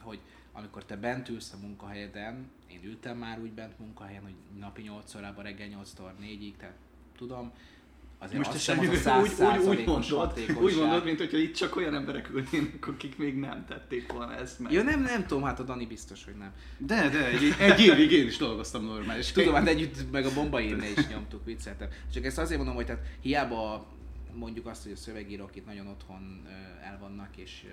hogy 0.00 0.18
amikor 0.52 0.84
te 0.84 0.96
bent 0.96 1.28
ülsz 1.28 1.52
a 1.52 1.56
munkahelyeden, 1.60 2.50
én 2.70 2.84
ültem 2.84 3.18
már 3.18 3.40
úgy 3.40 3.52
bent 3.52 3.78
munkahelyen, 3.78 4.22
hogy 4.22 4.34
napi 4.58 4.82
8 4.82 5.14
órában, 5.14 5.44
reggel 5.44 5.68
8-tól 5.68 6.10
4-ig, 6.22 6.56
tehát 6.56 6.76
tudom, 7.16 7.52
azért 8.18 8.36
Most 8.36 8.48
azt 8.48 8.58
hiszem, 8.58 8.78
az 8.78 9.06
a 9.06 9.20
úgy, 9.20 9.28
100 9.28 9.66
úgy, 9.66 9.78
úgy, 9.78 9.86
mondod, 9.86 10.32
úgy 10.60 10.76
mondod, 10.76 11.04
mint 11.04 11.18
hogyha 11.18 11.36
itt 11.36 11.54
csak 11.54 11.76
olyan 11.76 11.94
emberek 11.94 12.30
ülnének, 12.30 12.88
akik 12.88 13.18
még 13.18 13.34
nem 13.34 13.64
tették 13.68 14.12
volna 14.12 14.36
ezt 14.36 14.58
meg. 14.58 14.72
Ja, 14.72 14.82
nem, 14.82 15.00
nem 15.00 15.26
tudom, 15.26 15.42
hát 15.42 15.60
a 15.60 15.62
Dani 15.62 15.86
biztos, 15.86 16.24
hogy 16.24 16.34
nem. 16.34 16.52
De, 16.78 17.08
de, 17.08 17.26
egy, 17.26 17.54
egy 17.58 17.80
évig 17.80 18.12
én 18.12 18.26
is 18.26 18.36
dolgoztam 18.36 18.84
normális. 18.84 19.32
Tudom, 19.32 19.54
hát 19.54 19.68
együtt 19.68 20.10
meg 20.10 20.24
a 20.24 20.32
bombaírne 20.32 20.90
is 20.90 21.06
nyomtuk, 21.06 21.44
vicceltem. 21.44 21.88
Csak 22.12 22.24
ezt 22.24 22.38
azért 22.38 22.56
mondom, 22.56 22.76
hogy 22.76 22.86
tehát 22.86 23.02
hiába 23.20 23.86
mondjuk 24.34 24.66
azt, 24.66 24.82
hogy 24.82 24.92
a 24.92 24.96
szövegírók 24.96 25.56
itt 25.56 25.66
nagyon 25.66 25.86
otthon 25.86 26.46
el 26.82 26.98
vannak, 27.00 27.36
és 27.36 27.64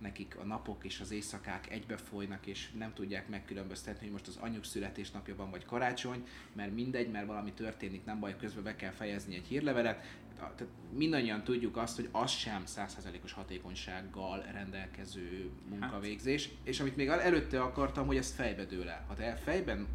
nekik 0.00 0.36
a 0.38 0.44
napok 0.44 0.84
és 0.84 1.00
az 1.00 1.10
éjszakák 1.10 1.70
egybe 1.70 1.96
folynak, 1.96 2.46
és 2.46 2.70
nem 2.78 2.92
tudják 2.94 3.28
megkülönböztetni, 3.28 4.02
hogy 4.02 4.12
most 4.12 4.26
az 4.26 4.36
anyjuk 4.36 4.64
születésnapja 4.64 5.36
van, 5.36 5.50
vagy 5.50 5.64
karácsony, 5.64 6.26
mert 6.52 6.74
mindegy, 6.74 7.10
mert 7.10 7.26
valami 7.26 7.52
történik, 7.52 8.04
nem 8.04 8.20
baj, 8.20 8.36
közben 8.36 8.62
be 8.62 8.76
kell 8.76 8.90
fejezni 8.90 9.34
egy 9.34 9.46
hírlevelet. 9.46 10.04
Tehát 10.36 10.64
mindannyian 10.92 11.44
tudjuk 11.44 11.76
azt, 11.76 11.96
hogy 11.96 12.08
az 12.12 12.30
sem 12.30 12.62
100%-os 12.66 13.32
hatékonysággal 13.32 14.44
rendelkező 14.52 15.50
munkavégzés, 15.68 16.48
és 16.62 16.80
amit 16.80 16.96
még 16.96 17.08
el- 17.08 17.20
előtte 17.20 17.62
akartam, 17.62 18.06
hogy 18.06 18.16
ezt 18.16 18.34
fejbe 18.34 18.64
dől 18.64 18.88
el. 18.88 19.04
Ha 19.08 19.14
te 19.14 19.34
fejben 19.34 19.86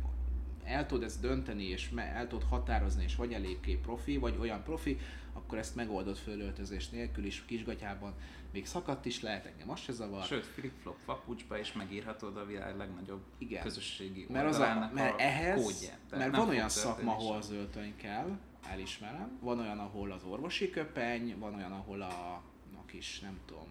el 0.64 0.86
tudod 0.86 1.04
ezt 1.04 1.22
dönteni, 1.22 1.64
és 1.64 1.90
el 1.96 2.28
tudod 2.28 2.48
határozni, 2.50 3.04
és 3.04 3.16
vagy 3.16 3.34
eléggé 3.34 3.74
profi, 3.74 4.18
vagy 4.18 4.38
olyan 4.40 4.64
profi, 4.64 4.98
akkor 5.34 5.58
ezt 5.58 5.76
megoldod 5.76 6.18
fölöltözés 6.18 6.90
nélkül 6.90 7.26
is, 7.26 7.46
kisgatyában. 7.46 8.14
Még 8.54 8.66
szakadt 8.66 9.06
is 9.06 9.22
lehet, 9.22 9.46
engem 9.46 9.70
az 9.70 9.80
se 9.80 9.92
zavar. 9.92 10.24
Sőt, 10.24 10.46
flip-flop 10.46 10.98
papucsba 11.06 11.60
is 11.60 11.74
megírhatod 11.74 12.38
a 12.38 12.46
világ 12.46 12.78
legnagyobb 12.78 13.22
Igen. 13.38 13.64
közösségi 13.64 14.26
mert, 14.30 14.48
az 14.48 14.60
a, 14.60 14.90
mert 14.94 15.20
ehhez, 15.20 15.64
kódját. 15.64 16.00
Mert 16.10 16.36
van 16.36 16.50
olyan 16.50 16.70
szakma, 16.70 17.12
ahol 17.12 17.36
az 17.36 17.52
öltöny 17.52 17.96
kell, 17.96 18.38
elismerem. 18.70 19.38
Van 19.40 19.60
olyan, 19.60 19.80
ahol 19.80 20.12
az 20.12 20.24
orvosi 20.24 20.70
köpeny, 20.70 21.40
van 21.40 21.56
olyan, 21.56 21.72
ahol 21.72 22.02
a, 22.02 22.34
a 22.76 22.86
kis, 22.86 23.20
nem 23.20 23.40
tudom, 23.46 23.68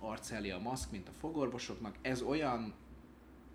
arceli 0.00 0.50
a 0.50 0.58
maszk, 0.58 0.90
mint 0.90 1.08
a 1.08 1.12
fogorvosoknak. 1.12 1.96
Ez 2.02 2.22
olyan, 2.22 2.74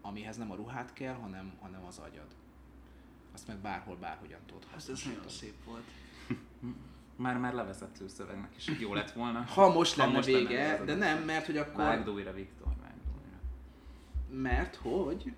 amihez 0.01 0.37
nem 0.37 0.51
a 0.51 0.55
ruhát 0.55 0.93
kell, 0.93 1.13
hanem, 1.13 1.53
hanem 1.61 1.85
az 1.85 1.97
agyad. 1.97 2.35
Azt 3.33 3.47
meg 3.47 3.57
bárhol, 3.57 3.95
bárhogyan 3.95 4.39
tudod 4.45 4.65
Hát 4.71 4.89
ez 4.89 5.01
nagyon 5.05 5.29
szép 5.29 5.63
volt. 5.65 5.83
Már, 7.19 7.37
már 7.37 7.53
levezető 7.53 8.07
szövegnek 8.07 8.51
is 8.57 8.71
jó 8.79 8.93
lett 8.93 9.11
volna. 9.11 9.45
Ha 9.47 9.73
most 9.73 9.95
lenne 9.95 10.11
most 10.11 10.27
vége, 10.27 10.57
levezető. 10.57 10.85
de 10.85 10.95
nem, 10.95 11.23
mert 11.23 11.45
hogy 11.45 11.57
akkor... 11.57 11.83
Vágd 11.83 12.09
újra, 12.09 12.33
Viktor, 12.33 12.67
vágd 12.81 13.01
újra. 13.15 14.41
Mert 14.41 14.75
hogy? 14.75 15.33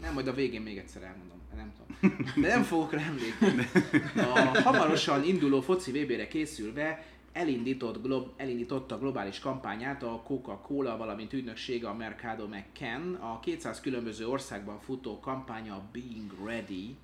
Nem, 0.00 0.14
majd 0.14 0.26
a 0.28 0.32
végén 0.32 0.60
még 0.60 0.78
egyszer 0.78 1.02
elmondom. 1.02 1.38
Nem 1.56 1.72
tudom. 1.76 2.16
De 2.42 2.48
nem 2.48 2.62
fogok 2.62 2.92
rá 2.92 3.02
emlékezni. 3.02 3.68
A 4.16 4.60
hamarosan 4.62 5.24
induló 5.24 5.60
foci 5.60 5.90
VB-re 5.90 6.28
készülve 6.28 7.04
elindított, 7.32 8.02
glob, 8.02 8.28
elindította 8.36 8.94
a 8.94 8.98
globális 8.98 9.38
kampányát 9.38 10.02
a 10.02 10.22
Coca-Cola, 10.24 10.96
valamint 10.96 11.32
ügynöksége 11.32 11.88
a 11.88 11.94
Mercado 11.94 12.46
McCann. 12.46 13.14
A 13.14 13.40
200 13.40 13.80
különböző 13.80 14.28
országban 14.28 14.80
futó 14.80 15.20
kampánya 15.20 15.74
a 15.74 15.88
Being 15.92 16.32
Ready 16.44 16.96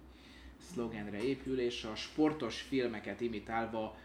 szlogenre 0.72 1.22
épül, 1.22 1.60
és 1.60 1.84
a 1.84 1.94
sportos 1.94 2.60
filmeket 2.60 3.20
imitálva 3.20 3.96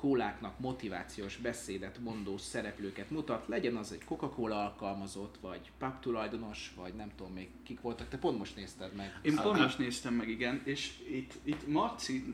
kóláknak 0.00 0.58
motivációs 0.58 1.36
beszédet 1.36 1.98
mondó 1.98 2.38
szereplőket 2.38 3.10
mutat, 3.10 3.48
legyen 3.48 3.76
az 3.76 3.92
egy 3.92 4.04
Coca-Cola 4.04 4.64
alkalmazott, 4.64 5.34
vagy 5.40 5.70
pub 5.78 6.00
tulajdonos, 6.00 6.72
vagy 6.76 6.94
nem 6.94 7.10
tudom 7.16 7.32
még 7.32 7.48
kik 7.62 7.80
voltak, 7.80 8.08
te 8.08 8.16
pont 8.18 8.38
most 8.38 8.56
nézted 8.56 8.94
meg. 8.94 9.18
Én 9.22 9.34
pont 9.34 9.58
most 9.58 9.78
néztem 9.78 10.14
meg, 10.14 10.28
igen, 10.28 10.60
és 10.64 10.92
itt, 11.10 11.32
itt 11.42 11.66
Marci-tól 11.66 12.32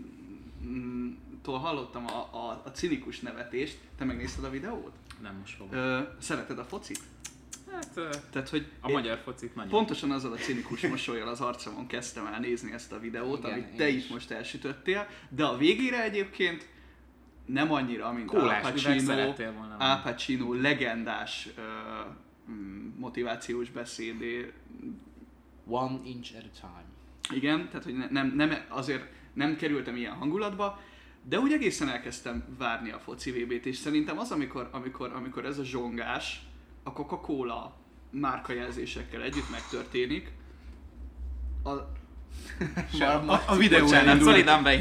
hallottam 1.58 2.06
a, 2.06 2.28
a, 2.32 2.62
a 2.64 2.70
cinikus 2.70 3.20
nevetést. 3.20 3.78
Te 3.98 4.04
megnézted 4.04 4.44
a 4.44 4.50
videót? 4.50 4.92
Nem 5.22 5.36
most 5.36 5.56
fogom. 5.56 5.72
Ö, 5.74 6.00
szereted 6.18 6.58
a 6.58 6.64
focit? 6.64 7.00
Hát 7.72 7.92
Tehát, 8.30 8.48
hogy 8.48 8.66
a 8.80 8.90
magyar 8.90 9.18
focit 9.18 9.54
nagyon. 9.54 9.70
pontosan 9.70 10.10
azzal 10.10 10.32
a 10.32 10.36
cinikus 10.36 10.80
mosolyjal 10.86 11.28
az 11.28 11.40
arcomon 11.40 11.86
kezdtem 11.86 12.26
el 12.26 12.40
nézni 12.40 12.72
ezt 12.72 12.92
a 12.92 12.98
videót, 12.98 13.38
Igen, 13.38 13.52
amit 13.52 13.76
te 13.76 13.88
is. 13.88 13.96
is 14.04 14.08
most 14.08 14.30
elsütöttél, 14.30 15.06
de 15.28 15.44
a 15.44 15.56
végére 15.56 16.02
egyébként 16.02 16.74
nem 17.46 17.72
annyira, 17.72 18.12
mint 18.12 18.30
Al 18.30 18.40
Kólás 18.40 18.60
üveg 18.60 18.72
Pacino, 18.72 19.34
Al. 19.78 20.00
Pacino 20.02 20.52
legendás 20.52 21.48
mm, 22.50 22.88
motivációs 22.98 23.70
beszédé 23.70 24.52
One 25.68 25.98
inch 26.04 26.36
at 26.36 26.44
a 26.44 26.60
time. 26.60 26.84
Igen, 27.38 27.68
tehát 27.68 27.84
hogy 27.84 27.96
ne- 27.96 28.10
nem, 28.10 28.32
nem, 28.34 28.52
azért 28.68 29.04
nem 29.32 29.56
kerültem 29.56 29.96
ilyen 29.96 30.12
hangulatba, 30.12 30.80
de 31.22 31.38
úgy 31.38 31.52
egészen 31.52 31.88
elkezdtem 31.88 32.44
várni 32.58 32.90
a 32.90 32.98
foci 32.98 33.30
VB-t, 33.30 33.66
és 33.66 33.76
szerintem 33.76 34.18
az, 34.18 34.30
amikor, 34.30 34.68
amikor, 34.72 35.12
amikor 35.12 35.44
ez 35.44 35.58
a 35.58 35.64
zsongás 35.64 36.46
a 36.82 36.92
Coca-Cola 36.92 37.76
márkajelzésekkel 38.10 39.22
együtt 39.22 39.50
megtörténik, 39.50 40.32
a, 41.62 41.70
A, 43.26 43.42
a 43.46 43.56
videó 43.56 43.84
Bocsánat, 43.84 44.22
szolidan 44.22 44.62
be. 44.62 44.76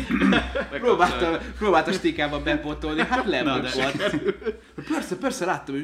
Próbálta, 0.72 1.40
próbálta 1.58 1.92
stikában 1.92 2.44
bepotolni, 2.44 3.02
hát 3.02 3.26
de- 3.26 3.70
volt. 3.74 4.36
Persze, 4.90 5.16
persze 5.18 5.46
láttam, 5.46 5.76
hogy 5.76 5.84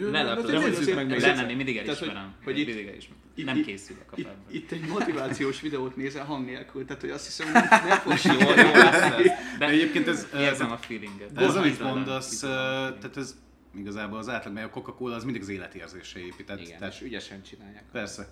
nézzük 0.70 0.95
meg, 0.95 1.07
Nem, 1.07 1.36
nem, 1.36 1.49
én 1.49 1.55
mindig 1.55 1.82
Tehát, 1.82 1.89
hogy- 1.99 2.07
elismerem. 2.07 2.34
hogy 2.43 2.59
itt- 2.59 2.66
mindig 2.68 2.88
elismerem. 2.88 3.22
itt- 3.36 3.45
Nem 3.45 3.62
készülök 3.62 4.12
a 4.12 4.14
itt, 4.16 4.28
itt 4.51 4.72
egy 4.72 4.88
motivációs 4.88 5.62
videót 5.62 5.95
nézel 5.95 6.26
hang 6.26 6.45
nélkül, 6.45 6.86
tehát 6.86 7.01
hogy 7.01 7.12
azt 7.12 7.26
hiszem, 7.26 7.51
nem, 7.51 7.66
nem 7.88 7.97
fogsz 7.97 8.24
Jó, 8.26 8.32
jó 8.39 8.72
lesz 8.74 9.01
ez. 9.01 9.32
De 9.59 9.68
egyébként 9.68 10.07
ez, 10.07 10.28
érzem 10.39 10.72
a 10.72 10.78
feelinget. 10.78 11.30
ez, 11.36 11.55
amit 11.55 11.82
mondasz, 11.82 12.39
tehát 12.39 13.18
ez 13.18 13.36
igazából 13.78 14.18
az 14.18 14.30
átlag, 14.30 14.53
mert 14.53 14.68
a 14.68 14.70
Coca-Cola 14.70 15.16
az 15.16 15.24
mindig 15.24 15.41
az 15.41 15.49
életérzésre 15.49 16.20
épített. 16.20 16.62
Igen, 16.62 16.78
tehát 16.80 16.93
és 16.93 17.01
ügyesen 17.01 17.41
csinálják. 17.43 17.84
Persze. 17.91 18.28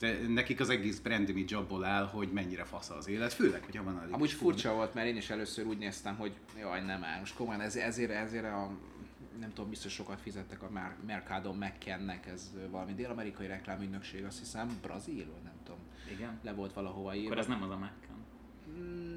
De 0.00 0.18
nekik 0.28 0.60
az 0.60 0.68
egész 0.68 0.98
brand 0.98 1.28
image 1.28 1.56
abból 1.56 1.84
áll, 1.84 2.06
hogy 2.06 2.28
mennyire 2.32 2.64
fasz 2.64 2.90
az 2.90 3.08
élet, 3.08 3.32
főleg, 3.32 3.64
hogyha 3.64 3.82
van 3.82 4.00
elég 4.00 4.12
Amúgy 4.12 4.30
furcsa 4.30 4.74
volt, 4.74 4.94
mert 4.94 5.06
én 5.06 5.16
is 5.16 5.30
először 5.30 5.66
úgy 5.66 5.78
néztem, 5.78 6.16
hogy 6.16 6.32
jaj, 6.58 6.84
nem 6.84 7.04
áll, 7.04 7.18
most 7.18 7.34
komolyan 7.34 7.60
ez, 7.60 7.76
ezért, 7.76 8.10
ezért 8.10 8.44
a 8.44 8.70
nem 9.40 9.52
tudom, 9.52 9.70
biztos 9.70 9.92
sokat 9.92 10.20
fizettek 10.20 10.62
a 10.62 10.70
Mer- 10.70 10.96
Mercado 11.06 11.52
McKennek, 11.52 12.26
ez 12.26 12.50
valami 12.70 12.94
dél-amerikai 12.94 13.46
reklámügynökség, 13.46 14.24
azt 14.24 14.38
hiszem, 14.38 14.78
brazil, 14.82 15.26
vagy 15.32 15.42
nem 15.42 15.52
tudom, 15.64 15.80
Igen. 16.12 16.38
le 16.42 16.52
volt 16.52 16.72
valahova 16.72 17.14
írva. 17.14 17.26
Akkor 17.26 17.38
ez 17.38 17.46
nem 17.46 17.62
az 17.62 17.70
a 17.70 17.76
McCann. 17.76 18.19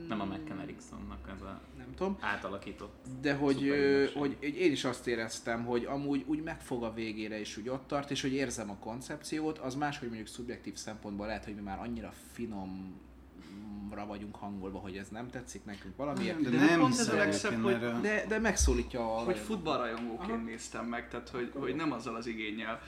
Nem 0.07 0.21
a 0.21 0.25
McCann 0.25 0.59
Ericssonnak 0.59 1.29
ez 1.35 1.41
a 1.41 1.61
nem 1.77 1.87
tudom. 1.95 2.17
átalakított. 2.19 3.05
De 3.21 3.33
hogy, 3.33 3.61
ügynökség. 3.61 4.17
hogy 4.17 4.37
én 4.41 4.71
is 4.71 4.83
azt 4.83 5.07
éreztem, 5.07 5.65
hogy 5.65 5.85
amúgy 5.85 6.23
úgy 6.27 6.43
megfog 6.43 6.83
a 6.83 6.93
végére 6.93 7.39
is 7.39 7.57
úgy 7.57 7.69
ott 7.69 7.87
tart, 7.87 8.11
és 8.11 8.21
hogy 8.21 8.33
érzem 8.33 8.69
a 8.69 8.77
koncepciót, 8.79 9.57
az 9.57 9.75
más, 9.75 9.99
hogy 9.99 10.07
mondjuk 10.07 10.27
szubjektív 10.29 10.75
szempontból 10.75 11.25
lehet, 11.25 11.45
hogy 11.45 11.55
mi 11.55 11.61
már 11.61 11.79
annyira 11.79 12.13
finomra 12.31 14.05
vagyunk 14.07 14.35
hangolva, 14.35 14.79
hogy 14.79 14.97
ez 14.97 15.07
nem 15.09 15.29
tetszik 15.29 15.65
nekünk 15.65 15.95
valamiért, 15.95 16.41
De, 16.41 16.49
De 16.49 16.57
nem 16.65 16.79
pont 16.79 16.99
ez 16.99 17.09
a 17.09 17.15
legszebb, 17.15 17.61
hogy- 17.63 17.79
de, 18.01 18.25
de 18.27 18.39
megszólítja 18.39 19.15
a 19.15 19.19
hogy 19.23 19.37
futballrajongóként 19.37 20.31
Aha. 20.31 20.43
néztem 20.43 20.85
meg, 20.85 21.09
tehát 21.09 21.29
hogy, 21.29 21.51
hogy 21.55 21.75
nem 21.75 21.91
azzal 21.91 22.15
az 22.15 22.27
igényel. 22.27 22.81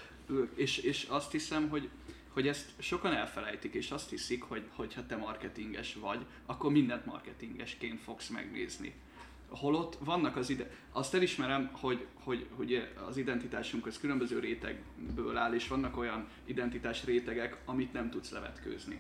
És, 0.56 0.78
és 0.78 1.04
azt 1.10 1.32
hiszem, 1.32 1.70
hogy, 1.70 1.90
hogy 2.36 2.48
ezt 2.48 2.70
sokan 2.78 3.14
elfelejtik, 3.14 3.74
és 3.74 3.92
azt 3.92 4.10
hiszik, 4.10 4.44
hogy 4.44 4.64
hogyha 4.76 5.06
te 5.06 5.16
marketinges 5.16 5.96
vagy, 5.96 6.26
akkor 6.46 6.72
mindent 6.72 7.06
marketingesként 7.06 8.02
fogsz 8.02 8.30
megnézni. 8.30 8.94
Holott 9.50 9.98
vannak 10.00 10.36
az 10.36 10.50
ide... 10.50 10.72
Azt 10.92 11.14
elismerem, 11.14 11.70
hogy, 11.74 12.06
hogy, 12.14 12.48
hogy 12.56 12.88
az 13.08 13.18
identitásunk 13.18 13.86
az 13.86 14.00
különböző 14.00 14.40
rétegből 14.40 15.38
áll, 15.38 15.54
és 15.54 15.68
vannak 15.68 15.98
olyan 15.98 16.28
identitás 16.46 17.04
rétegek, 17.04 17.58
amit 17.66 17.94
nem 17.94 18.10
tudsz 18.10 18.32
levetkőzni. 18.32 19.00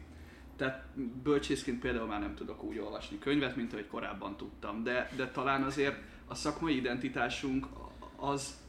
Tehát 0.55 0.85
bölcsészként 1.23 1.79
például 1.79 2.07
már 2.07 2.19
nem 2.19 2.35
tudok 2.35 2.63
úgy 2.63 2.79
olvasni 2.79 3.19
könyvet, 3.19 3.55
mint 3.55 3.73
ahogy 3.73 3.87
korábban 3.87 4.37
tudtam, 4.37 4.83
de, 4.83 5.09
de 5.15 5.31
talán 5.31 5.63
azért 5.63 6.01
a 6.27 6.35
szakmai 6.35 6.75
identitásunk 6.75 7.67
az 8.15 8.63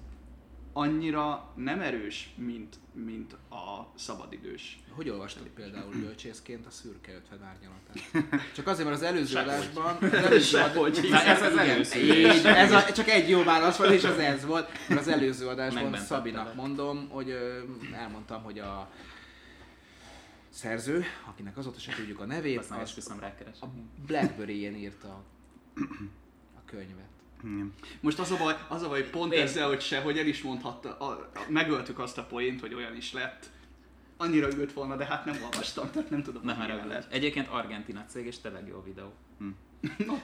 annyira 0.77 1.53
nem 1.55 1.81
erős, 1.81 2.35
mint, 2.37 2.77
mint 2.93 3.33
a 3.33 3.93
szabadidős. 3.95 4.79
Hogy 4.91 5.09
olvastad 5.09 5.47
például 5.47 5.93
bölcsészként 6.05 6.67
a 6.67 6.71
szürke 6.71 7.15
50 7.15 7.43
árnyalatát? 7.43 8.53
Csak 8.55 8.67
azért, 8.67 8.89
mert 8.89 9.01
az 9.01 9.07
előző 9.07 9.35
Sehogy. 9.35 9.49
adásban... 9.49 9.97
Az 10.01 10.13
előző 10.13 10.39
Sehogy. 10.39 11.07
Na, 11.11 11.23
ez 11.23 11.43
az 11.43 11.53
igen, 11.53 11.69
először. 11.69 12.03
így, 12.03 12.45
ez 12.45 12.73
a, 12.73 12.93
csak 12.93 13.09
egy 13.09 13.29
jó 13.29 13.43
válasz 13.43 13.77
volt, 13.77 13.93
és 13.93 14.05
az 14.05 14.19
ez 14.19 14.45
volt. 14.45 14.71
Mert 14.89 15.01
az 15.01 15.09
előző 15.09 15.47
adásban 15.47 15.83
Megmentettelek. 15.83 16.25
Szabinak 16.25 16.55
mondom, 16.55 17.09
hogy 17.09 17.31
ö, 17.31 17.61
elmondtam, 17.93 18.43
hogy 18.43 18.59
a 18.59 18.91
szerző, 20.49 21.05
akinek 21.29 21.57
azóta 21.57 21.79
se 21.79 21.93
tudjuk 21.97 22.21
a 22.21 22.25
nevét, 22.25 22.59
az 22.59 22.71
esküszöm 22.81 23.21
rákeresni. 23.21 23.67
a 23.67 23.71
Blackberry-én 24.07 24.75
írta 24.75 25.23
a 26.57 26.65
könyvet. 26.65 27.16
Igen. 27.45 27.73
Most 28.01 28.19
az 28.19 28.31
a 28.31 28.37
baj, 28.37 28.57
az 28.69 28.83
a 28.83 28.89
baj 28.89 29.11
pont 29.11 29.33
Én- 29.33 29.43
ezzel, 29.43 29.69
hogy 29.69 29.81
se, 29.81 30.01
hogy 30.01 30.19
el 30.19 30.27
is 30.27 30.43
mondhatta, 30.43 30.97
a, 30.99 31.05
a, 31.05 31.31
megöltük 31.49 31.99
azt 31.99 32.19
a 32.19 32.25
poént, 32.25 32.61
hogy 32.61 32.75
olyan 32.75 32.97
is 32.97 33.13
lett. 33.13 33.51
Annyira 34.17 34.49
ült 34.53 34.73
volna, 34.73 34.97
de 34.97 35.05
hát 35.05 35.25
nem 35.25 35.43
olvastam, 35.43 35.91
tehát 35.91 36.11
nem 36.11 36.23
tudom, 36.23 36.43
Nem 36.45 36.57
hogy 36.57 36.89
lett. 36.89 37.13
Egyébként 37.13 37.49
Argentina 37.49 38.05
cég, 38.09 38.27
és 38.27 38.39
tényleg 38.39 38.67
jó 38.67 38.83
videó. 38.83 39.13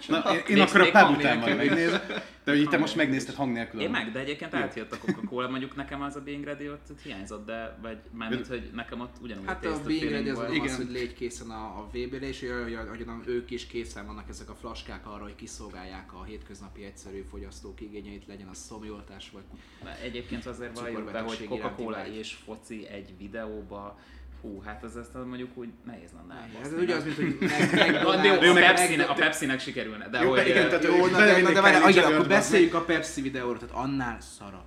Na, 0.08 0.34
én, 0.34 0.56
én 0.56 0.62
akkor 0.62 0.80
a 0.80 0.90
pub 0.90 1.16
után 1.16 1.38
majd 1.38 1.56
megnézem, 1.56 2.00
de 2.44 2.50
hogy 2.50 2.60
itt 2.60 2.68
te 2.68 2.78
most 2.78 2.96
megnézted 2.96 3.34
hang 3.34 3.52
nélkül. 3.52 3.80
Én 3.80 3.90
meg, 3.90 4.12
de 4.12 4.18
egyébként 4.18 4.54
átjött 4.54 4.92
a 4.92 4.98
Coca-Cola, 4.98 5.48
mondjuk 5.48 5.76
nekem 5.76 6.02
az 6.02 6.16
a 6.16 6.20
Being 6.20 6.44
Ready 6.44 6.68
ott, 6.68 6.90
ott 6.90 7.02
hiányzott, 7.02 7.46
de 7.46 7.78
vagy 7.82 7.98
mármint, 8.10 8.46
hogy 8.46 8.70
nekem 8.74 9.00
ott 9.00 9.16
ugyanúgy 9.22 9.46
Hát 9.46 9.64
a 9.64 9.70
of 9.70 9.86
Being 9.86 10.10
Ready 10.10 10.28
az, 10.28 10.36
volt. 10.36 10.48
az, 10.48 10.54
Igen. 10.54 10.76
hogy 10.76 10.90
légy 10.90 11.14
készen 11.14 11.50
a, 11.50 11.64
a 11.78 11.88
VB-re, 11.92 12.26
és 12.26 12.40
hogy, 12.40 12.78
hogy, 12.88 13.04
hogy 13.06 13.28
ők 13.28 13.50
is 13.50 13.66
készen 13.66 14.06
vannak 14.06 14.28
ezek 14.28 14.50
a 14.50 14.54
flaskák 14.54 15.06
arra, 15.06 15.22
hogy 15.22 15.34
kiszolgálják 15.34 16.12
a 16.12 16.24
hétköznapi 16.24 16.84
egyszerű 16.84 17.24
fogyasztók 17.30 17.80
igényeit, 17.80 18.26
legyen 18.26 18.48
az 18.48 18.58
szomjoltás 18.58 19.30
vagy 19.30 19.42
De 19.84 19.98
Egyébként 20.02 20.46
azért 20.46 20.78
valljuk 20.78 21.12
be, 21.12 21.20
hogy 21.20 21.44
Coca-Cola 21.44 22.06
és 22.06 22.34
foci 22.44 22.86
egy 22.88 23.14
videóba, 23.18 23.98
hú, 24.42 24.62
hát 24.64 24.84
ez 24.84 24.96
ezt 24.96 25.14
mondjuk 25.26 25.50
úgy 25.54 25.68
nehéz 25.86 26.10
lenne 26.16 26.40
Ez 26.40 26.54
elbaszni, 26.54 26.82
ugye 26.84 26.94
az, 26.94 27.04
mint 27.04 27.16
hogy 27.16 27.38
de 28.42 28.48
a 28.50 28.54
Pepsi-nek, 28.54 29.08
a 29.10 29.14
Pepsi-nek 29.14 29.60
sikerülne, 29.60 30.08
de 30.08 30.20
Jó, 30.22 30.30
hogy... 30.30 30.46
igen, 30.48 30.68
tehát- 30.68 30.84
Jó, 30.84 30.96
na, 30.96 31.10
de, 31.10 31.16
Belevinnék 31.16 31.54
de 31.54 31.60
várj, 31.60 31.76
akkor 31.76 31.90
Jenner-t, 31.94 32.28
beszéljünk 32.28 32.74
a 32.74 32.84
Pepsi 32.84 33.20
videóról, 33.20 33.58
tehát 33.58 33.74
annál 33.74 34.18
szarabb. 34.20 34.64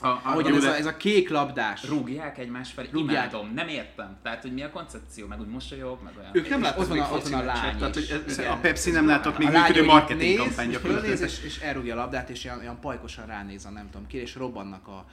a, 0.00 0.06
a, 0.08 0.40
jó, 0.48 0.56
ez 0.56 0.62
de 0.62 0.68
a, 0.68 0.74
ez 0.76 0.86
a 0.86 0.96
kék 0.96 1.28
labdás. 1.28 1.88
Rúgják 1.88 2.38
egymás 2.38 2.72
felé, 2.72 2.88
Rúgják. 2.92 3.30
imádom, 3.32 3.52
nem 3.54 3.68
értem. 3.68 4.16
Tehát, 4.22 4.42
hogy 4.42 4.52
mi 4.52 4.62
a 4.62 4.70
koncepció, 4.70 5.26
meg 5.26 5.40
úgy 5.40 5.46
mosolyog, 5.48 5.98
meg 6.04 6.12
olyan. 6.18 6.30
Ők 6.32 6.48
nem 6.48 6.62
láttak 6.62 6.88
még 6.88 7.00
a- 7.00 7.08
ott 7.12 7.28
van 7.28 7.40
a 7.40 7.44
lány 7.44 7.76
tehát, 7.78 7.94
hogy 7.94 8.22
ez, 8.26 8.38
Igen. 8.38 8.50
A 8.52 8.56
Pepsi 8.60 8.90
nem 8.90 9.06
látott 9.06 9.38
még 9.38 9.48
működő 9.48 9.84
marketing 9.84 10.20
néz, 10.20 10.38
kampány 10.38 10.70
gyakorlatilag. 10.70 11.20
és, 11.20 11.42
és 11.44 11.58
elrúgja 11.58 11.94
a 11.94 11.98
labdát, 11.98 12.30
és 12.30 12.44
ilyen, 12.44 12.58
olyan 12.58 12.80
pajkosan 12.80 13.26
ránéz 13.26 13.64
a 13.64 13.70
nem 13.70 13.90
tudom 13.90 14.06
ki, 14.06 14.16
és 14.16 14.34
robbannak 14.34 14.88
a. 14.88 15.04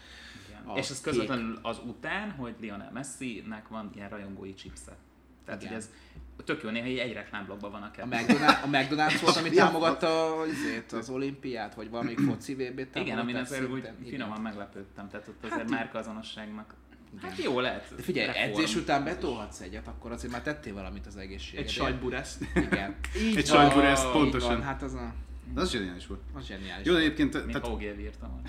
a 0.68 0.78
És 0.78 0.90
ez 0.90 0.96
kék. 0.96 1.04
közvetlenül 1.04 1.60
az 1.62 1.80
után, 1.86 2.32
hogy 2.32 2.56
Lionel 2.60 2.92
Messi-nek 2.94 3.68
van 3.68 3.92
ilyen 3.96 4.10
rajongói 4.10 4.54
chipset. 4.54 4.98
Tehát, 5.46 5.62
Igen. 5.62 5.74
hogy 5.74 5.84
ez 5.84 5.90
tök 6.46 6.64
jó, 6.64 6.70
néha 6.70 6.86
így 6.86 6.98
egy 6.98 7.14
reklámblogban 7.14 7.72
van 7.72 7.82
a 7.82 7.86
A 7.86 7.92
kettő. 7.92 8.10
McDonald's, 8.10 8.64
a 8.64 8.68
McDonald's 8.68 9.20
volt, 9.22 9.36
ami 9.36 9.50
támogatta 9.64 10.36
azért, 10.40 10.92
az 10.92 11.10
olimpiát, 11.10 11.76
vagy 11.76 11.90
valamelyik 11.90 12.20
foci 12.30 12.54
VB-t 12.56 12.96
Igen, 12.96 13.18
amin 13.18 13.36
azért 13.36 13.72
úgy 13.72 13.90
finoman 14.10 14.42
meglepődtem, 14.42 15.10
tehát 15.10 15.28
ott 15.28 15.52
azért 15.52 15.70
márkaazonosságnak. 15.70 16.74
Hát 17.22 17.38
jó 17.44 17.60
lehet. 17.60 17.94
De 17.96 18.02
figyelj, 18.02 18.28
reform. 18.28 18.50
edzés 18.50 18.76
után 18.76 19.04
betolhatsz 19.04 19.60
egyet, 19.60 19.88
akkor 19.88 20.12
azért 20.12 20.32
már 20.32 20.42
tettél 20.42 20.74
valamit 20.74 21.06
az 21.06 21.18
egészségedért. 21.18 21.68
egy 21.70 21.76
sajtbureszt. 21.76 22.46
Igen. 22.56 22.96
Így 23.22 23.38
Egy 23.38 23.46
így 23.46 24.12
pontosan. 24.12 24.50
Van, 24.50 24.64
hát 24.64 24.82
az 24.82 24.94
a, 24.94 25.14
Az 25.56 25.72
zseniális 25.72 26.08
volt. 26.08 26.22
az 26.34 26.46
zseniális. 26.46 26.86
Jó, 26.86 26.94
de 26.94 27.00
egyébként, 27.00 27.34
Mint 27.34 27.46
tehát 27.52 27.68
Hogier 27.68 28.00
írtam. 28.00 28.42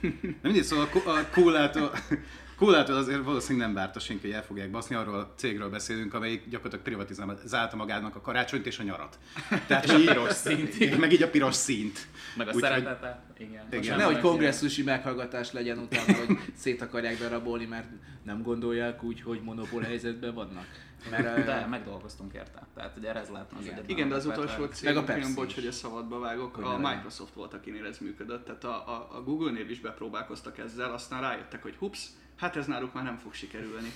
Nem 0.00 0.36
mindegy, 0.42 0.62
szóval 0.64 0.88
a 1.04 1.08
a 1.10 1.28
kólától, 1.32 1.92
kólától 2.62 2.96
azért 2.96 3.24
valószínűleg 3.24 3.66
nem 3.66 3.76
várta 3.76 3.98
senki, 3.98 4.26
hogy 4.26 4.36
el 4.36 4.42
fogják 4.44 4.70
baszni, 4.70 4.94
arról 4.94 5.14
a 5.14 5.32
cégről 5.36 5.70
beszélünk, 5.70 6.14
amelyik 6.14 6.48
gyakorlatilag 6.48 6.84
privatizálta 6.84 7.76
magának 7.76 8.16
a 8.16 8.20
karácsonyt 8.20 8.66
és 8.66 8.78
a 8.78 8.82
nyarat. 8.82 9.18
Tehát, 9.66 9.84
És 9.86 9.90
a 9.90 9.96
piros 9.96 10.32
szint. 10.32 10.98
Meg 10.98 11.12
így 11.12 11.22
a 11.22 11.30
piros 11.30 11.54
színt. 11.54 12.06
Meg 12.36 12.48
a 12.48 12.52
Úgyhogy- 12.52 12.70
szeretetet. 12.70 13.20
Igen. 13.38 13.50
Igen. 13.50 13.78
Most 13.78 13.96
Nehogy 13.96 14.12
nem 14.12 14.22
kongresszusi 14.22 14.82
meghallgatás 14.82 15.52
legyen 15.52 15.78
utána, 15.78 16.18
hogy 16.26 16.38
szét 16.54 16.82
akarják 16.82 17.18
darabolni, 17.18 17.64
mert 17.64 17.86
nem 18.22 18.42
gondolják 18.42 19.02
úgy, 19.02 19.22
hogy 19.22 19.40
monopól 19.42 19.82
helyzetben 19.82 20.34
vannak. 20.34 20.66
Mert, 21.10 21.44
De 21.44 21.66
megdolgoztunk 21.70 22.32
érte. 22.34 22.66
Tehát 22.74 22.96
ugye 22.96 23.14
ez 23.14 23.28
lehetne 23.28 23.56
az 23.58 23.64
Igen. 23.64 23.74
egyetlen. 23.74 23.96
Igen, 23.96 24.08
de 24.08 24.14
az 24.14 24.26
utolsó 24.26 24.60
Meg 24.60 24.68
a 24.70 24.72
cég, 24.72 24.94
Pepsi 24.94 25.20
olyan 25.20 25.34
bocs, 25.34 25.54
hogy 25.54 25.66
a 25.66 25.72
szabadba 25.72 26.18
vágok, 26.18 26.54
Hogy 26.54 26.64
a 26.64 26.78
Microsoft 26.78 27.34
volt, 27.34 27.54
akinél 27.54 27.86
ez 27.86 27.98
működött, 27.98 28.44
tehát 28.44 28.64
a, 28.64 28.88
a, 28.88 29.08
a 29.16 29.22
Google-nél 29.22 29.70
is 29.70 29.80
bepróbálkoztak 29.80 30.58
ezzel, 30.58 30.92
aztán 30.92 31.20
rájöttek, 31.20 31.62
hogy 31.62 31.74
hups, 31.74 32.06
hát 32.42 32.56
ez 32.56 32.66
náluk 32.66 32.92
már 32.92 33.04
nem 33.04 33.16
fog 33.16 33.34
sikerülni. 33.34 33.92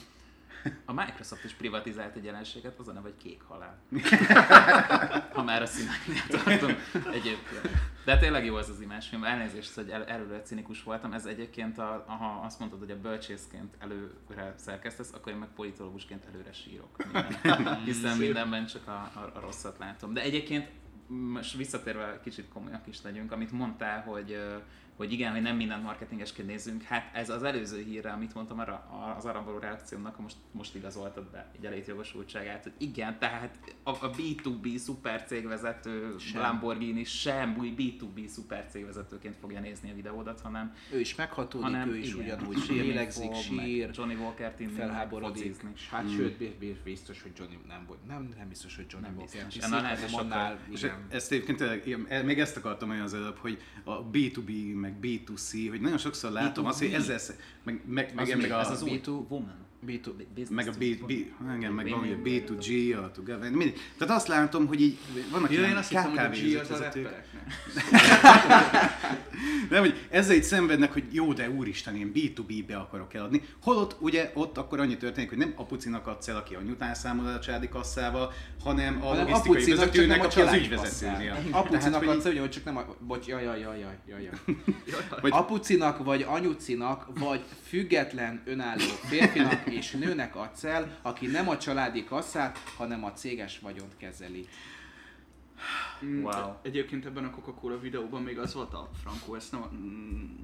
A 0.84 0.92
Microsoft 0.92 1.44
is 1.44 1.52
privatizált 1.52 2.16
egy 2.16 2.24
jelenséget, 2.24 2.78
az 2.78 2.88
a 2.88 2.92
neve, 2.92 3.08
hogy 3.08 3.16
kék 3.22 3.42
halál. 3.42 3.78
ha 5.34 5.42
már 5.42 5.62
a 5.62 5.66
színeknél 5.66 6.26
tartunk 6.28 6.78
egyébként. 7.12 7.68
De 8.04 8.18
tényleg 8.18 8.44
jó 8.44 8.54
az 8.54 8.68
az 8.68 8.80
imásfilm. 8.80 9.24
Elnézést, 9.24 9.74
hogy 9.74 9.88
el, 9.88 10.04
előre 10.04 10.42
cinikus 10.42 10.82
voltam. 10.82 11.12
Ez 11.12 11.26
egyébként, 11.26 11.78
a, 11.78 12.04
ha 12.06 12.42
azt 12.44 12.58
mondtad, 12.58 12.80
hogy 12.80 12.90
a 12.90 13.00
bölcsészként 13.00 13.74
előre 13.78 14.54
szerkesztesz, 14.56 15.12
akkor 15.12 15.32
én 15.32 15.38
meg 15.38 15.48
politológusként 15.54 16.24
előre 16.24 16.52
sírok. 16.52 16.96
Minden. 17.12 17.82
Hiszen 17.84 18.16
mindenben 18.16 18.66
csak 18.66 18.88
a, 18.88 19.10
a, 19.14 19.30
a 19.34 19.40
rosszat 19.40 19.78
látom. 19.78 20.12
De 20.12 20.22
egyébként 20.22 20.68
most 21.08 21.56
visszatérve 21.56 22.20
kicsit 22.22 22.48
komolyak 22.48 22.86
is 22.86 23.02
legyünk, 23.02 23.32
amit 23.32 23.52
mondtál, 23.52 24.02
hogy 24.02 24.38
hogy 24.96 25.12
igen, 25.12 25.32
hogy 25.32 25.42
nem 25.42 25.56
mindent 25.56 25.82
marketingesként 25.82 26.48
nézzünk, 26.48 26.82
hát 26.82 27.14
ez 27.14 27.30
az 27.30 27.42
előző 27.42 27.82
hírre, 27.82 28.10
amit 28.12 28.34
mondtam 28.34 28.58
arra, 28.58 29.14
az 29.18 29.24
arra 29.24 29.42
való 29.44 29.58
reakciómnak, 29.58 30.20
most, 30.20 30.36
most 30.52 30.74
igazoltad 30.74 31.24
be 31.24 31.50
egy 31.56 31.66
elét 31.66 31.86
jogosultságát, 31.86 32.62
hogy 32.62 32.72
igen, 32.78 33.18
tehát 33.18 33.58
a, 33.82 33.90
a 33.90 34.10
B2B 34.10 34.76
szupercégvezető 34.76 36.14
Sem. 36.18 36.40
Lamborghini 36.40 37.04
sem 37.04 37.56
új 37.58 37.74
B2B 37.78 38.26
szupercégvezetőként 38.26 39.36
fogja 39.36 39.60
nézni 39.60 39.90
a 39.90 39.94
videódat, 39.94 40.40
hanem, 40.40 40.74
ő 40.92 41.00
is 41.00 41.14
meghatódik, 41.14 41.66
hanem 41.66 41.88
ő 41.88 41.96
is 41.96 42.14
igen, 42.14 42.24
ugyanúgy 42.24 42.58
sírni 42.58 42.82
lélegzik, 42.82 43.32
fog, 43.32 43.56
meg 43.56 43.64
sír, 43.66 43.90
Johnny 43.92 44.14
meg 44.14 44.70
felháborodik. 44.76 45.56
Hát 45.90 46.10
sőt, 46.10 46.38
bi- 46.38 46.56
bi- 46.58 46.80
biztos, 46.84 47.22
hogy 47.22 47.32
Johnny 47.36 47.58
nem 47.68 47.84
volt. 47.86 48.06
Nem, 48.06 48.34
nem 48.36 48.48
biztos, 48.48 48.76
hogy 48.76 48.86
Johnny 48.88 49.06
Nem 49.06 49.16
Walker 49.16 49.44
biztos. 49.44 49.64
Ennél 49.64 49.96
hogy 49.96 50.20
annál, 50.20 50.58
És 50.70 50.82
igen. 50.82 51.06
ezt 51.08 51.32
egyébként 51.32 52.24
még 52.24 52.40
ezt 52.40 52.56
akartam 52.56 52.90
olyan 52.90 53.02
az 53.02 53.14
előbb, 53.14 53.36
hogy 53.36 53.62
a 53.84 54.04
B2B, 54.10 54.74
meg 54.86 54.96
B2C, 55.02 55.66
hogy 55.70 55.80
nagyon 55.80 55.98
sokszor 55.98 56.30
látom 56.30 56.64
B2B. 56.64 56.68
azt, 56.68 56.78
hogy 56.78 56.92
ezzel, 56.92 57.18
meg, 57.64 57.80
meg, 57.86 58.12
meg, 58.14 58.22
Az 58.22 58.28
meg 58.28 58.36
mi? 58.36 58.48
a, 58.48 58.60
Ez 58.60 58.70
az 58.70 58.82
új 58.82 59.00
B2 59.04 59.06
Woman. 59.28 59.65
B2, 59.86 60.10
Business 60.34 60.48
meg 60.50 60.68
a 60.68 60.70
to- 60.70 60.78
B, 60.78 61.06
B, 61.06 61.10
igen, 61.56 61.72
meg 61.72 61.88
van, 61.88 61.98
a 61.98 62.02
Win-win. 62.02 62.44
B2G, 62.46 62.96
a 63.04 63.10
Together, 63.10 63.50
mindig. 63.50 63.78
Tehát 63.98 64.16
azt 64.16 64.28
látom, 64.28 64.66
hogy 64.66 64.80
így 64.80 64.98
vannak 65.30 65.50
én 65.50 65.58
ilyen 65.58 65.82
KKV 65.82 66.68
vezetők. 66.68 67.08
Nem, 69.70 69.80
hogy 69.80 70.06
ezzel 70.10 70.34
így 70.34 70.42
szenvednek, 70.42 70.92
hogy 70.92 71.04
jó, 71.10 71.32
de 71.32 71.50
úristen, 71.50 71.96
én 71.96 72.12
B2B-be 72.14 72.76
akarok 72.76 73.14
eladni. 73.14 73.42
Holott 73.62 73.96
ugye 74.00 74.30
ott 74.34 74.58
akkor 74.58 74.80
annyi 74.80 74.96
történik, 74.96 75.28
hogy 75.28 75.38
nem 75.38 75.52
apucinak 75.56 76.06
adsz 76.06 76.28
el, 76.28 76.36
aki 76.36 76.54
a 76.54 76.60
nyután 76.60 76.94
számol 76.94 77.26
a 77.26 77.40
családi 77.40 77.68
kasszával, 77.68 78.32
hanem 78.64 79.02
a 79.02 79.06
hanem 79.06 79.26
logisztikai 79.26 79.64
vezetőnek, 79.64 80.24
aki 80.24 80.40
az 80.40 80.52
ügyvezetőnél. 80.52 81.36
Apucinak 81.50 82.06
adsz, 82.06 82.24
hogy 82.24 82.38
hogy 82.38 82.50
csak 82.50 82.64
nem 82.64 82.76
a... 82.76 82.84
Bocs, 83.00 83.26
jaj, 83.26 83.44
jaj, 83.44 83.60
jaj, 83.60 83.78
jaj, 83.78 84.30
jaj, 85.22 85.30
Apucinak, 85.40 86.04
vagy 86.04 86.24
anyucinak, 86.28 87.18
vagy 87.18 87.44
független 87.62 88.42
önálló 88.44 88.84
férfinak 89.04 89.66
és 89.76 89.90
nőnek 89.90 90.36
adsz 90.36 90.64
el, 90.64 90.98
aki 91.02 91.26
nem 91.26 91.48
a 91.48 91.58
családi 91.58 92.04
kasszát, 92.04 92.58
hanem 92.76 93.04
a 93.04 93.12
céges 93.12 93.58
vagyont 93.58 93.96
kezeli. 93.96 94.48
Mm, 96.04 96.22
Wow. 96.22 96.52
Egyébként 96.62 97.06
ebben 97.06 97.24
a 97.24 97.30
Coca-Cola 97.30 97.80
videóban 97.80 98.22
még 98.22 98.38
az 98.38 98.54
volt 98.54 98.72
a 98.72 98.90
Frankó, 99.02 99.34
ezt 99.34 99.52
nem, 99.52 99.60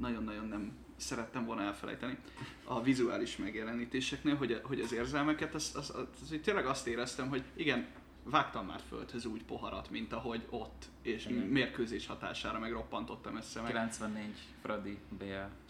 nagyon-nagyon 0.01 0.49
nem 0.49 0.73
szerettem 0.97 1.45
volna 1.45 1.63
elfelejteni 1.63 2.17
a 2.65 2.83
vizuális 2.83 3.37
megjelenítéseknél, 3.37 4.37
hogy, 4.37 4.61
hogy 4.63 4.81
az 4.81 4.93
érzelmeket, 4.93 5.55
az, 5.55 5.73
az, 5.75 5.91
az, 5.91 6.07
az, 6.23 6.29
hogy 6.29 6.43
tényleg 6.43 6.67
azt 6.67 6.87
éreztem, 6.87 7.29
hogy 7.29 7.43
igen, 7.55 7.87
vágtam 8.25 8.67
már 8.67 8.81
földhöz 8.89 9.25
úgy 9.25 9.45
poharat, 9.45 9.91
mint 9.91 10.13
ahogy 10.13 10.47
ott, 10.51 10.85
és 11.03 11.27
Igen. 11.27 11.43
mérkőzés 11.43 12.07
hatására 12.07 12.59
meg 12.59 12.73
roppantottam 12.73 13.37
össze 13.37 13.61
meg. 13.61 13.71
94 13.71 14.35
Fradi 14.63 14.99
BL 15.09 15.25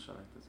selejtező. 0.04 0.48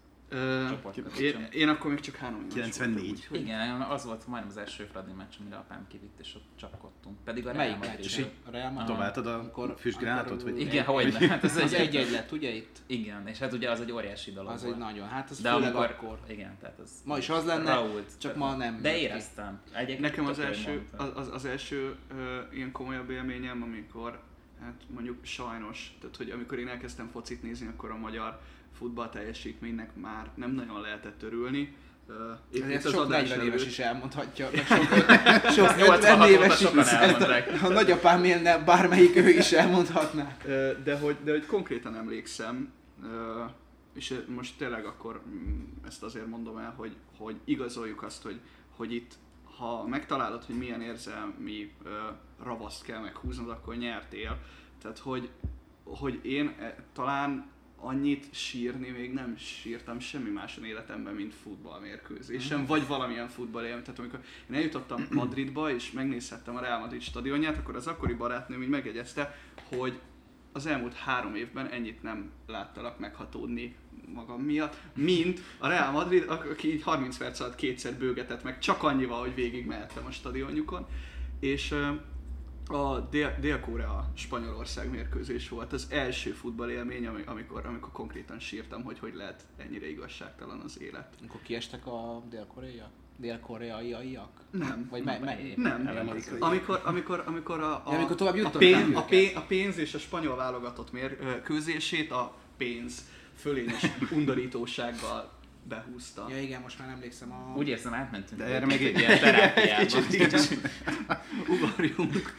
Csoportkötősen. 0.70 1.42
én, 1.42 1.48
én, 1.52 1.68
akkor 1.68 1.90
még 1.92 2.00
csak 2.00 2.16
három 2.16 2.40
éves 2.42 2.54
94. 2.54 2.94
voltam, 2.96 3.16
úgyhogy- 3.16 3.40
Igen, 3.42 3.82
az 3.82 4.06
volt 4.06 4.28
majdnem 4.28 4.50
az 4.52 4.58
első 4.58 4.84
Fradi 4.92 5.12
meccs, 5.12 5.34
amire 5.42 5.56
apám 5.56 5.88
kivitt, 5.88 6.20
és 6.20 6.36
ott 6.36 6.44
csapkodtunk. 6.56 7.18
Pedig 7.24 7.48
a 7.48 7.52
Real 7.52 7.78
Melyik 7.78 7.78
Madrid- 7.92 8.32
Real 8.52 8.72
Madrid? 8.72 8.88
Dobáltad 8.96 9.28
a 9.28 9.52
füstgránátot? 9.78 10.42
Vagy 10.44 10.60
Igen, 10.60 10.86
hogy 10.86 11.26
hát 11.28 11.44
ez 11.44 11.56
Az 11.58 11.74
egy, 11.74 11.88
egy-egy 11.88 12.12
lett, 12.12 12.32
ugye 12.32 12.50
itt? 12.50 12.78
Igen, 12.86 13.28
és 13.28 13.38
hát 13.40 13.54
ugye 13.54 13.72
az 13.72 13.82
egy 13.82 13.92
óriási 13.92 14.32
dolog 14.32 14.52
Az 14.52 14.62
volt. 14.64 14.74
egy 14.74 14.80
nagyon, 14.82 15.08
hát 15.08 15.30
az 15.30 15.42
De 15.42 15.50
főleg 15.52 15.76
amikor, 15.76 15.86
akkor. 15.86 16.20
igen, 16.28 16.58
tehát 16.62 16.80
az 16.80 16.92
Ma 17.06 17.18
is 17.18 17.30
az 17.30 17.46
lenne, 17.46 17.74
Raúlt, 17.74 18.12
csak 18.18 18.36
ma 18.36 18.56
nem 18.56 18.82
De 18.82 18.98
éreztem. 18.98 19.62
Egyébként 19.72 20.00
Nekem 20.00 20.26
az 20.26 20.40
első, 20.40 20.84
az, 20.98 21.30
az, 21.32 21.46
első 21.46 21.96
ilyen 22.54 22.72
komolyabb 22.72 23.10
élményem, 23.10 23.62
amikor 23.64 24.20
hát 24.62 24.82
mondjuk 24.94 25.18
sajnos, 25.26 25.96
tehát 26.02 26.16
hogy 26.16 26.30
amikor 26.30 26.60
én 26.60 26.68
elkezdtem 26.68 27.10
focit 27.12 27.44
nézni, 27.44 27.68
akkor 27.68 27.92
a 27.92 27.98
magyar 27.98 28.40
futball 28.78 29.10
teljesítménynek 29.10 29.96
már 29.96 30.30
nem 30.36 30.52
nagyon 30.52 30.82
lehetett 30.82 31.24
örülni. 31.24 31.76
Épp 32.52 32.64
itt 32.70 32.74
Ez 32.74 32.90
sok 32.90 33.08
40 33.08 33.22
éves 33.24 33.32
előtt- 33.32 33.66
is 33.68 33.80
elmondhatja, 33.80 34.50
meg 34.56 34.66
sok, 34.66 35.68
sok 35.68 35.78
86 35.78 35.98
50 35.98 36.16
óta 36.20 36.30
éves 36.30 36.62
is. 36.62 36.68
sokan 36.68 36.88
elmondták. 36.88 37.64
A 37.64 37.68
nagyapám 37.68 38.24
élne, 38.24 38.58
bármelyik 38.58 39.16
ő 39.16 39.30
is 39.30 39.52
elmondhatná. 39.52 40.38
De 40.84 40.98
hogy, 41.02 41.16
de 41.24 41.32
hogy 41.32 41.46
konkrétan 41.46 41.96
emlékszem, 41.96 42.72
és 43.94 44.22
most 44.36 44.58
tényleg 44.58 44.86
akkor 44.86 45.22
mm, 45.30 45.62
ezt 45.88 46.04
azért 46.04 46.28
mondom 46.28 46.58
el, 46.58 46.74
hogy, 46.78 46.96
hogy 47.18 47.36
igazoljuk 47.46 48.04
azt, 48.04 48.24
hogy, 48.24 48.40
hogy 48.76 48.94
itt 48.94 49.14
ha 49.58 49.88
megtalálod, 49.88 50.44
hogy 50.44 50.56
milyen 50.58 50.82
érzelmi 50.82 51.72
ö, 51.84 51.90
ravaszt 52.44 52.84
kell 52.84 53.00
meghúznod, 53.00 53.50
akkor 53.50 53.76
nyertél. 53.76 54.38
Tehát, 54.82 55.00
hogy, 55.00 55.30
hogy 55.84 56.20
én 56.24 56.56
e, 56.60 56.76
talán 56.94 57.46
annyit 57.86 58.26
sírni 58.32 58.90
még 58.90 59.14
nem 59.14 59.38
sírtam 59.38 60.00
semmi 60.00 60.30
máson 60.30 60.66
életemben, 60.66 61.14
mint 61.14 61.34
futballmérkőzésen, 61.34 62.66
vagy 62.66 62.88
valamilyen 62.88 63.28
futballélmény. 63.28 63.84
Tehát 63.84 64.00
amikor 64.00 64.20
én 64.50 64.56
eljutottam 64.56 65.08
Madridba, 65.12 65.72
és 65.72 65.92
megnézhettem 65.92 66.56
a 66.56 66.60
Real 66.60 66.80
Madrid 66.80 67.02
stadionját, 67.02 67.58
akkor 67.58 67.76
az 67.76 67.88
akkori 67.88 68.14
barátnőm 68.14 68.62
így 68.62 68.70
megjegyezte, 68.70 69.36
hogy 69.76 70.00
az 70.52 70.66
elmúlt 70.66 70.94
három 70.94 71.36
évben 71.36 71.68
ennyit 71.68 72.04
nem 72.04 72.32
láttalak 72.48 73.00
meghatódni 73.00 73.76
magam 74.14 74.42
miatt, 74.42 74.76
mint 74.96 75.40
a 75.58 75.68
Real 75.68 75.92
Madrid, 75.92 76.30
ak- 76.30 76.50
aki 76.52 76.74
így 76.74 76.84
30 76.84 77.18
perc 77.18 77.40
alatt 77.40 77.56
kétszer 77.56 77.94
bőgetett 77.94 78.44
meg, 78.44 78.60
csak 78.60 78.84
annyival, 78.84 79.20
hogy 79.20 79.36
végig 79.36 79.66
mehettem 79.66 80.06
a 80.06 80.12
stadionjukon. 80.12 80.86
És 81.40 81.76
a 82.74 83.08
Dél- 83.12 83.40
Dél-Korea 83.40 84.12
Spanyolország 84.16 84.90
mérkőzés 84.90 85.50
volt 85.50 85.74
az 85.74 85.88
első 85.90 86.32
futballélmény, 86.32 87.08
ami- 87.08 87.24
amikor, 87.26 87.66
amikor 87.66 87.92
konkrétan 87.92 88.40
sírtam, 88.40 88.84
hogy 88.84 89.00
hogy 89.00 89.14
lehet 89.16 89.46
ennyire 89.58 89.90
igazságtalan 89.90 90.60
az 90.60 90.82
élet. 90.82 91.14
Akkor 91.28 91.42
kiestek 91.42 91.86
a 91.88 92.24
dél-korea? 92.30 92.90
Dél-koreaiak? 93.18 94.30
Nem. 94.52 94.88
Vagy 94.92 95.04
mely, 95.04 95.20
mely? 95.20 95.54
Nem. 95.58 96.10
Amikor, 96.40 96.82
amikor, 96.84 97.24
amikor 97.26 97.60
a, 97.60 97.74
a, 97.74 97.84
Ja, 97.92 97.98
amikor 97.98 98.16
tovább 98.16 98.44
a, 98.44 98.50
pénz, 98.50 98.96
a, 98.96 99.04
pénz, 99.04 99.36
a 99.36 99.42
pénz 99.42 99.78
és 99.78 99.94
a 99.94 99.98
spanyol 100.00 100.36
válogatott 100.36 100.92
mérkőzését 100.92 102.12
a 102.12 102.34
pénz 102.58 103.06
fölényes 103.38 103.86
undorítósággal 104.12 105.32
behúzta. 105.68 106.26
Ja 106.30 106.42
igen, 106.42 106.62
most 106.62 106.80
már 106.80 106.90
emlékszem 106.90 107.32
a... 107.32 107.54
Úgy 107.58 107.68
érzem, 107.68 107.94
átmentünk 107.94 108.42
De 108.42 108.48
erre 108.48 108.66
még 108.66 108.82
egy 108.82 108.88
egy- 108.96 109.00
ilyen 109.00 109.20
terápiába. 109.20 110.00
Ugorjunk. 111.50 112.36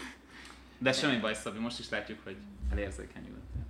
De 0.85 0.93
semmi 0.93 1.21
baj, 1.21 1.35
Szabi, 1.35 1.59
most 1.59 1.79
is 1.79 1.89
látjuk, 1.89 2.19
hogy 2.25 2.37
elérzékenyültél. 2.71 3.67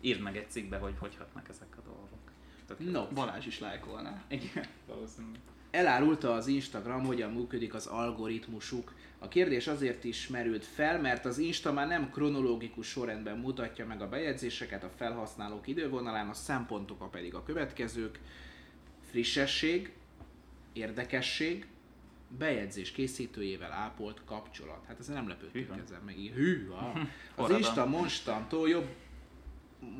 Írd 0.00 0.20
meg 0.20 0.36
egy 0.36 0.50
cikkbe, 0.50 0.76
hogy 0.78 0.94
hogy 0.98 1.16
hatnak 1.18 1.48
ezek 1.48 1.76
a 1.76 1.80
dolgok. 1.84 2.30
Tök. 2.66 2.90
No. 2.90 3.06
Balázs 3.14 3.46
is 3.46 3.58
lájkolná. 3.60 4.22
Igen, 4.28 4.66
valószínűleg. 4.86 5.40
Elárulta 5.70 6.32
az 6.32 6.46
Instagram, 6.46 7.04
hogyan 7.04 7.32
működik 7.32 7.74
az 7.74 7.86
algoritmusuk. 7.86 8.94
A 9.18 9.28
kérdés 9.28 9.66
azért 9.66 10.04
is 10.04 10.28
merült 10.28 10.64
fel, 10.64 11.00
mert 11.00 11.24
az 11.24 11.38
Insta 11.38 11.72
már 11.72 11.86
nem 11.86 12.10
kronológikus 12.10 12.86
sorrendben 12.86 13.38
mutatja 13.38 13.86
meg 13.86 14.02
a 14.02 14.08
bejegyzéseket 14.08 14.84
a 14.84 14.90
felhasználók 14.96 15.66
idővonalán, 15.66 16.28
a 16.28 16.34
szempontok 16.34 17.10
pedig 17.10 17.34
a 17.34 17.42
következők. 17.42 18.20
Frissesség, 19.10 19.92
érdekesség, 20.72 21.66
bejegyzés 22.38 22.90
készítőjével 22.90 23.72
ápolt 23.72 24.20
kapcsolat. 24.24 24.84
Hát 24.86 24.98
ezen 24.98 25.14
nem 25.14 25.28
lepődtünk 25.28 25.66
Hűha. 25.66 25.80
ezen 25.80 26.02
meg. 26.04 26.14
Hűha! 26.14 26.92
Az. 27.34 27.50
Insta 27.50 27.86
mostantól 27.86 28.68
jobb 28.68 28.88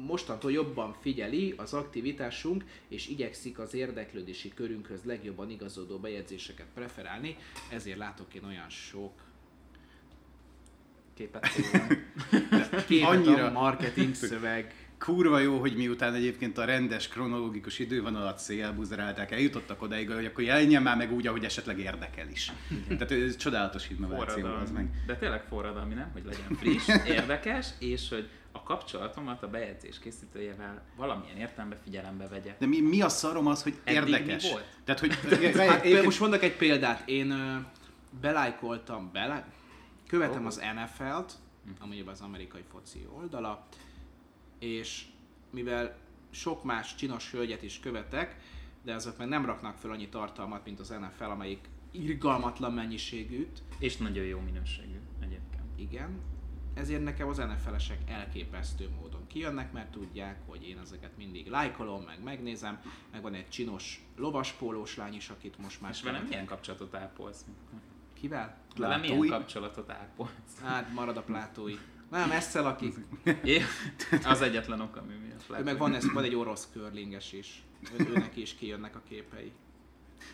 mostantól 0.07 0.53
jobban 0.53 0.95
figyeli 1.01 1.55
az 1.57 1.75
aktivitásunk, 1.75 2.65
és 2.89 3.09
igyekszik 3.09 3.59
az 3.59 3.75
érdeklődési 3.75 4.49
körünkhöz 4.55 5.05
legjobban 5.05 5.51
igazodó 5.51 5.99
bejegyzéseket 5.99 6.67
preferálni, 6.75 7.37
ezért 7.71 7.99
látok 7.99 8.35
én 8.35 8.45
olyan 8.45 8.69
sok 8.69 9.13
Képet 11.15 11.49
képet 12.87 13.09
Annyira. 13.09 13.47
a 13.47 13.51
marketing 13.51 14.15
szöveg. 14.15 14.88
Kurva 14.99 15.39
jó, 15.39 15.59
hogy 15.59 15.77
miután 15.77 16.15
egyébként 16.15 16.59
a 16.59 16.65
rendes, 16.65 17.09
kronológikus 17.09 17.79
idővonalat 17.79 18.39
szélbuzerálták, 18.39 19.31
eljutottak 19.33 19.83
odáig, 19.83 20.11
hogy 20.11 20.25
akkor 20.25 20.45
jelenjen 20.45 20.83
már 20.83 20.97
meg 20.97 21.13
úgy, 21.13 21.27
ahogy 21.27 21.45
esetleg 21.45 21.79
érdekel 21.79 22.29
is. 22.29 22.53
Tehát 22.89 23.11
ez 23.11 23.37
csodálatos 23.37 23.91
innováció 23.91 24.47
az 24.47 24.71
meg. 24.71 24.91
De 25.07 25.17
tényleg 25.17 25.43
forradalmi, 25.43 25.95
nem? 25.95 26.11
Hogy 26.13 26.25
legyen 26.25 26.57
friss, 26.59 26.89
érdekes, 27.17 27.69
és 27.79 28.09
hogy 28.09 28.29
a 28.53 28.63
kapcsolatomat 28.63 29.43
a 29.43 29.49
bejegyzés 29.49 29.99
készítőjével 29.99 30.83
valamilyen 30.97 31.37
értelemben 31.37 31.79
figyelembe 31.85 32.29
vegye. 32.29 32.55
De 32.59 32.67
mi, 32.67 32.81
mi 32.81 33.01
a 33.03 33.09
szarom 33.09 33.47
az, 33.47 33.63
hogy 33.63 33.75
Eddig 33.85 34.03
mi 34.03 34.09
érdekes? 34.11 34.51
volt? 34.51 34.65
Tehát, 34.85 35.01
hogy 35.01 35.15
Hát 35.15 35.81
egyébként- 35.81 36.05
most 36.05 36.21
mondok 36.21 36.43
egy 36.43 36.57
példát, 36.57 37.09
én 37.09 37.31
ö, 37.31 37.57
belájkoltam, 38.21 39.11
bele, 39.13 39.47
követem 40.07 40.45
Ó. 40.45 40.47
az 40.47 40.57
NFL-t, 40.75 41.33
ami 41.81 42.03
az 42.07 42.21
amerikai 42.21 42.65
foci 42.73 43.07
oldala, 43.17 43.67
és 44.59 45.05
mivel 45.51 45.97
sok 46.31 46.65
más 46.65 46.95
csinos 46.95 47.31
hölgyet 47.31 47.63
is 47.63 47.81
követek, 47.81 48.37
de 48.83 48.95
azok 48.95 49.19
meg 49.19 49.29
nem 49.29 49.47
raknak 49.47 49.77
fel 49.77 49.91
annyi 49.91 50.09
tartalmat, 50.09 50.65
mint 50.65 50.81
az 50.81 50.89
NFL, 50.89 51.25
amelyik 51.25 51.69
irgalmatlan 51.91 52.73
mennyiségűt, 52.73 53.63
És 53.79 53.97
nagyon 53.97 54.25
jó 54.25 54.41
minőségű 54.41 54.99
egyébként. 55.21 55.63
igen, 55.77 56.21
ezért 56.75 57.03
nekem 57.03 57.29
az 57.29 57.37
NFL-esek 57.37 57.99
elképesztő 58.07 58.89
módon 59.01 59.27
kijönnek, 59.27 59.73
mert 59.73 59.91
tudják, 59.91 60.39
hogy 60.47 60.69
én 60.69 60.79
ezeket 60.79 61.17
mindig 61.17 61.47
lájkolom, 61.49 62.03
meg 62.03 62.23
megnézem, 62.23 62.81
meg 63.13 63.23
van 63.23 63.35
egy 63.35 63.49
csinos 63.49 64.05
lovaspólós 64.17 64.97
lány 64.97 65.15
is, 65.15 65.29
akit 65.29 65.59
most 65.59 65.81
már 65.81 65.91
És 65.91 66.03
velem 66.03 66.25
milyen 66.25 66.47
kapcsolatot 66.47 66.95
ápolsz? 66.95 67.45
Kivel? 68.13 68.59
Velem 68.77 69.01
milyen 69.01 69.17
Plátói? 69.17 69.39
kapcsolatot 69.39 69.91
ápolsz? 69.91 70.61
Hát 70.63 70.93
marad 70.93 71.17
a 71.17 71.23
plátói. 71.23 71.75
Nem, 72.11 72.31
Esszel 72.31 72.63
lakik. 72.63 72.95
É, 73.45 73.63
az 74.25 74.41
egyetlen 74.41 74.81
ok, 74.81 74.97
ami 74.97 75.13
miatt 75.27 75.41
Ő 75.41 75.45
lehet. 75.49 75.65
meg 75.65 75.79
van, 75.79 75.95
ez, 75.95 76.13
van 76.13 76.25
egy 76.25 76.35
orosz 76.35 76.69
curlinges 76.73 77.33
is. 77.33 77.63
Ő, 77.99 78.07
őnek 78.11 78.37
is 78.37 78.55
kijönnek 78.55 78.97
a 78.97 79.03
képei. 79.09 79.53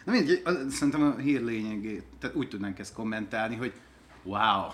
Na 0.04 0.12
mindegy, 0.12 0.40
az- 0.44 0.72
szerintem 0.74 1.02
a 1.02 1.16
hír 1.16 1.42
lényegét, 1.42 2.04
tehát 2.18 2.36
úgy 2.36 2.48
tudnánk 2.48 2.78
ezt 2.78 2.92
kommentálni, 2.94 3.56
hogy 3.56 3.72
wow, 4.22 4.70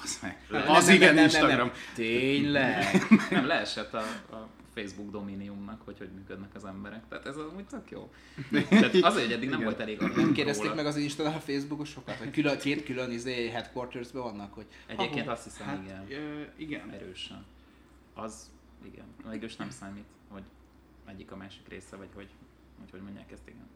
Basz 0.00 0.20
meg. 0.22 0.38
Az 0.66 0.86
nem, 0.86 0.94
igen 0.94 1.06
nem, 1.06 1.14
nem, 1.14 1.24
Instagram. 1.24 1.56
Nem, 1.56 1.66
nem. 1.66 1.74
Tényleg? 1.94 3.06
Nem, 3.30 3.46
leesett 3.46 3.94
a, 3.94 3.98
a 4.30 4.48
Facebook 4.74 5.10
dominiumnak, 5.10 5.82
hogy 5.84 5.98
hogy 5.98 6.10
működnek 6.12 6.54
az 6.54 6.64
emberek. 6.64 7.08
Tehát 7.08 7.26
ez 7.26 7.36
amúgy 7.36 7.66
tök 7.66 7.90
jó. 7.90 8.10
Tehát 8.68 8.94
azért, 8.94 9.24
hogy 9.24 9.32
eddig 9.32 9.48
nem 9.48 9.62
volt 9.62 9.80
elég 9.80 10.00
Nem 10.00 10.32
kérdezték 10.32 10.64
róla. 10.64 10.74
meg 10.76 10.86
az 10.86 10.96
Instán 10.96 11.26
a 11.34 11.40
Facebookosokat, 11.40 12.14
hogy 12.16 12.30
külön, 12.30 12.58
két 12.58 12.84
külön 12.84 13.10
izé 13.10 13.48
headquartersben 13.48 14.22
vannak, 14.22 14.54
hogy 14.54 14.66
Egyébként 14.86 15.14
ahol- 15.20 15.32
azt 15.32 15.44
hiszem, 15.44 15.66
Hát, 15.66 15.82
igen. 15.84 16.10
ö, 16.22 16.42
igen. 16.56 16.90
Erősen. 16.90 17.44
Az, 18.14 18.50
igen. 18.84 19.04
Végülis 19.30 19.56
nem 19.56 19.70
számít, 19.70 20.04
hogy 20.28 20.42
egyik 21.06 21.32
a 21.32 21.36
másik 21.36 21.68
része, 21.68 21.96
vagy 21.96 22.08
hogy, 22.14 22.28
hogy, 22.80 22.90
hogy 22.90 23.00
mondják 23.00 23.32
ezt, 23.32 23.48
igen. 23.48 23.66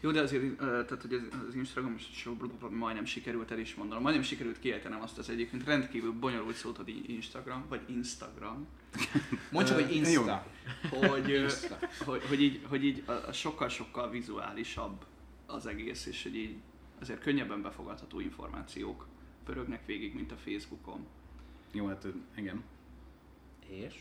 Jó, 0.00 0.10
de 0.10 0.20
azért, 0.20 0.56
tehát 0.56 1.00
hogy 1.00 1.12
az, 1.12 1.38
az 1.48 1.54
Instagram 1.54 1.98
show 1.98 2.36
majdnem 2.70 3.04
sikerült 3.04 3.50
el 3.50 3.58
is 3.58 3.74
mondanom. 3.74 4.02
Majdnem 4.02 4.24
sikerült 4.24 4.58
kiejtenem 4.58 5.02
azt 5.02 5.18
az 5.18 5.30
egyébként 5.30 5.64
rendkívül 5.64 6.12
bonyolult 6.12 6.56
szót, 6.56 6.76
hogy 6.76 7.10
Instagram, 7.10 7.64
vagy 7.68 7.80
Instagram. 7.86 8.66
Mondd 9.50 9.66
csak, 9.66 9.80
hogy 9.80 9.94
Insta. 9.94 10.46
Hogy, 10.90 11.28
Insta. 11.28 11.78
hogy, 12.04 12.22
hogy 12.28 12.42
így, 12.42 12.60
hogy 12.68 12.84
így 12.84 13.04
sokkal-sokkal 13.32 14.10
vizuálisabb 14.10 15.04
az 15.46 15.66
egész, 15.66 16.06
és 16.06 16.22
hogy 16.22 16.36
így 16.36 16.56
azért 17.00 17.20
könnyebben 17.20 17.62
befogadható 17.62 18.20
információk 18.20 19.06
pörögnek 19.44 19.86
végig, 19.86 20.14
mint 20.14 20.32
a 20.32 20.36
Facebookon. 20.36 21.06
Jó, 21.72 21.86
hát 21.86 22.06
igen. 22.36 22.62
És? 23.68 23.94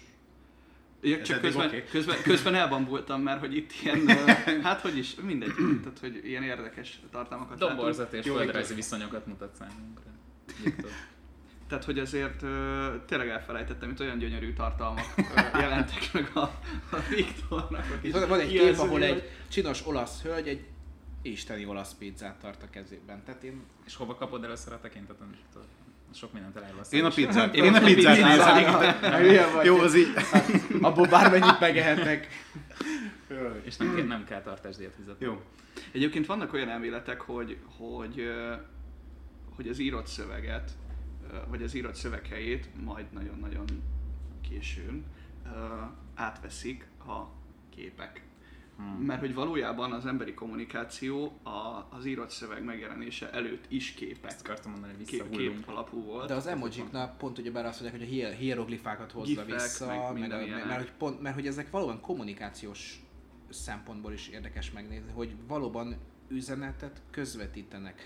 Ja, 1.01 1.17
Ez 1.17 1.27
csak 1.27 1.41
közben, 1.41 1.67
oké. 1.67 1.83
közben, 1.83 2.21
közben 2.23 2.55
elbambultam, 2.55 3.21
mert 3.21 3.39
hogy 3.39 3.55
itt 3.55 3.71
ilyen, 3.83 4.07
hát 4.63 4.81
hogy 4.81 4.97
is, 4.97 5.15
mindegy, 5.21 5.53
tehát 5.83 5.99
hogy 5.99 6.21
ilyen 6.23 6.43
érdekes 6.43 6.99
tartalmakat 7.11 7.59
látunk. 7.59 7.77
Domborzat 7.77 8.13
és 8.13 8.25
Jó, 8.25 8.35
földrajzi 8.35 8.73
viszonyokat 8.73 9.25
mutat 9.25 9.55
számunkra. 9.55 10.09
Tehát, 11.67 11.85
hogy 11.85 11.99
azért 11.99 12.41
ö, 12.41 12.87
tényleg 13.05 13.29
elfelejtettem, 13.29 13.89
hogy 13.89 14.05
olyan 14.05 14.17
gyönyörű 14.17 14.53
tartalmak 14.53 15.05
ö, 15.17 15.57
jelentek 15.59 16.09
meg 16.13 16.31
a, 16.33 16.39
a 16.39 16.97
Viktornak. 17.09 17.85
a 18.03 18.09
Van, 18.11 18.27
van 18.27 18.39
egy 18.39 18.47
kép, 18.47 18.77
ahol 18.77 19.03
egy 19.03 19.29
csinos 19.49 19.87
olasz 19.87 20.21
hölgy 20.21 20.47
egy 20.47 20.65
isteni 21.21 21.65
olasz 21.65 21.93
pizzát 21.93 22.39
tart 22.39 22.63
a 22.63 22.69
kezében. 22.69 23.23
Tehát 23.23 23.43
én 23.43 23.61
És 23.85 23.95
hova 23.95 24.15
kapod 24.15 24.43
először 24.43 24.73
a 24.73 24.79
tekintetet? 24.79 25.27
Sok 26.13 26.33
mindent 26.33 26.55
elárulsz. 26.55 26.91
Én 26.91 27.05
a 27.05 27.09
pizzát, 27.09 27.55
Én 27.55 27.63
én 27.63 27.73
a 27.73 27.79
pizzát 27.79 28.17
nézem. 28.17 29.63
Jó, 29.63 29.77
az 29.77 29.95
így. 29.95 30.07
abból 30.81 31.07
bármennyit 31.07 31.59
megehetnek. 31.59 32.27
És 33.63 33.77
nem, 33.77 33.95
kell, 33.95 34.05
nem 34.05 34.23
kell 34.23 34.41
tartásdíjat 34.41 34.95
fizetni. 34.95 35.25
Jó. 35.25 35.41
Egyébként 35.91 36.25
vannak 36.25 36.53
olyan 36.53 36.69
elméletek, 36.69 37.21
hogy, 37.21 37.57
hogy, 37.77 38.31
hogy 39.55 39.67
az 39.67 39.79
írott 39.79 40.07
szöveget, 40.07 40.71
vagy 41.47 41.63
az 41.63 41.73
írott 41.73 41.95
szöveg 41.95 42.27
helyét 42.27 42.69
majd 42.83 43.05
nagyon-nagyon 43.13 43.65
későn 44.49 45.05
átveszik 46.15 46.87
a 47.07 47.21
képek. 47.75 48.21
Hmm. 48.81 49.05
Mert 49.05 49.19
hogy 49.19 49.33
valójában 49.33 49.91
az 49.91 50.05
emberi 50.05 50.33
kommunikáció 50.33 51.39
a, 51.43 51.87
az 51.89 52.05
írott 52.05 52.29
szöveg 52.29 52.63
megjelenése 52.63 53.31
előtt 53.31 53.65
is 53.67 53.91
képek. 53.91 54.31
Ezt 54.31 54.41
akartam 54.47 54.71
mondani, 54.71 54.93
hogy 54.93 55.05
Kép, 55.05 55.29
kép 55.29 55.67
alapú 55.67 56.03
volt. 56.03 56.27
De 56.27 56.33
az 56.33 56.47
emojiknál 56.47 57.15
pont 57.17 57.37
ugye 57.37 57.51
bár 57.51 57.65
azt 57.65 57.81
mondják, 57.81 58.01
hogy 58.01 58.09
a 58.09 58.11
hier- 58.11 58.37
hieroglifákat 58.37 59.11
hozza 59.11 59.43
Gifek, 59.43 59.61
vissza, 59.61 59.85
meg 59.85 60.29
meg, 60.29 60.31
a, 60.31 60.65
mert, 60.67 60.79
hogy 60.79 60.91
pont, 60.97 61.21
mert 61.21 61.35
hogy 61.35 61.47
ezek 61.47 61.69
valóban 61.69 62.01
kommunikációs 62.01 63.03
szempontból 63.49 64.13
is 64.13 64.27
érdekes 64.27 64.71
megnézni, 64.71 65.11
hogy 65.11 65.35
valóban 65.47 65.95
üzenetet 66.27 67.01
közvetítenek. 67.11 68.01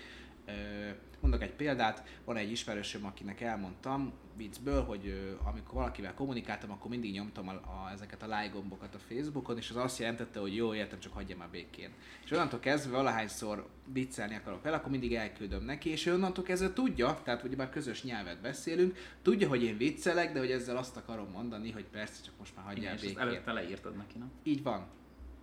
Mondok 1.20 1.42
egy 1.42 1.52
példát, 1.52 2.20
van 2.24 2.36
egy 2.36 2.50
ismerősöm, 2.50 3.06
akinek 3.06 3.40
elmondtam 3.40 4.12
viccből, 4.36 4.82
hogy 4.84 5.36
amikor 5.44 5.74
valakivel 5.74 6.14
kommunikáltam, 6.14 6.70
akkor 6.70 6.90
mindig 6.90 7.12
nyomtam 7.12 7.48
a, 7.48 7.52
a, 7.52 7.90
ezeket 7.92 8.22
a 8.22 8.26
like 8.26 8.50
gombokat 8.52 8.94
a 8.94 8.98
Facebookon, 8.98 9.56
és 9.56 9.70
az 9.70 9.76
azt 9.76 9.98
jelentette, 9.98 10.40
hogy 10.40 10.54
jó, 10.56 10.74
értem, 10.74 10.98
csak 10.98 11.12
hagyja 11.12 11.36
már 11.36 11.48
békén. 11.50 11.90
És 12.24 12.30
onnantól 12.30 12.58
kezdve 12.58 12.96
valahányszor 12.96 13.68
viccelni 13.92 14.34
akarok 14.34 14.62
vele, 14.62 14.76
akkor 14.76 14.90
mindig 14.90 15.14
elküldöm 15.14 15.64
neki, 15.64 15.88
és 15.90 16.06
ő 16.06 16.14
onnantól 16.14 16.44
kezdve 16.44 16.72
tudja, 16.72 17.20
tehát 17.24 17.40
hogy 17.40 17.56
már 17.56 17.70
közös 17.70 18.02
nyelvet 18.02 18.40
beszélünk, 18.40 18.96
tudja, 19.22 19.48
hogy 19.48 19.62
én 19.62 19.76
viccelek, 19.76 20.32
de 20.32 20.38
hogy 20.38 20.50
ezzel 20.50 20.76
azt 20.76 20.96
akarom 20.96 21.30
mondani, 21.30 21.70
hogy 21.70 21.84
persze, 21.84 22.22
csak 22.24 22.34
most 22.38 22.56
már 22.56 22.64
Igen, 22.64 22.74
hagyjál 22.76 22.94
és 22.94 23.00
ezt 23.02 23.14
békén. 23.14 23.28
előtte 23.28 23.52
leírtad 23.52 23.96
neki, 23.96 24.18
nem? 24.18 24.30
Így 24.42 24.62
van. 24.62 24.86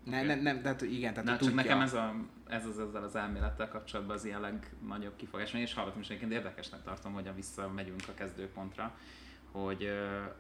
Ne, 0.04 0.18
Oké. 0.18 0.28
nem, 0.28 0.39
nem, 0.39 0.62
tehát 0.62 0.82
igen, 0.82 1.14
tehát 1.14 1.30
Na, 1.30 1.38
tudja. 1.38 1.56
nekem 1.56 1.82
ez, 1.82 1.93
a, 1.93 2.16
ez 2.47 2.66
az 2.66 2.80
ezzel 2.80 3.04
az 3.04 3.16
elmélettel 3.16 3.68
kapcsolatban 3.70 4.16
az 4.16 4.26
ilyen 4.26 4.41
legnagyobb 4.41 5.16
kifogás, 5.16 5.54
és 5.54 5.74
hallottam 5.74 6.01
is 6.01 6.08
egyébként 6.08 6.32
érdekesnek 6.32 6.84
tartom, 6.84 7.14
hogy 7.14 7.36
visszamegyünk 7.36 8.01
a 8.08 8.14
kezdőpontra, 8.14 8.95
hogy, 9.51 9.89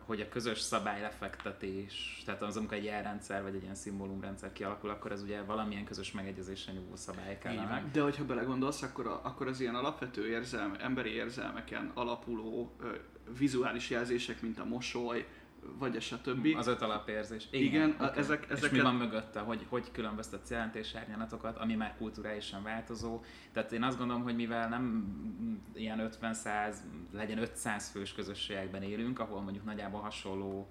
hogy 0.05 0.21
a 0.21 0.29
közös 0.29 0.59
szabálylefektetés, 0.59 2.21
tehát 2.25 2.41
az, 2.41 2.57
amikor 2.57 2.77
egy 2.77 2.83
jelrendszer 2.83 3.41
vagy 3.41 3.55
egy 3.55 3.61
ilyen 3.61 3.75
szimbólumrendszer 3.75 4.53
kialakul, 4.53 4.89
akkor 4.89 5.11
ez 5.11 5.21
ugye 5.21 5.41
valamilyen 5.41 5.83
közös 5.83 6.11
megegyezésen 6.11 6.73
nyugvó 6.73 6.95
szabály 6.95 7.37
kellene. 7.37 7.67
van. 7.67 7.89
De 7.91 8.01
hogyha 8.01 8.25
belegondolsz, 8.25 8.81
akkor, 8.81 9.07
a, 9.07 9.19
akkor 9.23 9.47
az 9.47 9.59
ilyen 9.59 9.75
alapvető 9.75 10.27
érzelme, 10.27 10.79
emberi 10.79 11.09
érzelmeken 11.09 11.91
alapuló 11.93 12.75
ö, 12.79 12.87
vizuális 13.37 13.89
jelzések, 13.89 14.41
mint 14.41 14.59
a 14.59 14.65
mosoly, 14.65 15.27
vagy 15.77 15.95
a 15.95 15.99
stb. 15.99 16.47
Az 16.57 16.67
öt 16.67 16.81
alapérzés. 16.81 17.47
Igen, 17.51 17.89
a- 17.89 18.05
oké. 18.05 18.19
ezek- 18.19 18.51
És 18.51 18.69
mi 18.69 18.79
van 18.81 18.95
mögötte, 18.95 19.39
hogy 19.39 19.65
hogy 19.69 19.91
különböztetsz 19.91 20.49
jelentésárnyalatokat, 20.49 21.57
ami 21.57 21.75
már 21.75 21.95
kulturálisan 21.97 22.63
változó. 22.63 23.21
Tehát 23.51 23.71
én 23.71 23.83
azt 23.83 23.97
gondolom, 23.97 24.23
hogy 24.23 24.35
mivel 24.35 24.69
nem 24.69 25.05
ilyen 25.73 25.99
50-100, 25.99 26.75
legyen 27.11 27.37
500 27.37 27.89
fős 27.89 28.13
közösségekben 28.13 28.81
élünk, 28.83 29.19
ahol 29.19 29.41
mondjuk 29.41 29.65
nagyjából 29.65 30.01
hasonló 30.01 30.69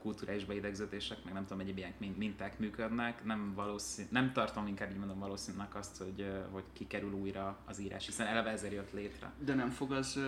kulturális 0.00 0.44
beidegződések, 0.44 1.24
meg 1.24 1.32
nem 1.32 1.42
tudom, 1.42 1.60
egyéb 1.60 1.76
ilyen 1.78 1.92
min- 1.98 2.16
minták 2.16 2.58
működnek, 2.58 3.24
nem 3.24 3.52
valószínű, 3.54 4.08
nem 4.10 4.32
tartom 4.32 4.66
inkább 4.66 4.90
így 4.90 4.98
mondom 4.98 5.18
valószínűnek 5.18 5.74
azt, 5.74 5.98
hogy, 6.02 6.32
hogy 6.50 6.64
kikerül 6.72 7.12
újra 7.12 7.58
az 7.64 7.78
írás, 7.80 8.06
hiszen 8.06 8.26
eleve 8.26 8.50
ezért 8.50 8.72
jött 8.72 8.92
létre. 8.92 9.32
De 9.44 9.54
nem 9.54 9.70
fog 9.70 9.92
az 9.92 10.20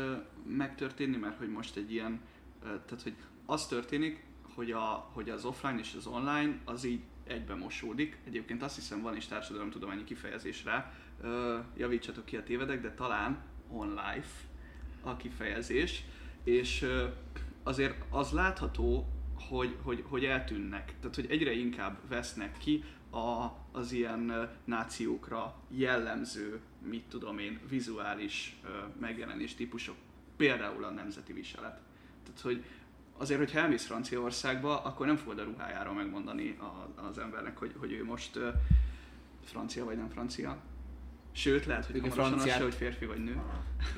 megtörténni, 0.47 1.17
mert 1.17 1.37
hogy 1.39 1.49
most 1.51 1.77
egy 1.77 1.93
ilyen, 1.93 2.21
tehát 2.63 3.03
hogy 3.03 3.15
az 3.51 3.67
történik, 3.67 4.25
hogy, 4.55 4.71
a, 4.73 5.11
hogy 5.13 5.31
az 5.31 5.45
offline 5.45 5.79
és 5.79 5.95
az 5.97 6.07
online 6.07 6.59
az 6.65 6.85
így 6.85 7.01
egybe 7.25 7.55
mosódik. 7.55 8.19
Egyébként 8.27 8.63
azt 8.63 8.75
hiszem 8.75 9.03
van 9.03 9.17
is 9.17 9.27
társadalomtudományi 9.27 10.05
kifejezés 10.05 10.65
rá, 10.65 10.93
javítsatok 11.77 12.25
ki 12.25 12.37
a 12.37 12.43
tévedek, 12.43 12.81
de 12.81 12.95
talán 12.95 13.43
on 13.69 13.89
life 13.89 14.47
a 15.03 15.17
kifejezés, 15.17 16.05
és 16.45 16.87
azért 17.63 18.05
az 18.11 18.31
látható, 18.31 19.09
hogy, 19.49 19.77
hogy, 19.83 20.05
hogy 20.09 20.25
eltűnnek, 20.25 20.95
tehát 21.01 21.15
hogy 21.15 21.27
egyre 21.31 21.53
inkább 21.53 21.99
vesznek 22.09 22.59
ki 22.59 22.85
a, 23.11 23.47
az 23.73 23.93
ilyen 23.93 24.51
nációkra 24.65 25.55
jellemző, 25.69 26.61
mit 26.83 27.05
tudom 27.09 27.39
én, 27.39 27.61
vizuális 27.69 28.61
megjelenés 29.01 29.55
típusok, 29.55 29.97
például 30.37 30.85
a 30.85 30.91
nemzeti 30.91 31.33
viselet. 31.33 31.81
Tehát, 32.23 32.41
hogy 32.41 32.65
azért, 33.21 33.39
hogyha 33.39 33.59
elmész 33.59 33.87
Franciaországba, 33.87 34.83
akkor 34.83 35.07
nem 35.07 35.17
fogod 35.17 35.39
a 35.39 35.45
ruhájáról 35.45 35.95
megmondani 35.95 36.57
a, 36.61 37.03
az 37.09 37.19
embernek, 37.19 37.59
hogy, 37.59 37.75
hogy 37.79 37.93
ő 37.93 38.05
most 38.05 38.37
ö, 38.37 38.49
francia 39.45 39.85
vagy 39.85 39.97
nem 39.97 40.09
francia. 40.09 40.57
Sőt, 41.33 41.67
lehet, 41.67 41.87
hogy 41.87 42.01
hamarosan 42.01 42.25
az 42.25 42.31
franciát- 42.31 42.59
se, 42.59 42.65
hogy 42.65 42.75
férfi 42.75 43.07
vagy 43.07 43.25
nő, 43.25 43.41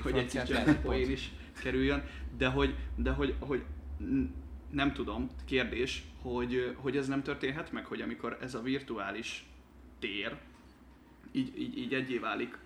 hogy 0.03 0.17
egy 0.17 0.43
kis 0.45 0.57
poén 0.83 1.11
is 1.11 1.33
kerüljön, 1.63 2.05
de 2.37 2.49
hogy, 2.49 2.75
de 2.97 3.11
hogy, 3.11 3.35
hogy 3.39 3.65
nem 4.71 4.93
tudom, 4.93 5.31
kérdés, 5.45 6.05
hogy, 6.23 6.75
hogy 6.77 6.97
ez 6.97 7.09
nem 7.09 7.23
történhet 7.23 7.73
meg, 7.73 7.85
hogy 7.85 8.01
amikor 8.01 8.39
ez 8.41 8.55
a 8.55 8.63
virtuális 8.63 9.47
tér 9.99 10.37
így, 11.33 11.61
így, 11.61 11.79
így 11.79 11.95
egyé 11.95 12.19
válik 12.19 12.59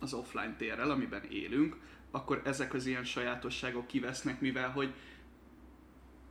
az 0.00 0.12
offline 0.12 0.54
térrel, 0.56 0.90
amiben 0.90 1.22
élünk, 1.30 1.76
akkor 2.10 2.42
ezek 2.44 2.74
az 2.74 2.86
ilyen 2.86 3.04
sajátosságok 3.04 3.86
kivesznek, 3.86 4.40
mivel 4.40 4.70
hogy 4.70 4.94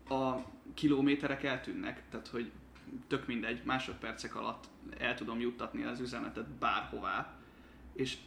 a 0.09 0.45
kilométerek 0.73 1.43
eltűnnek, 1.43 2.03
tehát 2.09 2.27
hogy 2.27 2.51
tök 3.07 3.27
mindegy, 3.27 3.61
másodpercek 3.63 4.35
alatt 4.35 4.67
el 4.97 5.15
tudom 5.15 5.39
juttatni 5.39 5.83
az 5.83 5.99
üzenetet 5.99 6.49
bárhová, 6.49 7.35
és 7.93 8.17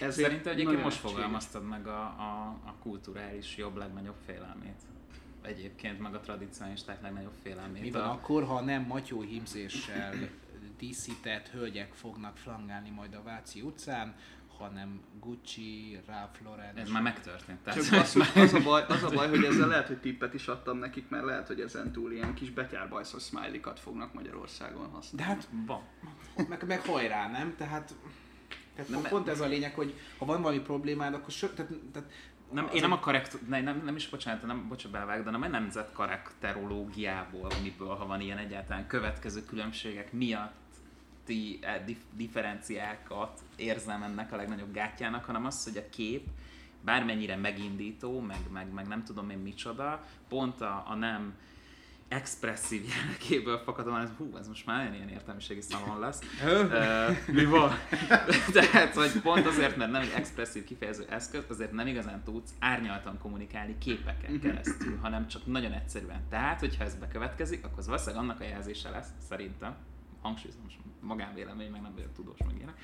ezért 0.00 0.28
Szerintem 0.28 0.52
egyébként 0.52 0.82
most 0.82 0.96
fogalmaztad 0.96 1.64
meg 1.64 1.86
a, 1.86 2.00
a, 2.02 2.58
a 2.64 2.74
kulturális 2.82 3.56
jobb 3.56 3.76
legnagyobb 3.76 4.16
félelmét. 4.26 4.82
Egyébként 5.42 6.00
meg 6.00 6.14
a 6.14 6.20
tradicionalisták 6.20 7.02
legnagyobb 7.02 7.34
félelmét. 7.42 7.82
Mi 7.82 7.90
van 7.90 8.02
a, 8.02 8.10
akkor, 8.10 8.44
ha 8.44 8.60
nem 8.60 8.82
matyó 8.82 9.20
hímzéssel 9.20 10.14
díszített 10.78 11.48
hölgyek 11.48 11.94
fognak 11.94 12.36
flangálni 12.36 12.90
majd 12.90 13.14
a 13.14 13.22
Váci 13.22 13.60
utcán, 13.60 14.14
hanem 14.58 15.00
Gucci, 15.20 16.00
Ralph 16.06 16.42
Lauren. 16.44 16.76
ez 16.76 16.88
már 16.88 17.02
megtörtént. 17.02 17.58
Tehát, 17.58 17.82
Csak 17.82 17.98
basszus, 17.98 18.34
az 18.34 18.54
a, 18.54 18.60
baj, 18.60 18.84
az 18.88 19.02
a 19.02 19.08
baj, 19.08 19.28
hogy 19.28 19.44
ezzel 19.44 19.68
lehet, 19.68 19.86
hogy 19.86 19.98
tippet 19.98 20.34
is 20.34 20.46
adtam 20.46 20.78
nekik, 20.78 21.08
mert 21.08 21.24
lehet, 21.24 21.46
hogy 21.46 21.60
ezen 21.60 21.92
túl 21.92 22.12
ilyen 22.12 22.34
kis 22.34 22.50
betyárbajszos 22.50 23.22
smiley-kat 23.22 23.80
fognak 23.80 24.14
Magyarországon 24.14 24.90
használni. 24.90 25.16
De 25.16 25.22
hát 25.22 25.48
van. 25.66 25.82
meg, 26.48 26.66
meg 26.66 26.80
hajrá, 26.80 27.30
nem? 27.30 27.54
Tehát, 27.56 27.94
tehát 28.74 28.90
Nem, 28.90 29.02
pont 29.02 29.28
ez 29.28 29.40
a 29.40 29.46
lényeg, 29.46 29.74
hogy 29.74 29.94
ha 30.18 30.24
van 30.24 30.42
valami 30.42 30.60
problémád, 30.60 31.14
akkor 31.14 31.30
so, 31.30 31.46
tehát, 31.46 31.72
tehát 31.92 32.10
nem, 32.50 32.68
én 32.74 32.80
nem 32.80 32.92
a 32.92 32.98
karekt, 32.98 33.48
nem, 33.48 33.62
nem, 33.62 33.82
nem 33.84 33.96
is 33.96 34.08
bocsánat, 34.08 34.46
nem, 34.46 34.68
bocsánat, 34.68 34.92
belevág, 34.92 35.24
de 35.24 35.30
nem 35.30 35.42
a 35.42 35.48
nemzet 35.48 35.92
karakterológiából, 35.92 37.50
amiből, 37.58 37.94
ha 37.94 38.06
van 38.06 38.20
ilyen 38.20 38.38
egyáltalán 38.38 38.86
következő 38.86 39.44
különbségek 39.44 40.12
miatti 40.12 40.64
eh, 41.30 41.82
dif, 41.84 41.98
differenciákat 42.16 43.40
érzem 43.56 44.02
ennek 44.02 44.32
a 44.32 44.36
legnagyobb 44.36 44.72
gátjának, 44.72 45.24
hanem 45.24 45.44
az, 45.44 45.64
hogy 45.64 45.76
a 45.76 45.88
kép 45.90 46.26
bármennyire 46.84 47.36
megindító, 47.36 48.20
meg, 48.20 48.40
meg, 48.52 48.72
meg 48.72 48.86
nem 48.86 49.04
tudom 49.04 49.30
én 49.30 49.38
micsoda, 49.38 50.04
pont 50.28 50.60
a, 50.60 50.84
a 50.88 50.94
nem 50.94 51.34
expresszív 52.08 52.82
jellegéből 52.94 53.58
fakadóan, 53.58 54.00
ez, 54.00 54.10
hú, 54.16 54.36
ez 54.36 54.48
most 54.48 54.66
már 54.66 54.78
nagyon 54.78 54.94
ilyen 54.94 55.08
értelmiségi 55.08 55.60
szalon 55.60 55.98
lesz. 55.98 56.20
Mi 57.26 57.44
van? 57.44 57.70
Tehát, 58.52 58.94
hogy 58.94 59.20
pont 59.22 59.46
azért, 59.46 59.76
mert 59.76 59.90
nem 59.90 60.02
egy 60.02 60.12
expresszív 60.14 60.64
kifejező 60.64 61.06
eszköz, 61.10 61.44
azért 61.48 61.72
nem 61.72 61.86
igazán 61.86 62.22
tudsz 62.24 62.50
árnyaltan 62.58 63.18
kommunikálni 63.18 63.78
képeken 63.78 64.40
keresztül, 64.40 64.98
hanem 65.02 65.28
csak 65.28 65.46
nagyon 65.46 65.72
egyszerűen. 65.72 66.20
Tehát, 66.30 66.60
hogyha 66.60 66.84
ez 66.84 66.94
bekövetkezik, 66.94 67.64
akkor 67.64 67.78
az 67.78 67.86
valószínűleg 67.86 68.22
annak 68.22 68.40
a 68.40 68.44
jelzése 68.44 68.90
lesz, 68.90 69.08
szerintem, 69.28 69.76
hangsúlyozom, 70.26 70.62
most 70.62 70.78
magánvélemény, 71.00 71.70
meg 71.70 71.82
nem 71.82 71.94
vagyok 71.94 72.12
tudós, 72.12 72.38
meg 72.46 72.56
ilyenek, 72.56 72.78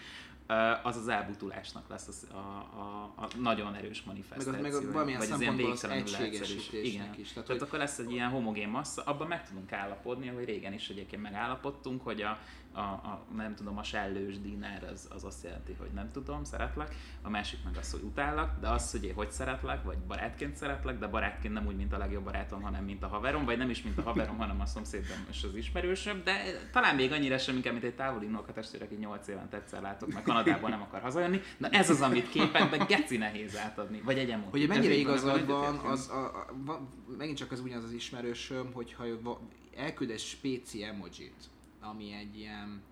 az 0.83 0.97
az 0.97 1.09
elbutulásnak 1.09 1.89
lesz 1.89 2.09
az, 2.09 2.27
a, 2.33 2.37
a, 2.37 3.13
a, 3.17 3.29
nagyon 3.39 3.75
erős 3.75 3.99
Meg, 4.05 4.07
manifestáció. 4.07 4.53
az, 4.53 4.61
meg 4.61 4.75
a, 4.75 4.93
valamilyen 4.93 5.19
vagy 5.19 5.31
az 5.31 5.41
ilyen 5.41 5.57
végtelenül 5.57 6.03
egyszerűs. 6.03 6.73
is. 6.73 6.97
Tehát, 6.97 7.33
Tehát 7.33 7.49
hogy 7.49 7.61
akkor 7.61 7.79
lesz 7.79 7.99
egy 7.99 8.13
ilyen 8.13 8.29
homogén 8.29 8.69
massza, 8.69 9.03
abban 9.03 9.27
meg 9.27 9.49
tudunk 9.49 9.73
állapodni, 9.73 10.29
ahogy 10.29 10.45
régen 10.45 10.73
is 10.73 10.89
egyébként 10.89 11.23
megállapodtunk, 11.23 12.03
hogy 12.03 12.23
a, 12.23 12.39
a, 12.73 12.81
a 12.81 13.25
nem 13.37 13.55
tudom, 13.55 13.79
a 13.79 13.83
sellős 13.83 14.41
dinár 14.41 14.85
az, 14.93 15.09
az 15.11 15.25
azt 15.25 15.45
jelenti, 15.45 15.77
hogy 15.79 15.91
nem 15.95 16.11
tudom, 16.13 16.45
szeretlek, 16.45 16.95
a 17.23 17.31
másik 17.31 17.65
meg 17.65 17.77
az, 17.77 17.91
hogy 17.91 18.03
utállak, 18.03 18.61
de 18.61 18.69
az, 18.69 18.91
hogy 18.91 19.05
én 19.05 19.15
hogy 19.15 19.31
szeretlek, 19.31 19.83
vagy 19.83 19.99
barátként 19.99 20.57
szeretlek, 20.57 20.99
de 20.99 21.07
barátként 21.07 21.55
nem 21.55 21.67
úgy, 21.67 21.77
mint 21.77 21.93
a 21.93 21.99
legjobb 21.99 22.25
barátom, 22.25 22.63
hanem 22.63 22.85
mint 22.85 23.03
a 23.03 23.07
haverom, 23.07 23.45
vagy 23.45 23.59
nem 23.59 23.71
is 23.71 23.83
mint 23.83 23.99
a 23.99 24.03
haverom, 24.03 24.37
hanem 24.37 24.61
a 24.61 24.67
szomszédom 24.67 25.27
és 25.31 25.43
az 25.43 25.55
ismerősöm, 25.55 26.23
de 26.25 26.43
talán 26.73 26.95
még 26.95 27.13
annyira 27.13 27.39
sem 27.39 27.57
inkább, 27.57 27.73
mint 27.73 27.85
egy 27.85 27.95
távoli 27.95 28.27
unokatestvére, 28.27 28.85
aki 28.85 28.95
8 28.95 29.29
évente 29.29 29.57
egyszer 29.57 29.81
látok, 29.83 30.13
meg 30.13 30.23
Kanadából 30.23 30.71
nem 30.71 30.83
akar 30.83 31.01
hazajönni. 31.01 31.41
Na 31.59 31.69
ez 31.69 31.91
az, 31.91 32.01
amit 32.01 32.29
képekben 32.29 32.87
geci 32.87 33.17
nehéz 33.17 33.57
átadni, 33.57 34.01
vagy 34.01 34.19
egy 34.19 34.31
emóti. 34.31 34.59
Hogy 34.59 34.69
mennyire 34.69 34.95
igazad 34.95 35.47
van, 35.47 35.77
az 35.77 36.09
a, 36.11 36.25
a, 36.25 36.47
va, 36.65 36.89
megint 37.19 37.37
csak 37.37 37.53
az 37.53 37.61
ugyanaz 37.61 37.85
az 37.85 37.93
ismerősöm, 37.93 38.73
hogyha 38.73 39.05
elküld 39.77 40.11
egy 40.11 40.19
spéci 40.19 40.85
emojit, 40.85 41.51
ami 41.83 42.13
egy 42.13 42.39
ilyen, 42.39 42.83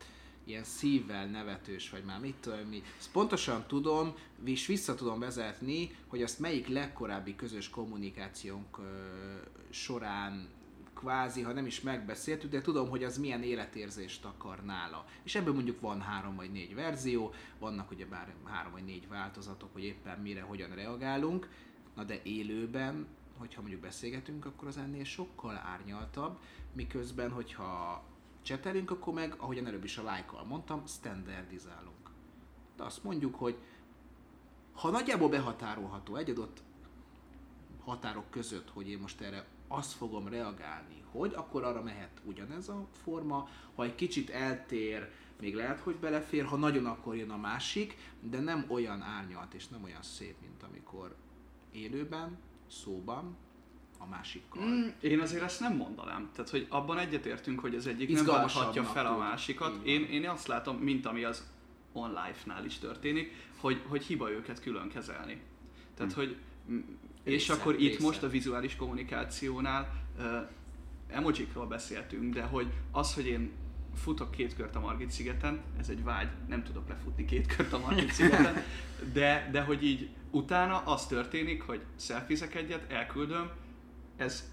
ilyen 0.44 0.64
szívvel 0.64 1.26
nevetős, 1.26 1.90
vagy 1.90 2.04
már 2.04 2.20
mit 2.20 2.34
tudom 2.40 2.58
mi. 2.58 2.82
Ezt 2.98 3.10
pontosan 3.10 3.64
tudom, 3.66 4.14
és 4.44 4.66
vissza 4.66 4.94
tudom 4.94 5.18
vezetni, 5.18 5.96
hogy 6.06 6.22
azt 6.22 6.38
melyik 6.38 6.68
legkorábbi 6.68 7.36
közös 7.36 7.68
kommunikációnk 7.68 8.78
ö, 8.78 8.82
során 9.70 10.48
kvázi, 11.00 11.42
ha 11.42 11.52
nem 11.52 11.66
is 11.66 11.80
megbeszéltük, 11.80 12.50
de 12.50 12.60
tudom, 12.60 12.88
hogy 12.88 13.04
az 13.04 13.18
milyen 13.18 13.42
életérzést 13.42 14.24
akar 14.24 14.64
nála. 14.64 15.04
És 15.22 15.34
ebből 15.34 15.54
mondjuk 15.54 15.80
van 15.80 16.00
három 16.00 16.36
vagy 16.36 16.52
négy 16.52 16.74
verzió, 16.74 17.32
vannak 17.58 17.90
ugye 17.90 18.06
bár 18.06 18.34
három 18.44 18.72
vagy 18.72 18.84
négy 18.84 19.08
változatok, 19.08 19.72
hogy 19.72 19.84
éppen 19.84 20.18
mire, 20.18 20.40
hogyan 20.40 20.74
reagálunk, 20.74 21.48
na 21.94 22.04
de 22.04 22.20
élőben, 22.22 23.06
hogyha 23.36 23.60
mondjuk 23.60 23.82
beszélgetünk, 23.82 24.44
akkor 24.44 24.68
az 24.68 24.76
ennél 24.76 25.04
sokkal 25.04 25.56
árnyaltabb, 25.56 26.38
miközben, 26.72 27.30
hogyha 27.30 28.04
csetelünk, 28.42 28.90
akkor 28.90 29.14
meg, 29.14 29.34
ahogyan 29.36 29.66
előbb 29.66 29.84
is 29.84 29.98
a 29.98 30.02
like 30.02 30.44
mondtam, 30.48 30.86
standardizálunk. 30.86 32.10
De 32.76 32.84
azt 32.84 33.04
mondjuk, 33.04 33.34
hogy 33.34 33.58
ha 34.72 34.90
nagyjából 34.90 35.28
behatárolható 35.28 36.16
egy 36.16 36.30
adott 36.30 36.62
határok 37.84 38.30
között, 38.30 38.70
hogy 38.70 38.88
én 38.88 38.98
most 38.98 39.20
erre 39.20 39.46
azt 39.68 39.92
fogom 39.92 40.28
reagálni, 40.28 41.02
hogy 41.10 41.32
akkor 41.34 41.64
arra 41.64 41.82
mehet 41.82 42.20
ugyanez 42.24 42.68
a 42.68 42.86
forma, 43.02 43.48
ha 43.74 43.84
egy 43.84 43.94
kicsit 43.94 44.30
eltér, 44.30 45.10
még 45.40 45.54
lehet, 45.54 45.80
hogy 45.80 45.96
belefér, 45.96 46.44
ha 46.44 46.56
nagyon 46.56 46.86
akkor 46.86 47.16
jön 47.16 47.30
a 47.30 47.36
másik, 47.36 47.96
de 48.20 48.40
nem 48.40 48.64
olyan 48.68 49.02
árnyalt 49.02 49.54
és 49.54 49.68
nem 49.68 49.84
olyan 49.84 50.02
szép, 50.02 50.40
mint 50.40 50.62
amikor 50.62 51.16
élőben, 51.72 52.38
szóban, 52.68 53.36
a 54.02 54.06
másikkal. 54.06 54.62
Mm, 54.62 54.88
én 55.00 55.20
azért 55.20 55.42
ezt 55.42 55.60
nem 55.60 55.76
mondanám. 55.76 56.30
Tehát, 56.34 56.50
hogy 56.50 56.66
abban 56.68 56.98
egyetértünk, 56.98 57.60
hogy 57.60 57.74
az 57.74 57.86
egyik 57.86 58.12
nem 58.12 58.24
válthatja 58.24 58.84
fel 58.84 59.06
a 59.06 59.16
másikat. 59.16 59.80
Én, 59.82 60.04
én 60.04 60.28
azt 60.28 60.46
látom, 60.46 60.76
mint 60.76 61.06
ami 61.06 61.24
az 61.24 61.48
on 61.92 62.08
life-nál 62.08 62.64
is 62.64 62.78
történik, 62.78 63.32
hogy, 63.56 63.82
hogy 63.86 64.04
hiba 64.04 64.30
őket 64.30 64.60
külön 64.60 64.88
kezelni. 64.88 65.40
Tehát, 65.94 66.12
hogy 66.12 66.36
mm, 66.70 66.78
és 67.22 67.32
Része, 67.32 67.52
akkor 67.52 67.74
itt 67.74 67.90
része. 67.90 68.02
most 68.02 68.22
a 68.22 68.28
vizuális 68.28 68.76
kommunikációnál 68.76 69.92
uh, 70.18 70.24
emojikról 71.08 71.66
beszéltünk, 71.66 72.34
de 72.34 72.42
hogy 72.42 72.66
az, 72.90 73.14
hogy 73.14 73.26
én 73.26 73.52
futok 73.94 74.30
két 74.30 74.56
kört 74.56 74.76
a 74.76 74.80
Margit 74.80 75.10
szigeten, 75.10 75.60
ez 75.78 75.88
egy 75.88 76.04
vágy, 76.04 76.28
nem 76.48 76.62
tudok 76.62 76.88
lefutni 76.88 77.24
két 77.24 77.56
kört 77.56 77.72
a 77.72 77.78
Margit 77.78 78.12
szigeten, 78.12 78.62
de, 79.12 79.48
de 79.52 79.60
hogy 79.60 79.84
így 79.84 80.08
utána 80.30 80.78
az 80.78 81.06
történik, 81.06 81.62
hogy 81.62 81.80
szelfizek 81.96 82.54
egyet, 82.54 82.92
elküldöm, 82.92 83.50
ez 84.20 84.50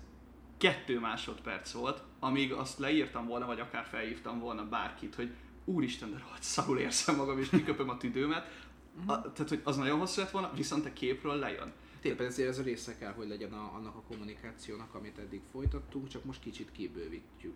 kettő 0.57 0.99
másodperc 0.99 1.71
volt, 1.71 2.01
amíg 2.19 2.51
azt 2.51 2.79
leírtam 2.79 3.27
volna, 3.27 3.45
vagy 3.45 3.59
akár 3.59 3.85
felhívtam 3.85 4.39
volna 4.39 4.67
bárkit, 4.67 5.15
hogy 5.15 5.31
úristen, 5.65 6.11
de 6.11 6.17
rohadt 6.17 6.43
szarul 6.43 6.79
érzem 6.79 7.15
magam, 7.15 7.39
és 7.39 7.49
kiköpöm 7.49 7.89
a 7.89 7.97
tüdőmet. 7.97 8.65
A, 9.05 9.21
tehát, 9.21 9.49
hogy 9.49 9.61
az 9.63 9.77
nagyon 9.77 9.99
hosszú 9.99 10.21
lett 10.21 10.31
volna, 10.31 10.51
viszont 10.55 10.85
a 10.85 10.93
képről 10.93 11.35
lejön. 11.35 11.73
Éppen 12.01 12.25
ezért 12.25 12.49
ez 12.49 12.59
a 12.59 12.63
része 12.63 12.97
kell, 12.97 13.13
hogy 13.13 13.27
legyen 13.27 13.53
a, 13.53 13.71
annak 13.75 13.95
a 13.95 14.01
kommunikációnak, 14.01 14.93
amit 14.93 15.17
eddig 15.17 15.41
folytattunk, 15.51 16.07
csak 16.07 16.23
most 16.23 16.41
kicsit 16.41 16.71
kibővítjük. 16.71 17.55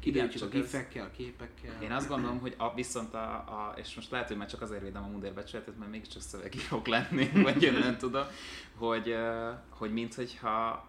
Kibővítjük 0.00 0.42
a 0.42 0.46
ez- 0.46 0.52
gifekkel, 0.52 1.04
a 1.04 1.10
képekkel. 1.10 1.82
Én 1.82 1.92
azt 1.92 2.08
gondolom, 2.08 2.38
hogy 2.38 2.54
a, 2.58 2.74
viszont 2.74 3.14
a, 3.14 3.30
a, 3.32 3.74
és 3.76 3.94
most 3.94 4.10
lehet, 4.10 4.28
hogy 4.28 4.36
már 4.36 4.48
csak 4.48 4.62
azért 4.62 4.82
védem 4.82 5.04
a 5.04 5.06
mundérbecsületet, 5.06 5.78
mert 5.78 5.90
mégiscsak 5.90 6.22
szövegírók 6.22 6.86
lenni, 6.86 7.30
vagy 7.42 7.62
én 7.62 7.72
nem 7.72 7.96
tudom, 7.96 8.24
hogy, 8.74 9.16
hogy 9.68 9.92
minthogyha 9.92 10.86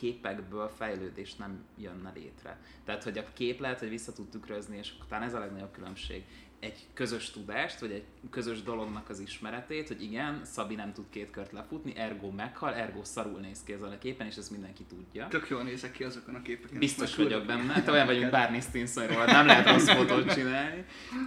képekből 0.00 0.72
fejlődés 0.76 1.34
nem 1.34 1.64
jönne 1.78 2.12
létre. 2.14 2.60
Tehát, 2.84 3.02
hogy 3.02 3.18
a 3.18 3.24
kép 3.32 3.60
lehet, 3.60 3.78
hogy 3.78 3.88
vissza 3.88 4.12
tud 4.12 4.28
tükrözni, 4.28 4.76
és 4.76 4.92
talán 5.08 5.24
ez 5.24 5.34
a 5.34 5.38
legnagyobb 5.38 5.72
különbség. 5.72 6.24
Egy 6.60 6.86
közös 6.94 7.30
tudást, 7.30 7.80
vagy 7.80 7.90
egy 7.90 8.04
közös 8.30 8.62
dolognak 8.62 9.08
az 9.08 9.20
ismeretét, 9.20 9.88
hogy 9.88 10.02
igen, 10.02 10.40
Szabi 10.44 10.74
nem 10.74 10.92
tud 10.92 11.04
két 11.10 11.30
kört 11.30 11.52
lefutni, 11.52 11.96
ergo 11.96 12.30
meghal, 12.30 12.74
ergo 12.74 13.04
szarul 13.04 13.40
néz 13.40 13.62
ki 13.64 13.72
ezen 13.72 13.90
a 13.90 13.98
képen, 13.98 14.26
és 14.26 14.36
ezt 14.36 14.50
mindenki 14.50 14.82
tudja. 14.82 15.28
Tök 15.28 15.48
jól 15.48 15.62
nézek 15.62 15.92
ki 15.92 16.04
azokon 16.04 16.34
a 16.34 16.42
képeken. 16.42 16.78
Biztos 16.78 17.16
vagyok 17.16 17.46
benne. 17.46 17.82
Te 17.82 17.90
olyan 17.90 18.06
vagyunk 18.06 18.30
Barney 18.30 18.60
Stinsonról, 18.60 19.24
nem 19.24 19.46
lehet 19.46 19.68
rossz 19.68 19.88
fotót 19.88 20.34
csinálni. 20.34 20.84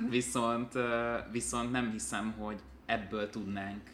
Viszont, 0.09 0.73
viszont 1.31 1.71
nem 1.71 1.91
hiszem, 1.91 2.31
hogy 2.31 2.59
ebből 2.85 3.29
tudnánk, 3.29 3.89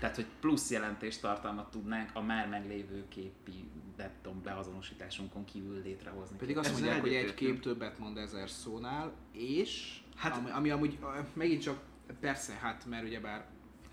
tehát 0.00 0.16
hogy 0.16 0.26
plusz 0.40 0.70
jelentéstartalmat 0.70 1.70
tudnánk 1.70 2.10
a 2.12 2.20
már 2.20 2.48
meglévő 2.48 3.04
képi 3.08 3.68
nem 3.96 4.10
tudom, 4.22 4.42
beazonosításunkon 4.42 5.44
kívül 5.44 5.82
létrehozni. 5.82 6.36
Pedig 6.36 6.56
azt 6.56 6.72
mondják, 6.72 7.00
hogy 7.00 7.14
egy 7.14 7.34
kép 7.34 7.60
többet 7.60 7.98
mond 7.98 8.16
ezer 8.16 8.50
szónál, 8.50 9.12
és 9.32 10.00
Hát- 10.16 10.36
ami, 10.36 10.50
ami 10.50 10.70
amúgy 10.70 10.98
megint 11.32 11.62
csak, 11.62 11.80
persze, 12.20 12.52
hát 12.52 12.86
mert 12.86 13.04
ugyebár 13.04 13.46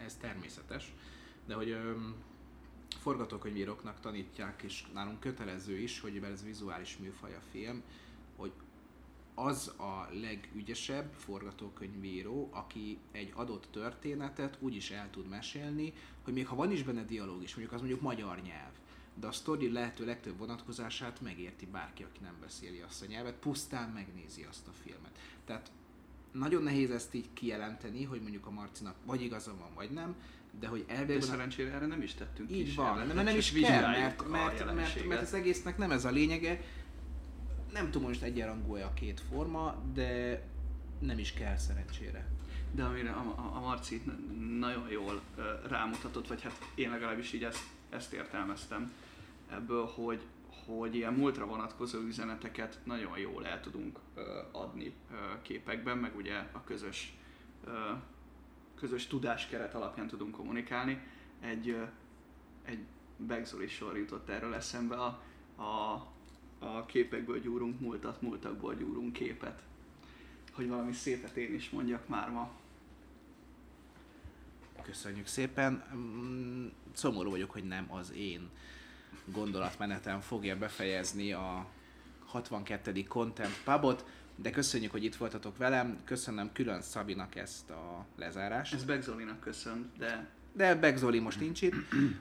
ez 0.05 0.15
természetes, 0.15 0.93
de 1.45 1.53
hogy 1.53 1.69
öm, 1.69 2.15
forgatókönyvíróknak 2.99 3.99
tanítják, 3.99 4.61
és 4.61 4.83
nálunk 4.93 5.19
kötelező 5.19 5.77
is, 5.77 5.99
hogy 5.99 6.21
ez 6.31 6.43
vizuális 6.43 6.97
műfaj 6.97 7.35
a 7.35 7.41
film, 7.51 7.83
az 9.39 9.67
a 9.77 10.09
legügyesebb 10.21 11.13
forgatókönyvíró, 11.13 12.49
aki 12.51 12.97
egy 13.11 13.31
adott 13.35 13.67
történetet 13.71 14.57
úgy 14.59 14.75
is 14.75 14.91
el 14.91 15.09
tud 15.09 15.27
mesélni, 15.27 15.93
hogy 16.23 16.33
még 16.33 16.47
ha 16.47 16.55
van 16.55 16.71
is 16.71 16.83
benne 16.83 17.03
dialógus, 17.03 17.55
mondjuk 17.55 17.73
az 17.73 17.79
mondjuk 17.79 18.01
magyar 18.01 18.41
nyelv, 18.41 18.71
de 19.19 19.27
a 19.27 19.31
sztori 19.31 19.71
lehető 19.71 20.05
legtöbb 20.05 20.37
vonatkozását 20.37 21.21
megérti 21.21 21.65
bárki, 21.65 22.03
aki 22.03 22.19
nem 22.21 22.35
beszéli 22.41 22.83
azt 22.87 23.01
a 23.01 23.05
nyelvet, 23.05 23.33
pusztán 23.33 23.89
megnézi 23.89 24.45
azt 24.49 24.67
a 24.67 24.71
filmet. 24.83 25.19
Tehát 25.45 25.71
nagyon 26.31 26.63
nehéz 26.63 26.91
ezt 26.91 27.13
így 27.13 27.27
kijelenteni, 27.33 28.03
hogy 28.03 28.21
mondjuk 28.21 28.45
a 28.45 28.51
Marcinak 28.51 28.95
vagy 29.05 29.21
igaza 29.21 29.55
van, 29.59 29.73
vagy 29.75 29.91
nem, 29.91 30.15
de 30.59 30.67
hogy 30.67 30.85
De 30.85 30.93
elvégül... 30.93 31.21
szerencsére 31.21 31.71
erre 31.71 31.85
nem 31.85 32.01
is 32.01 32.13
tettünk 32.13 32.51
Így 32.51 32.75
van, 32.75 32.93
kísérletet, 32.93 33.23
nem, 33.23 33.37
is 33.37 33.51
kell, 33.51 33.89
mert, 33.89 34.27
mert, 34.27 34.75
mert, 34.75 35.07
mert 35.07 35.21
az 35.21 35.33
egésznek 35.33 35.77
nem 35.77 35.91
ez 35.91 36.05
a 36.05 36.09
lényege. 36.09 36.61
Nem 37.71 37.91
tudom, 37.91 38.07
most 38.07 38.21
egyenrangú 38.21 38.75
a 38.75 38.93
két 38.93 39.19
forma, 39.19 39.75
de 39.93 40.41
nem 40.99 41.19
is 41.19 41.33
kell 41.33 41.57
szerencsére. 41.57 42.27
De 42.71 42.83
amire 42.83 43.11
a, 43.11 43.33
a, 43.37 43.55
a 43.55 43.59
Marci 43.59 44.03
nagyon 44.59 44.89
jól 44.89 45.21
rámutatott, 45.67 46.27
vagy 46.27 46.41
hát 46.41 46.57
én 46.75 46.89
legalábbis 46.89 47.33
így 47.33 47.43
ezt, 47.43 47.63
ezt 47.89 48.13
értelmeztem 48.13 48.93
ebből, 49.51 49.85
hogy, 49.85 50.21
hogy 50.65 50.95
ilyen 50.95 51.13
múltra 51.13 51.45
vonatkozó 51.45 51.99
üzeneteket 51.99 52.79
nagyon 52.83 53.17
jól 53.17 53.45
el 53.45 53.61
tudunk 53.61 53.99
adni 54.51 54.93
képekben, 55.41 55.97
meg 55.97 56.15
ugye 56.15 56.35
a 56.51 56.63
közös, 56.63 57.17
közös 58.75 59.07
tudáskeret 59.07 59.73
alapján 59.73 60.07
tudunk 60.07 60.35
kommunikálni. 60.35 61.01
Egy, 61.39 61.77
egy 62.63 62.79
Begzoli 63.17 63.67
sor 63.67 63.97
jutott 63.97 64.29
erről 64.29 64.53
eszembe, 64.53 64.95
a, 64.95 65.21
a, 65.61 66.05
a 66.59 66.85
képekből 66.85 67.39
gyúrunk 67.39 67.79
múltat, 67.79 68.21
múltakból 68.21 68.75
gyúrunk 68.75 69.13
képet. 69.13 69.63
Hogy 70.51 70.67
valami 70.67 70.93
szépet 70.93 71.37
én 71.37 71.53
is 71.53 71.69
mondjak 71.69 72.07
már 72.07 72.29
ma. 72.29 72.51
Köszönjük 74.81 75.27
szépen. 75.27 75.83
Mm, 75.95 76.67
Szomorú 76.93 77.29
vagyok, 77.29 77.51
hogy 77.51 77.63
nem 77.63 77.91
az 77.91 78.13
én 78.13 78.49
gondolatmenetem 79.25 80.19
fogja 80.19 80.57
befejezni 80.57 81.31
a 81.31 81.65
62. 82.25 83.03
Content 83.03 83.63
Pubot, 83.63 84.05
de 84.35 84.49
köszönjük, 84.49 84.91
hogy 84.91 85.03
itt 85.03 85.15
voltatok 85.15 85.57
velem. 85.57 85.99
Köszönöm 86.03 86.51
külön 86.53 86.81
Szabinak 86.81 87.35
ezt 87.35 87.69
a 87.69 88.05
lezárást. 88.15 88.73
Ez 88.73 88.83
Begzolinak 88.83 89.39
köszön, 89.39 89.91
de 89.97 90.29
De 90.53 90.75
Beg 90.75 90.97
Zoli 90.97 91.19
most 91.19 91.39
nincs 91.39 91.61
itt, 91.61 91.73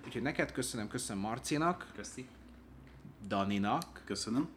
úgyhogy 0.04 0.22
neked 0.22 0.52
köszönöm, 0.52 0.88
köszönöm 0.88 1.22
Marcinak, 1.22 1.92
Köszi. 1.94 2.26
Daninak, 3.28 4.02
Köszönöm. 4.04 4.48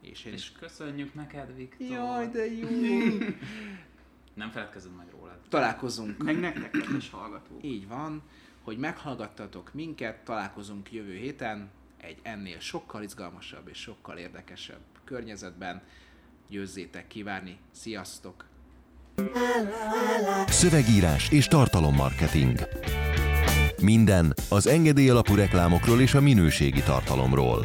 és 0.00 0.24
én 0.24 0.32
És 0.32 0.52
köszönjük 0.52 1.14
neked, 1.14 1.56
Viktor. 1.56 1.86
Jaj, 1.86 2.28
de 2.28 2.46
jó! 2.46 2.68
Nem 4.34 4.50
feledkezünk 4.50 4.96
meg 4.96 5.06
rólad. 5.10 5.38
Találkozunk. 5.48 6.22
meg 6.22 6.40
nektek, 6.40 6.70
kedves 6.70 7.10
hallgatók. 7.10 7.64
Így 7.64 7.88
van, 7.88 8.22
hogy 8.62 8.78
meghallgattatok 8.78 9.70
minket, 9.74 10.24
találkozunk 10.24 10.92
jövő 10.92 11.14
héten 11.14 11.70
egy 11.96 12.18
ennél 12.22 12.58
sokkal 12.58 13.02
izgalmasabb 13.02 13.68
és 13.68 13.78
sokkal 13.78 14.16
érdekesebb 14.18 14.80
környezetben. 15.04 15.82
Győzzétek 16.48 17.06
kivárni. 17.06 17.58
Sziasztok! 17.70 18.44
Szövegírás 20.46 21.30
és 21.30 21.46
tartalommarketing. 21.46 22.58
Minden 23.82 24.34
az 24.50 24.66
engedély 24.66 25.08
alapú 25.10 25.34
reklámokról 25.34 26.00
és 26.00 26.14
a 26.14 26.20
minőségi 26.20 26.82
tartalomról. 26.82 27.64